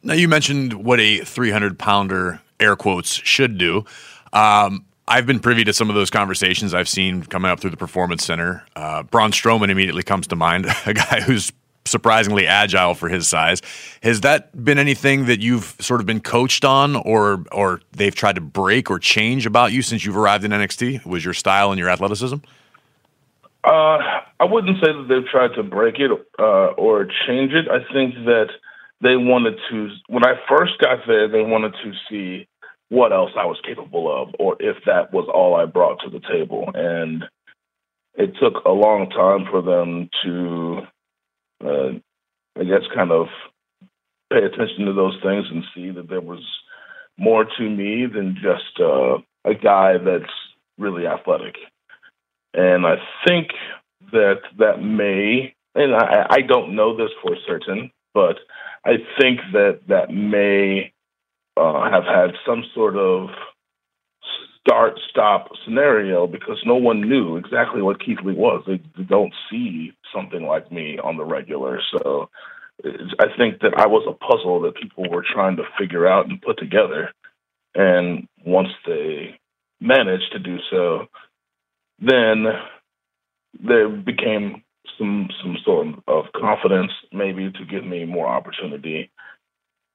Now, 0.03 0.15
you 0.15 0.27
mentioned 0.27 0.85
what 0.85 0.99
a 0.99 1.21
300 1.21 1.79
pounder, 1.79 2.41
air 2.59 2.75
quotes, 2.75 3.13
should 3.13 3.57
do. 3.57 3.85
Um, 4.33 4.87
I've 5.13 5.27
been 5.27 5.41
privy 5.41 5.63
to 5.65 5.75
some 5.75 5.91
of 5.91 5.95
those 5.95 6.09
conversations 6.09 6.73
I've 6.73 6.89
seen 6.89 7.23
coming 7.23 7.51
up 7.51 7.61
through 7.61 7.69
the 7.69 7.77
Performance 7.77 8.25
Center. 8.25 8.65
Uh, 8.75 9.03
Braun 9.03 9.31
Strowman 9.31 9.69
immediately 9.69 10.03
comes 10.03 10.27
to 10.29 10.37
mind, 10.37 10.65
a 10.87 10.95
guy 10.95 11.21
who's 11.21 11.53
surprisingly 11.85 12.47
agile 12.47 12.95
for 12.95 13.11
his 13.11 13.29
size. 13.29 13.61
Has 14.03 14.23
that 14.23 14.65
been 14.65 14.79
anything 14.79 15.27
that 15.27 15.41
you've 15.41 15.77
sort 15.81 16.01
of 16.01 16.07
been 16.07 16.21
coached 16.21 16.65
on, 16.65 16.97
or 16.97 17.45
or 17.53 17.83
they've 17.93 18.15
tried 18.15 18.37
to 18.37 18.41
break 18.41 18.91
or 18.91 18.99
change 18.99 19.45
about 19.45 19.71
you 19.71 19.83
since 19.83 20.03
you've 20.03 20.17
arrived 20.17 20.45
in 20.45 20.51
NXT? 20.51 21.05
Was 21.05 21.23
your 21.23 21.35
style 21.35 21.73
and 21.73 21.79
your 21.79 21.91
athleticism? 21.91 22.37
Uh, 23.65 23.99
I 24.41 24.45
wouldn't 24.45 24.79
say 24.83 24.93
that 24.95 25.07
they've 25.11 25.29
tried 25.31 25.55
to 25.57 25.63
break 25.63 25.97
it 25.99 26.11
uh, 26.39 26.69
or 26.79 27.07
change 27.27 27.53
it. 27.53 27.67
I 27.69 27.81
think 27.93 28.15
that 28.25 28.49
they 29.03 29.17
wanted 29.17 29.59
to. 29.69 29.91
When 30.07 30.25
I 30.25 30.41
first 30.49 30.79
got 30.81 31.01
there, 31.07 31.29
they 31.29 31.43
wanted 31.43 31.75
to 31.85 31.93
see 32.09 32.49
what 32.93 33.11
else 33.11 33.31
I 33.39 33.47
was 33.47 33.59
capable 33.67 34.07
of, 34.15 34.35
or 34.39 34.55
if 34.61 34.77
that 34.85 35.15
was 35.15 35.27
all 35.33 35.55
I 35.55 35.65
brought 35.65 36.01
to 36.01 36.11
the 36.11 36.21
table. 36.21 36.71
And 36.75 37.25
it 38.17 38.35
took 38.39 38.67
a 38.67 38.71
long 38.71 39.09
time 39.09 39.47
for 39.51 39.63
them 39.63 40.11
to, 40.23 40.81
uh, 41.65 42.61
I 42.61 42.65
guess, 42.65 42.83
kind 42.95 43.11
of 43.11 43.29
pay 44.31 44.45
attention 44.45 44.85
to 44.85 44.93
those 44.93 45.19
things 45.23 45.47
and 45.51 45.65
see 45.75 45.89
that 45.91 46.11
there 46.11 46.21
was 46.21 46.45
more 47.17 47.47
to 47.47 47.63
me 47.63 48.05
than 48.05 48.37
just 48.43 48.79
uh, 48.79 49.17
a 49.47 49.55
guy 49.55 49.97
that's 49.97 50.35
really 50.77 51.07
athletic. 51.07 51.55
And 52.53 52.85
I 52.87 52.97
think 53.27 53.49
that 54.13 54.41
that 54.59 54.83
may, 54.83 55.55
and 55.75 55.95
I, 55.95 56.27
I 56.29 56.41
don't 56.43 56.77
know 56.77 56.95
this 56.95 57.13
for 57.23 57.37
certain, 57.47 57.91
but 58.13 58.37
I 58.85 58.97
think 59.19 59.41
that 59.55 59.81
that 59.89 60.11
may 60.11 60.93
uh, 61.57 61.91
have 61.91 62.05
had 62.05 62.33
some 62.47 62.65
sort 62.75 62.97
of 62.97 63.29
start 64.61 64.99
stop 65.11 65.49
scenario 65.65 66.27
because 66.27 66.59
no 66.65 66.77
one 66.77 67.01
knew 67.01 67.37
exactly 67.37 67.83
what 67.83 68.05
Keith 68.05 68.19
Lee 68.25 68.35
was. 68.35 68.63
They, 68.67 68.81
they 68.97 69.05
don't 69.05 69.35
see 69.51 69.93
something 70.15 70.47
like 70.47 70.71
me 70.71 70.99
on 71.03 71.17
the 71.17 71.25
regular. 71.25 71.81
So 71.93 72.31
I 72.85 73.27
think 73.37 73.61
that 73.61 73.75
I 73.77 73.87
was 73.87 74.07
a 74.09 74.25
puzzle 74.25 74.61
that 74.63 74.77
people 74.77 75.11
were 75.11 75.25
trying 75.33 75.57
to 75.57 75.65
figure 75.79 76.07
out 76.07 76.29
and 76.29 76.41
put 76.41 76.59
together. 76.59 77.11
And 77.75 78.29
once 78.45 78.69
they 78.87 79.39
managed 79.81 80.33
to 80.33 80.39
do 80.39 80.59
so, 80.71 81.07
then 82.01 82.47
there 83.63 83.89
became 83.89 84.63
some 84.99 85.29
some 85.43 85.57
sort 85.65 85.87
of 86.09 86.25
confidence 86.37 86.93
maybe 87.13 87.51
to 87.51 87.65
give 87.65 87.85
me 87.85 88.05
more 88.05 88.27
opportunity 88.27 89.11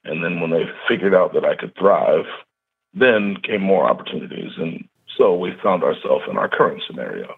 and 0.03 0.23
then 0.23 0.39
when 0.39 0.51
they 0.51 0.63
figured 0.87 1.13
out 1.13 1.33
that 1.33 1.45
I 1.45 1.55
could 1.55 1.75
thrive, 1.75 2.25
then 2.93 3.37
came 3.43 3.61
more 3.61 3.89
opportunities. 3.89 4.51
And 4.57 4.87
so 5.17 5.35
we 5.35 5.51
found 5.63 5.83
ourselves 5.83 6.25
in 6.29 6.37
our 6.37 6.49
current 6.49 6.81
scenario. 6.87 7.35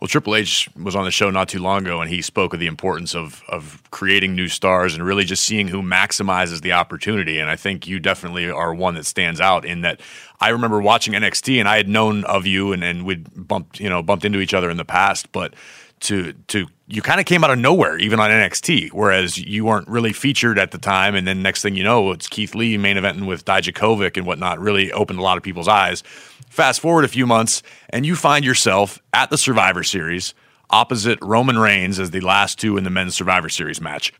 Well, 0.00 0.08
Triple 0.08 0.34
H 0.34 0.66
was 0.82 0.96
on 0.96 1.04
the 1.04 1.10
show 1.10 1.28
not 1.28 1.50
too 1.50 1.58
long 1.58 1.82
ago, 1.82 2.00
and 2.00 2.08
he 2.08 2.22
spoke 2.22 2.54
of 2.54 2.60
the 2.60 2.66
importance 2.66 3.14
of 3.14 3.42
of 3.48 3.82
creating 3.90 4.34
new 4.34 4.48
stars 4.48 4.94
and 4.94 5.04
really 5.04 5.24
just 5.24 5.42
seeing 5.42 5.68
who 5.68 5.82
maximizes 5.82 6.62
the 6.62 6.72
opportunity. 6.72 7.38
And 7.38 7.50
I 7.50 7.56
think 7.56 7.86
you 7.86 7.98
definitely 7.98 8.50
are 8.50 8.74
one 8.74 8.94
that 8.94 9.04
stands 9.04 9.42
out 9.42 9.66
in 9.66 9.82
that. 9.82 10.00
I 10.40 10.48
remember 10.48 10.80
watching 10.80 11.12
NXT, 11.12 11.60
and 11.60 11.68
I 11.68 11.76
had 11.76 11.86
known 11.86 12.24
of 12.24 12.46
you, 12.46 12.72
and, 12.72 12.82
and 12.82 13.04
we'd 13.04 13.28
bumped 13.46 13.78
you 13.78 13.90
know 13.90 14.02
bumped 14.02 14.24
into 14.24 14.40
each 14.40 14.54
other 14.54 14.70
in 14.70 14.78
the 14.78 14.86
past, 14.86 15.30
but 15.32 15.52
to 16.00 16.32
to 16.48 16.66
you 16.86 17.02
kind 17.02 17.20
of 17.20 17.26
came 17.26 17.44
out 17.44 17.50
of 17.50 17.58
nowhere, 17.58 17.98
even 17.98 18.18
on 18.18 18.30
NXT, 18.30 18.90
whereas 18.92 19.38
you 19.38 19.64
weren't 19.64 19.86
really 19.86 20.12
featured 20.12 20.58
at 20.58 20.72
the 20.72 20.78
time. 20.78 21.14
And 21.14 21.26
then 21.26 21.42
next 21.42 21.62
thing 21.62 21.76
you 21.76 21.84
know, 21.84 22.10
it's 22.10 22.26
Keith 22.26 22.54
Lee 22.54 22.76
main 22.76 22.96
eventing 22.96 23.26
with 23.26 23.44
Dijakovic 23.44 24.16
and 24.16 24.26
whatnot, 24.26 24.58
really 24.58 24.90
opened 24.92 25.18
a 25.18 25.22
lot 25.22 25.36
of 25.36 25.42
people's 25.42 25.68
eyes. 25.68 26.02
Fast 26.48 26.80
forward 26.80 27.04
a 27.04 27.08
few 27.08 27.26
months, 27.26 27.62
and 27.90 28.04
you 28.04 28.16
find 28.16 28.44
yourself 28.44 28.98
at 29.12 29.30
the 29.30 29.38
Survivor 29.38 29.84
Series 29.84 30.34
opposite 30.70 31.18
Roman 31.22 31.58
Reigns 31.58 31.98
as 31.98 32.10
the 32.10 32.20
last 32.20 32.58
two 32.58 32.76
in 32.76 32.84
the 32.84 32.90
men's 32.90 33.14
Survivor 33.14 33.48
Series 33.48 33.80
match. 33.80 34.12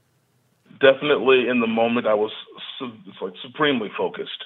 Definitely 0.81 1.49
in 1.49 1.61
the 1.61 1.67
moment, 1.67 2.07
I 2.07 2.15
was 2.15 2.33
like 3.21 3.35
supremely 3.43 3.91
focused. 3.97 4.45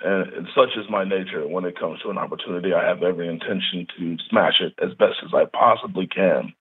And 0.00 0.46
such 0.54 0.76
is 0.76 0.84
my 0.90 1.04
nature 1.04 1.46
when 1.48 1.64
it 1.64 1.78
comes 1.78 2.00
to 2.02 2.10
an 2.10 2.18
opportunity. 2.18 2.74
I 2.74 2.86
have 2.86 3.02
every 3.02 3.28
intention 3.28 3.86
to 3.98 4.16
smash 4.28 4.60
it 4.60 4.74
as 4.82 4.92
best 4.94 5.16
as 5.24 5.30
I 5.34 5.44
possibly 5.46 6.06
can 6.06 6.52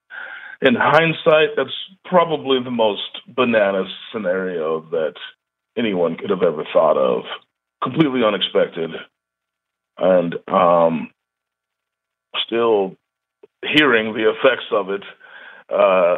in 0.61 0.75
hindsight, 0.77 1.55
that's 1.57 1.69
probably 2.05 2.59
the 2.63 2.71
most 2.71 3.01
bananas 3.27 3.91
scenario 4.11 4.81
that 4.91 5.13
anyone 5.77 6.15
could 6.15 6.29
have 6.29 6.43
ever 6.43 6.65
thought 6.71 6.97
of. 6.97 7.23
Completely 7.83 8.21
unexpected. 8.25 8.91
And 9.97 10.35
um, 10.47 11.11
still 12.45 12.95
hearing 13.63 14.13
the 14.13 14.29
effects 14.29 14.65
of 14.71 14.89
it 14.89 15.03
uh, 15.73 16.17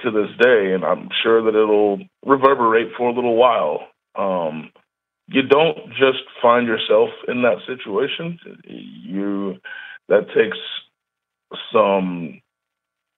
to 0.00 0.10
this 0.10 0.30
day, 0.40 0.72
and 0.72 0.84
I'm 0.84 1.08
sure 1.22 1.42
that 1.44 1.58
it'll 1.58 1.98
reverberate 2.26 2.88
for 2.96 3.08
a 3.08 3.12
little 3.12 3.36
while. 3.36 3.88
Um, 4.16 4.70
you 5.28 5.42
don't 5.42 5.88
just 5.90 6.24
find 6.42 6.66
yourself 6.66 7.10
in 7.28 7.42
that 7.42 7.58
situation. 7.66 8.38
You 8.66 9.56
that 10.08 10.26
takes 10.36 10.58
some, 11.72 12.40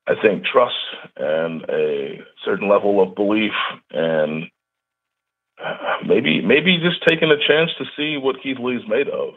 I 0.09 0.15
think, 0.23 0.45
trust 0.45 0.75
and 1.17 1.63
a 1.69 2.21
certain 2.45 2.69
level 2.69 3.03
of 3.03 3.15
belief, 3.15 3.53
and 3.91 4.45
maybe 6.07 6.41
maybe 6.41 6.79
just 6.79 7.03
taking 7.07 7.31
a 7.31 7.37
chance 7.37 7.71
to 7.79 7.85
see 7.97 8.17
what 8.17 8.43
Keith 8.43 8.59
Lee's 8.61 8.87
made 8.89 9.09
of. 9.09 9.35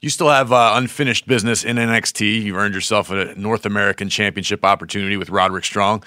You 0.00 0.08
still 0.08 0.30
have 0.30 0.50
uh, 0.50 0.72
unfinished 0.76 1.26
business 1.26 1.62
in 1.62 1.76
NXT. 1.76 2.42
You've 2.42 2.56
earned 2.56 2.74
yourself 2.74 3.10
a 3.10 3.34
North 3.34 3.66
American 3.66 4.08
Championship 4.08 4.64
opportunity 4.64 5.18
with 5.18 5.28
Roderick 5.28 5.64
Strong. 5.64 6.04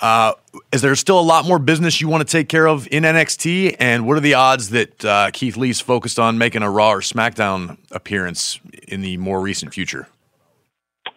Uh, 0.00 0.32
is 0.72 0.82
there 0.82 0.94
still 0.96 1.18
a 1.18 1.22
lot 1.22 1.46
more 1.46 1.58
business 1.58 2.00
you 2.00 2.08
want 2.08 2.26
to 2.26 2.30
take 2.30 2.48
care 2.48 2.66
of 2.66 2.88
in 2.90 3.04
NXT? 3.04 3.76
And 3.78 4.06
what 4.06 4.16
are 4.16 4.20
the 4.20 4.34
odds 4.34 4.70
that 4.70 5.04
uh, 5.04 5.30
Keith 5.32 5.56
Lee's 5.56 5.80
focused 5.80 6.18
on 6.18 6.38
making 6.38 6.62
a 6.62 6.70
Raw 6.70 6.92
or 6.92 7.00
SmackDown 7.00 7.78
appearance 7.92 8.58
in 8.88 9.00
the 9.00 9.16
more 9.16 9.40
recent 9.40 9.72
future? 9.72 10.08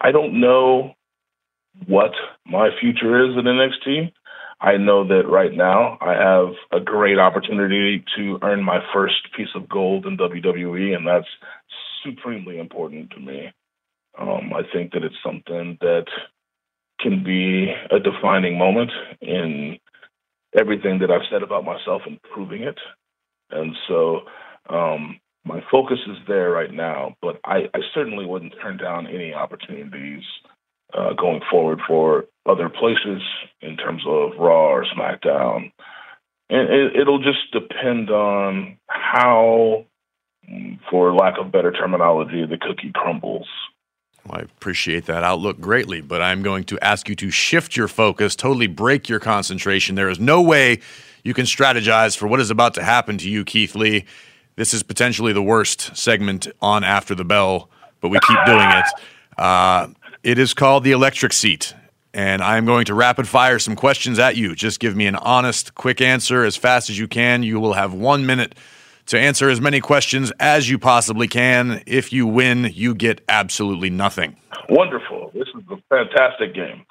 I 0.00 0.12
don't 0.12 0.40
know 0.40 0.94
what 1.86 2.12
my 2.46 2.70
future 2.80 3.24
is 3.24 3.36
in 3.36 3.44
NXT. 3.44 4.12
I 4.60 4.76
know 4.76 5.06
that 5.08 5.28
right 5.28 5.52
now 5.52 5.96
I 6.00 6.12
have 6.12 6.54
a 6.70 6.84
great 6.84 7.18
opportunity 7.18 8.04
to 8.16 8.38
earn 8.42 8.62
my 8.62 8.80
first 8.92 9.28
piece 9.36 9.48
of 9.54 9.68
gold 9.68 10.04
in 10.06 10.18
WWE, 10.18 10.94
and 10.94 11.06
that's 11.06 11.26
supremely 12.04 12.58
important 12.58 13.10
to 13.10 13.20
me. 13.20 13.52
Um, 14.18 14.52
I 14.54 14.62
think 14.72 14.92
that 14.92 15.04
it's 15.04 15.14
something 15.24 15.78
that 15.80 16.06
can 17.00 17.24
be 17.24 17.72
a 17.90 17.98
defining 17.98 18.58
moment 18.58 18.90
in 19.22 19.78
everything 20.58 20.98
that 20.98 21.10
I've 21.10 21.28
said 21.30 21.42
about 21.42 21.64
myself 21.64 22.02
and 22.06 22.20
proving 22.22 22.62
it. 22.62 22.78
And 23.50 23.74
so 23.88 24.20
um, 24.68 25.18
my 25.44 25.62
focus 25.70 25.98
is 26.06 26.18
there 26.28 26.50
right 26.50 26.72
now, 26.72 27.14
but 27.22 27.40
I, 27.44 27.68
I, 27.74 27.80
certainly 27.94 28.26
wouldn't 28.26 28.54
turn 28.62 28.76
down 28.76 29.06
any 29.06 29.32
opportunities 29.32 30.22
uh, 30.94 31.12
going 31.14 31.40
forward 31.50 31.80
for 31.86 32.26
other 32.46 32.68
places 32.68 33.22
in 33.60 33.76
terms 33.76 34.02
of 34.06 34.32
Raw 34.38 34.70
or 34.70 34.84
SmackDown. 34.84 35.72
And 36.48 36.68
it, 36.68 36.96
it'll 36.96 37.22
just 37.22 37.50
depend 37.52 38.10
on 38.10 38.78
how 38.88 39.86
for 40.90 41.14
lack 41.14 41.38
of 41.38 41.52
better 41.52 41.70
terminology, 41.70 42.44
the 42.44 42.58
cookie 42.58 42.90
crumbles. 42.92 43.46
I 44.28 44.40
appreciate 44.40 45.06
that 45.06 45.24
outlook 45.24 45.60
greatly, 45.60 46.00
but 46.00 46.20
I'm 46.20 46.42
going 46.42 46.64
to 46.64 46.78
ask 46.84 47.08
you 47.08 47.14
to 47.16 47.30
shift 47.30 47.76
your 47.76 47.88
focus, 47.88 48.36
totally 48.36 48.66
break 48.66 49.08
your 49.08 49.20
concentration. 49.20 49.94
There 49.94 50.10
is 50.10 50.20
no 50.20 50.42
way 50.42 50.80
you 51.24 51.34
can 51.34 51.46
strategize 51.46 52.16
for 52.16 52.26
what 52.26 52.40
is 52.40 52.50
about 52.50 52.74
to 52.74 52.82
happen 52.82 53.18
to 53.18 53.30
you, 53.30 53.44
Keith 53.44 53.74
Lee. 53.74 54.04
This 54.56 54.74
is 54.74 54.82
potentially 54.82 55.32
the 55.32 55.42
worst 55.42 55.96
segment 55.96 56.48
on 56.60 56.84
After 56.84 57.14
the 57.14 57.24
Bell, 57.24 57.70
but 58.00 58.08
we 58.08 58.18
keep 58.20 58.38
doing 58.44 58.68
it. 58.70 58.86
Uh, 59.38 59.88
it 60.22 60.38
is 60.38 60.54
called 60.54 60.84
the 60.84 60.92
electric 60.92 61.32
seat, 61.32 61.74
and 62.12 62.42
I'm 62.42 62.66
going 62.66 62.84
to 62.86 62.94
rapid 62.94 63.26
fire 63.26 63.58
some 63.58 63.76
questions 63.76 64.18
at 64.18 64.36
you. 64.36 64.54
Just 64.54 64.80
give 64.80 64.94
me 64.94 65.06
an 65.06 65.16
honest, 65.16 65.74
quick 65.74 66.00
answer 66.00 66.44
as 66.44 66.56
fast 66.56 66.90
as 66.90 66.98
you 66.98 67.08
can. 67.08 67.42
You 67.42 67.60
will 67.60 67.72
have 67.72 67.94
one 67.94 68.26
minute 68.26 68.54
to 69.06 69.18
answer 69.18 69.48
as 69.48 69.60
many 69.60 69.80
questions 69.80 70.30
as 70.38 70.68
you 70.68 70.78
possibly 70.78 71.26
can. 71.26 71.82
If 71.86 72.12
you 72.12 72.26
win, 72.26 72.70
you 72.74 72.94
get 72.94 73.22
absolutely 73.28 73.90
nothing. 73.90 74.36
Wonderful. 74.68 75.30
This 75.34 75.48
is 75.48 75.64
a 75.70 75.76
fantastic 75.88 76.54
game. 76.54 76.84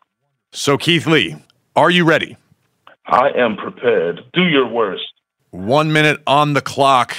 So, 0.51 0.77
Keith 0.77 1.05
Lee, 1.05 1.36
are 1.75 1.91
you 1.91 2.05
ready? 2.05 2.36
I 3.05 3.30
am 3.36 3.55
prepared. 3.55 4.21
Do 4.34 4.43
your 4.43 4.67
worst. 4.67 5.13
One 5.51 5.93
minute 5.93 6.21
on 6.27 6.53
the 6.53 6.61
clock. 6.61 7.15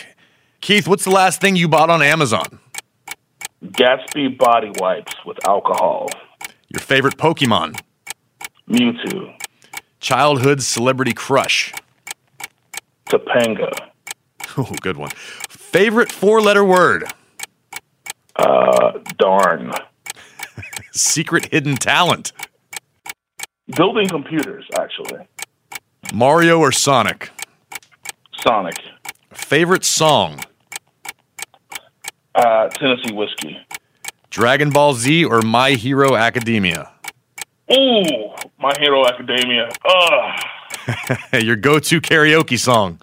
Keith, 0.60 0.86
what's 0.86 1.04
the 1.04 1.10
last 1.10 1.40
thing 1.40 1.56
you 1.56 1.68
bought 1.68 1.90
on 1.90 2.02
Amazon? 2.02 2.58
Gatsby 3.64 4.38
body 4.38 4.70
wipes 4.78 5.14
with 5.26 5.38
alcohol. 5.46 6.08
Your 6.68 6.80
favorite 6.80 7.16
Pokemon? 7.16 7.80
Mewtwo. 8.68 9.34
Childhood 10.00 10.62
celebrity 10.62 11.12
crush? 11.12 11.72
Topanga. 13.06 13.70
Oh, 14.56 14.74
good 14.80 14.96
one. 14.96 15.10
Favorite 15.48 16.10
four 16.10 16.40
letter 16.40 16.64
word? 16.64 17.04
Uh, 18.34 18.98
darn. 19.16 19.70
Secret 20.92 21.52
hidden 21.52 21.76
talent? 21.76 22.32
Building 23.76 24.08
computers, 24.08 24.64
actually. 24.76 25.28
Mario 26.12 26.58
or 26.58 26.72
Sonic? 26.72 27.30
Sonic. 28.44 28.74
Favorite 29.32 29.84
song? 29.84 30.40
Uh, 32.34 32.68
Tennessee 32.68 33.12
Whiskey. 33.12 33.58
Dragon 34.30 34.70
Ball 34.70 34.94
Z 34.94 35.24
or 35.24 35.42
My 35.42 35.72
Hero 35.72 36.14
Academia? 36.14 36.92
Ooh, 37.72 38.04
My 38.58 38.72
Hero 38.78 39.06
Academia. 39.06 39.68
Ugh. 39.84 40.40
Your 41.42 41.56
go 41.56 41.78
to 41.78 42.00
karaoke 42.00 42.58
song? 42.58 43.00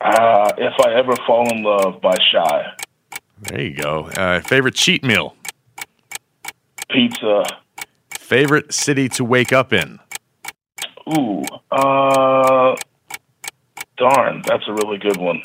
Uh, 0.00 0.52
if 0.58 0.74
I 0.84 0.94
ever 0.94 1.14
fall 1.26 1.48
in 1.54 1.62
love 1.62 2.00
by 2.00 2.16
Shai. 2.30 2.74
There 3.40 3.60
you 3.60 3.74
go. 3.74 4.06
Uh, 4.16 4.40
favorite 4.40 4.74
cheat 4.74 5.04
meal? 5.04 5.36
Pizza. 6.90 7.44
Favorite 8.10 8.72
city 8.72 9.08
to 9.10 9.24
wake 9.24 9.52
up 9.52 9.72
in? 9.72 9.98
Ooh, 11.16 11.42
uh, 11.70 12.76
darn, 13.96 14.42
that's 14.46 14.64
a 14.68 14.72
really 14.72 14.98
good 14.98 15.16
one. 15.16 15.42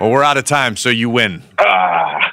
Well, 0.00 0.10
we're 0.10 0.24
out 0.24 0.38
of 0.38 0.44
time, 0.44 0.76
so 0.76 0.88
you 0.88 1.10
win. 1.10 1.42
Ah. 1.58 2.32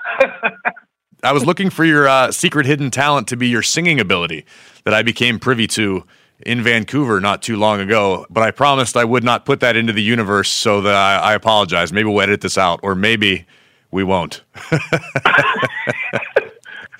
I 1.24 1.34
was 1.34 1.45
looking 1.45 1.70
for 1.70 1.84
your 1.84 2.07
uh, 2.07 2.32
secret 2.32 2.65
hidden 2.65 2.89
talent 2.91 3.28
to 3.28 3.36
be 3.36 3.49
your 3.49 3.61
singing 3.61 3.99
ability 3.99 4.45
that 4.86 4.93
I 4.93 5.03
became 5.03 5.38
privy 5.38 5.68
to 5.68 6.05
in 6.45 6.61
Vancouver 6.61 7.20
not 7.20 7.41
too 7.41 7.57
long 7.57 7.82
ago, 7.82 8.26
but 8.30 8.41
I 8.41 8.51
promised 8.51 8.95
I 8.95 9.03
would 9.03 9.26
not 9.26 9.45
put 9.45 9.59
that 9.59 9.76
into 9.76 9.91
the 9.91 10.01
universe, 10.01 10.49
so 10.49 10.80
that 10.80 10.93
I, 10.95 11.32
I 11.32 11.34
apologize. 11.34 11.91
Maybe 11.91 12.07
we'll 12.07 12.22
edit 12.22 12.39
this 12.39 12.57
out, 12.57 12.80
or 12.84 12.95
maybe 12.95 13.45
we 13.91 14.01
won't. 14.01 14.43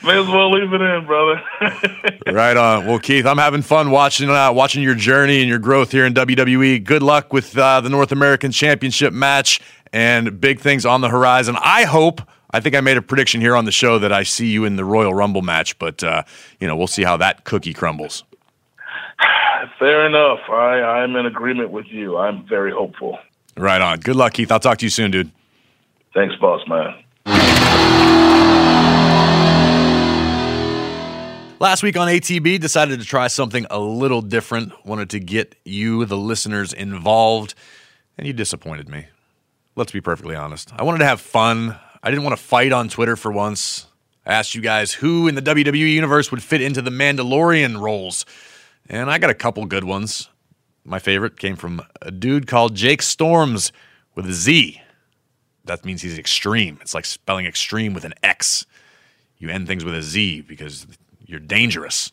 May 0.04 0.20
as 0.22 0.28
well 0.28 0.52
leave 0.52 0.72
it 0.72 0.82
in, 0.82 1.06
brother. 1.06 1.42
right 2.32 2.56
on. 2.56 2.86
Well, 2.86 3.00
Keith, 3.00 3.26
I'm 3.26 3.40
having 3.40 3.64
fun 3.64 3.90
watching 3.90 4.30
uh, 4.30 4.54
watching 4.54 4.84
your 4.84 4.94
journey 4.96 5.40
and 5.40 5.50
your 5.50 5.60
growth 5.60 5.92
here 5.92 6.06
in 6.06 6.14
WWE. 6.14 6.84
Good 6.84 7.02
luck 7.02 7.34
with 7.34 7.58
uh, 7.58 7.82
the 7.82 7.90
North 7.90 8.12
American 8.12 8.52
Championship 8.52 9.12
match 9.12 9.60
and 9.94 10.40
big 10.40 10.60
things 10.60 10.86
on 10.86 11.02
the 11.02 11.10
horizon. 11.10 11.58
I 11.62 11.84
hope. 11.84 12.22
I 12.52 12.60
think 12.62 12.76
I 12.76 12.82
made 12.82 12.98
a 12.98 13.02
prediction 13.02 13.42
here 13.42 13.56
on 13.56 13.66
the 13.66 13.72
show 13.72 14.00
that 14.00 14.14
I 14.14 14.24
see 14.24 14.48
you 14.48 14.64
in 14.64 14.78
the 14.78 14.86
Royal 14.86 15.14
Rumble 15.14 15.42
match, 15.42 15.78
but 15.80 16.04
uh, 16.04 16.24
you 16.60 16.68
know 16.68 16.76
we'll 16.76 16.88
see 16.88 17.04
how 17.04 17.18
that 17.18 17.44
cookie 17.44 17.74
crumbles. 17.74 18.24
Fair 19.80 20.06
enough. 20.08 20.40
I, 20.50 20.82
I'm 20.82 21.16
in 21.16 21.26
agreement 21.26 21.72
with 21.72 21.86
you. 21.88 22.18
I'm 22.18 22.48
very 22.48 22.72
hopeful. 22.72 23.20
Right 23.56 23.82
on. 23.82 24.00
Good 24.00 24.16
luck, 24.16 24.34
Keith. 24.34 24.52
I'll 24.52 24.60
talk 24.60 24.78
to 24.80 24.86
you 24.86 24.90
soon, 24.90 25.12
dude. 25.12 25.32
Thanks, 26.14 26.36
boss 26.38 26.62
man. 26.68 26.96
Last 31.60 31.82
week 31.82 31.98
on 31.98 32.08
ATB, 32.08 32.60
decided 32.60 33.00
to 33.00 33.06
try 33.06 33.28
something 33.28 33.66
a 33.72 33.80
little 33.80 34.22
different. 34.22 34.74
Wanted 34.86 35.10
to 35.12 35.20
get 35.20 35.56
you, 35.66 36.06
the 36.06 36.18
listeners, 36.18 36.72
involved, 36.72 37.56
and 38.16 38.28
you 38.28 38.34
disappointed 38.34 38.88
me. 38.88 39.08
Let's 39.78 39.92
be 39.92 40.02
perfectly 40.02 40.36
honest. 40.36 40.74
I 40.76 40.82
wanted 40.82 40.98
to 40.98 41.06
have 41.06 41.22
fun. 41.22 41.78
I 42.02 42.10
didn't 42.10 42.24
want 42.24 42.36
to 42.36 42.44
fight 42.44 42.72
on 42.74 42.90
Twitter 42.90 43.16
for 43.16 43.32
once. 43.32 43.86
I 44.26 44.34
asked 44.34 44.56
you 44.56 44.62
guys 44.62 44.92
who 44.92 45.28
in 45.28 45.36
the 45.36 45.42
WWE 45.42 45.94
universe 45.94 46.32
would 46.32 46.42
fit 46.42 46.62
into 46.62 46.82
the 46.82 46.90
Mandalorian 46.90 47.80
roles 47.80 48.26
and 48.90 49.12
I 49.12 49.20
got 49.20 49.30
a 49.30 49.36
couple 49.36 49.64
good 49.68 49.84
ones. 49.84 50.30
My 50.84 50.98
favorite 50.98 51.38
came 51.38 51.56
from 51.56 51.84
a 52.02 52.10
dude 52.10 52.48
called 52.48 52.74
Jake 52.74 53.04
Storms 53.04 53.72
with 54.16 54.26
a 54.26 54.34
Z. 54.34 54.82
That 55.66 55.86
means 55.86 56.02
he's 56.02 56.18
extreme. 56.18 56.80
It's 56.82 56.96
like 56.96 57.06
spelling 57.06 57.46
extreme 57.46 57.94
with 57.94 58.04
an 58.04 58.16
X. 58.24 58.66
You 59.38 59.50
end 59.50 59.68
things 59.68 59.86
with 59.86 59.94
a 59.94 60.02
Z 60.02 60.42
because 60.42 60.88
you're 61.28 61.40
dangerous. 61.40 62.12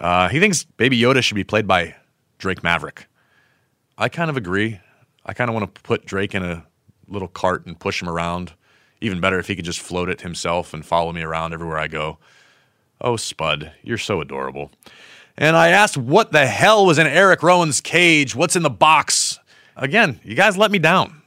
Uh, 0.00 0.28
he 0.28 0.38
thinks 0.38 0.62
Baby 0.62 1.00
Yoda 1.00 1.20
should 1.20 1.34
be 1.34 1.42
played 1.42 1.66
by 1.66 1.96
Drake 2.38 2.62
Maverick. 2.62 3.06
I 3.98 4.08
kind 4.08 4.30
of 4.30 4.36
agree. 4.36 4.78
I 5.26 5.34
kind 5.34 5.50
of 5.50 5.54
want 5.54 5.74
to 5.74 5.82
put 5.82 6.06
Drake 6.06 6.34
in 6.36 6.44
a 6.44 6.64
little 7.12 7.28
cart 7.28 7.66
and 7.66 7.78
push 7.78 8.02
him 8.02 8.08
around. 8.08 8.52
Even 9.00 9.20
better 9.20 9.38
if 9.38 9.48
he 9.48 9.56
could 9.56 9.64
just 9.64 9.80
float 9.80 10.08
it 10.08 10.20
himself 10.20 10.72
and 10.72 10.86
follow 10.86 11.12
me 11.12 11.22
around 11.22 11.52
everywhere 11.52 11.78
I 11.78 11.88
go. 11.88 12.18
Oh, 13.00 13.16
Spud, 13.16 13.72
you're 13.82 13.98
so 13.98 14.20
adorable 14.20 14.70
and 15.36 15.56
I 15.56 15.68
asked 15.68 15.96
what 15.96 16.32
the 16.32 16.46
hell 16.46 16.86
was 16.86 16.98
in 16.98 17.06
Eric 17.06 17.42
Rowan's 17.42 17.80
cage? 17.80 18.34
What's 18.34 18.56
in 18.56 18.62
the 18.62 18.70
box? 18.70 19.38
Again, 19.76 20.20
you 20.24 20.34
guys 20.34 20.56
let 20.56 20.70
me 20.70 20.78
down. 20.78 21.22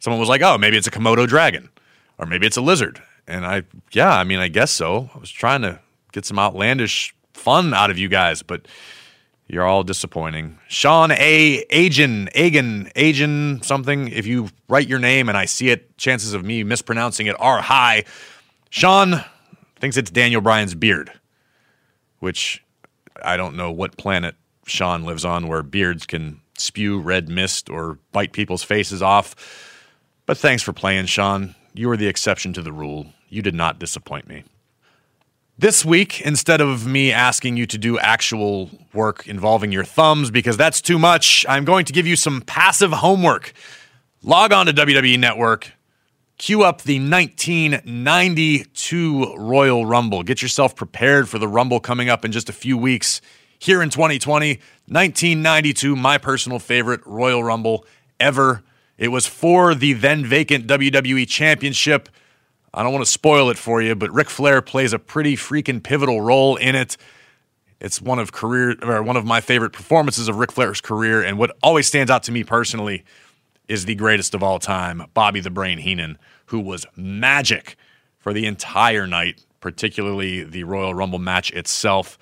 Someone 0.00 0.20
was 0.20 0.28
like, 0.28 0.42
oh, 0.42 0.58
maybe 0.58 0.76
it's 0.76 0.86
a 0.86 0.90
Komodo 0.90 1.26
dragon, 1.26 1.70
or 2.18 2.26
maybe 2.26 2.46
it's 2.46 2.56
a 2.56 2.60
lizard. 2.60 3.00
And 3.26 3.46
I, 3.46 3.62
yeah, 3.92 4.12
I 4.12 4.24
mean, 4.24 4.38
I 4.38 4.48
guess 4.48 4.70
so. 4.70 5.08
I 5.14 5.18
was 5.18 5.30
trying 5.30 5.62
to 5.62 5.80
get 6.12 6.26
some 6.26 6.38
outlandish 6.38 7.14
fun 7.32 7.72
out 7.72 7.90
of 7.90 7.98
you 7.98 8.08
guys, 8.08 8.42
but 8.42 8.66
you're 9.46 9.66
all 9.66 9.84
disappointing. 9.84 10.58
Sean 10.68 11.10
A. 11.10 11.64
Agen, 11.70 12.28
Agen, 12.34 12.90
Agen, 12.96 13.60
something. 13.62 14.08
If 14.08 14.26
you 14.26 14.48
write 14.68 14.88
your 14.88 14.98
name 14.98 15.28
and 15.28 15.36
I 15.36 15.44
see 15.44 15.68
it, 15.70 15.96
chances 15.98 16.32
of 16.32 16.44
me 16.44 16.64
mispronouncing 16.64 17.26
it 17.26 17.36
are 17.38 17.60
high. 17.60 18.04
Sean 18.70 19.22
thinks 19.76 19.96
it's 19.96 20.10
Daniel 20.10 20.40
Bryan's 20.40 20.74
beard, 20.74 21.12
which 22.20 22.64
I 23.22 23.36
don't 23.36 23.56
know 23.56 23.70
what 23.70 23.96
planet 23.96 24.34
Sean 24.66 25.04
lives 25.04 25.24
on 25.24 25.46
where 25.46 25.62
beards 25.62 26.06
can 26.06 26.40
spew 26.56 26.98
red 26.98 27.28
mist 27.28 27.68
or 27.68 27.98
bite 28.12 28.32
people's 28.32 28.62
faces 28.62 29.02
off. 29.02 29.34
But 30.26 30.38
thanks 30.38 30.62
for 30.62 30.72
playing, 30.72 31.06
Sean. 31.06 31.54
You 31.74 31.90
are 31.90 31.96
the 31.96 32.06
exception 32.06 32.52
to 32.54 32.62
the 32.62 32.72
rule. 32.72 33.06
You 33.28 33.42
did 33.42 33.54
not 33.54 33.78
disappoint 33.78 34.26
me. 34.26 34.44
This 35.56 35.84
week, 35.84 36.20
instead 36.22 36.60
of 36.60 36.84
me 36.84 37.12
asking 37.12 37.56
you 37.56 37.64
to 37.66 37.78
do 37.78 37.96
actual 37.96 38.70
work 38.92 39.28
involving 39.28 39.70
your 39.70 39.84
thumbs 39.84 40.32
because 40.32 40.56
that's 40.56 40.80
too 40.80 40.98
much, 40.98 41.46
I'm 41.48 41.64
going 41.64 41.84
to 41.84 41.92
give 41.92 42.08
you 42.08 42.16
some 42.16 42.40
passive 42.40 42.90
homework. 42.90 43.52
Log 44.24 44.52
on 44.52 44.66
to 44.66 44.72
WWE 44.72 45.16
Network, 45.16 45.70
cue 46.38 46.64
up 46.64 46.82
the 46.82 46.98
1992 46.98 49.36
Royal 49.36 49.86
Rumble. 49.86 50.24
Get 50.24 50.42
yourself 50.42 50.74
prepared 50.74 51.28
for 51.28 51.38
the 51.38 51.46
Rumble 51.46 51.78
coming 51.78 52.08
up 52.08 52.24
in 52.24 52.32
just 52.32 52.48
a 52.48 52.52
few 52.52 52.76
weeks 52.76 53.20
here 53.56 53.80
in 53.80 53.90
2020. 53.90 54.54
1992, 54.88 55.94
my 55.94 56.18
personal 56.18 56.58
favorite 56.58 57.00
Royal 57.06 57.44
Rumble 57.44 57.86
ever. 58.18 58.64
It 58.98 59.08
was 59.08 59.28
for 59.28 59.76
the 59.76 59.92
then 59.92 60.26
vacant 60.26 60.66
WWE 60.66 61.28
Championship. 61.28 62.08
I 62.74 62.82
don't 62.82 62.92
want 62.92 63.04
to 63.04 63.10
spoil 63.10 63.50
it 63.50 63.56
for 63.56 63.80
you, 63.80 63.94
but 63.94 64.12
Ric 64.12 64.28
Flair 64.28 64.60
plays 64.60 64.92
a 64.92 64.98
pretty 64.98 65.36
freaking 65.36 65.82
pivotal 65.82 66.20
role 66.20 66.56
in 66.56 66.74
it. 66.74 66.96
It's 67.80 68.02
one 68.02 68.18
of 68.18 68.32
career 68.32 68.76
or 68.82 69.02
one 69.02 69.16
of 69.16 69.24
my 69.24 69.40
favorite 69.40 69.72
performances 69.72 70.28
of 70.28 70.36
Ric 70.36 70.50
Flair's 70.50 70.80
career, 70.80 71.22
and 71.22 71.38
what 71.38 71.56
always 71.62 71.86
stands 71.86 72.10
out 72.10 72.24
to 72.24 72.32
me 72.32 72.42
personally 72.42 73.04
is 73.68 73.84
the 73.84 73.94
greatest 73.94 74.34
of 74.34 74.42
all 74.42 74.58
time, 74.58 75.04
Bobby 75.14 75.40
the 75.40 75.50
Brain 75.50 75.78
Heenan, 75.78 76.18
who 76.46 76.60
was 76.60 76.84
magic 76.96 77.76
for 78.18 78.32
the 78.32 78.46
entire 78.46 79.06
night, 79.06 79.44
particularly 79.60 80.42
the 80.42 80.64
Royal 80.64 80.94
Rumble 80.94 81.18
match 81.18 81.50
itself. 81.52 82.18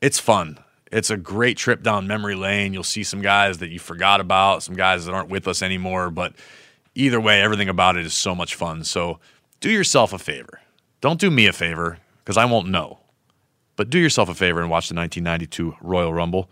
It's 0.00 0.18
fun. 0.18 0.58
It's 0.90 1.10
a 1.10 1.16
great 1.16 1.56
trip 1.56 1.82
down 1.82 2.06
memory 2.06 2.36
lane. 2.36 2.72
You'll 2.72 2.84
see 2.84 3.04
some 3.04 3.20
guys 3.20 3.58
that 3.58 3.70
you 3.70 3.78
forgot 3.78 4.20
about, 4.20 4.62
some 4.62 4.76
guys 4.76 5.04
that 5.06 5.12
aren't 5.12 5.28
with 5.28 5.46
us 5.46 5.60
anymore, 5.62 6.10
but 6.10 6.34
either 6.94 7.20
way, 7.20 7.42
everything 7.42 7.68
about 7.68 7.96
it 7.96 8.06
is 8.06 8.14
so 8.14 8.34
much 8.34 8.54
fun. 8.54 8.84
So 8.84 9.18
do 9.64 9.70
yourself 9.70 10.12
a 10.12 10.18
favor. 10.18 10.60
Don't 11.00 11.18
do 11.18 11.30
me 11.30 11.46
a 11.46 11.52
favor 11.52 11.96
because 12.18 12.36
I 12.36 12.44
won't 12.44 12.68
know. 12.68 12.98
But 13.76 13.88
do 13.88 13.98
yourself 13.98 14.28
a 14.28 14.34
favor 14.34 14.60
and 14.60 14.68
watch 14.68 14.90
the 14.90 14.94
1992 14.94 15.76
Royal 15.80 16.12
Rumble. 16.12 16.50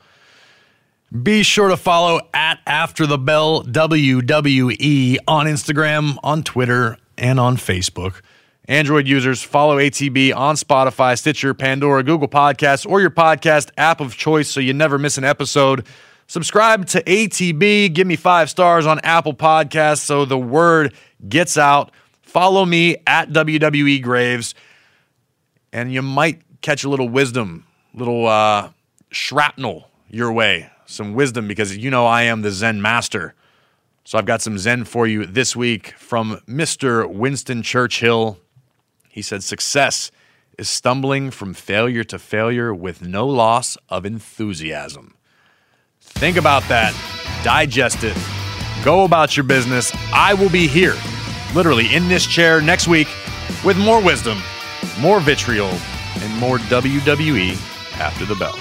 Be 1.23 1.43
sure 1.43 1.69
to 1.69 1.77
follow 1.77 2.23
at 2.33 2.61
After 2.67 3.07
the 3.07 3.19
Bell 3.19 3.65
WWE 3.65 5.19
on 5.29 5.45
Instagram, 5.45 6.17
on 6.23 6.43
Twitter, 6.43 6.97
and 7.19 7.39
on 7.39 7.59
Facebook. 7.59 8.23
Android 8.67 9.07
users, 9.07 9.43
follow 9.43 9.77
ATB 9.77 10.35
on 10.35 10.55
Spotify, 10.55 11.19
Stitcher, 11.19 11.53
Pandora, 11.53 12.03
Google 12.03 12.29
Podcasts, 12.29 12.89
or 12.89 13.03
your 13.03 13.11
podcast 13.11 13.73
app 13.77 14.01
of 14.01 14.17
choice 14.17 14.49
so 14.49 14.59
you 14.59 14.73
never 14.73 14.99
miss 14.99 15.19
an 15.19 15.25
episode. 15.25 15.87
Subscribe 16.29 16.87
to 16.87 17.03
ATB. 17.03 17.93
Give 17.93 18.07
me 18.07 18.17
five 18.17 18.49
stars 18.49 18.87
on 18.87 19.01
Apple 19.01 19.35
Podcasts 19.35 19.99
so 19.99 20.25
the 20.25 20.39
word 20.39 20.95
gets 21.29 21.59
out. 21.59 21.93
Follow 22.33 22.65
me 22.65 22.97
at 23.07 23.29
WWE 23.29 24.03
Graves, 24.03 24.55
and 25.71 25.93
you 25.93 26.01
might 26.01 26.41
catch 26.63 26.83
a 26.83 26.89
little 26.89 27.11
wisdom, 27.11 27.67
little 27.93 28.27
uh, 28.27 28.71
shrapnel 29.11 29.91
your 30.09 30.33
way. 30.33 30.71
Some 30.87 31.13
wisdom 31.13 31.47
because 31.47 31.77
you 31.77 31.91
know 31.91 32.07
I 32.07 32.23
am 32.23 32.41
the 32.41 32.51
Zen 32.51 32.81
master. 32.81 33.35
So 34.05 34.17
I've 34.17 34.25
got 34.25 34.41
some 34.41 34.57
Zen 34.57 34.85
for 34.85 35.07
you 35.07 35.27
this 35.27 35.55
week 35.55 35.89
from 35.99 36.41
Mr. 36.49 37.07
Winston 37.07 37.63
Churchill. 37.63 38.39
He 39.11 39.21
said, 39.21 39.43
Success 39.43 40.11
is 40.57 40.71
stumbling 40.71 41.31
from 41.31 41.53
failure 41.53 42.05
to 42.05 42.19
failure 42.19 42.73
with 42.73 43.03
no 43.03 43.27
loss 43.27 43.77
of 43.91 44.07
enthusiasm. 44.07 45.17
Think 46.01 46.39
about 46.39 46.63
that, 46.71 46.95
digest 47.45 48.05
it, 48.05 48.17
go 48.83 49.05
about 49.05 49.37
your 49.37 49.45
business. 49.45 49.93
I 50.15 50.33
will 50.33 50.49
be 50.49 50.67
here, 50.67 50.97
literally 51.55 51.95
in 51.95 52.09
this 52.09 52.27
chair 52.27 52.61
next 52.61 52.89
week, 52.89 53.09
with 53.65 53.77
more 53.77 54.03
wisdom, 54.03 54.39
more 55.01 55.21
vitriol, 55.21 55.71
and 56.21 56.39
more 56.39 56.59
WWE 56.59 57.53
after 57.99 58.25
the 58.25 58.35
bell. 58.35 58.57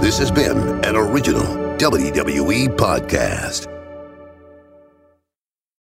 This 0.00 0.18
has 0.18 0.30
been 0.30 0.84
an 0.84 0.96
original 0.96 1.44
WWE 1.78 2.68
podcast. 2.76 3.79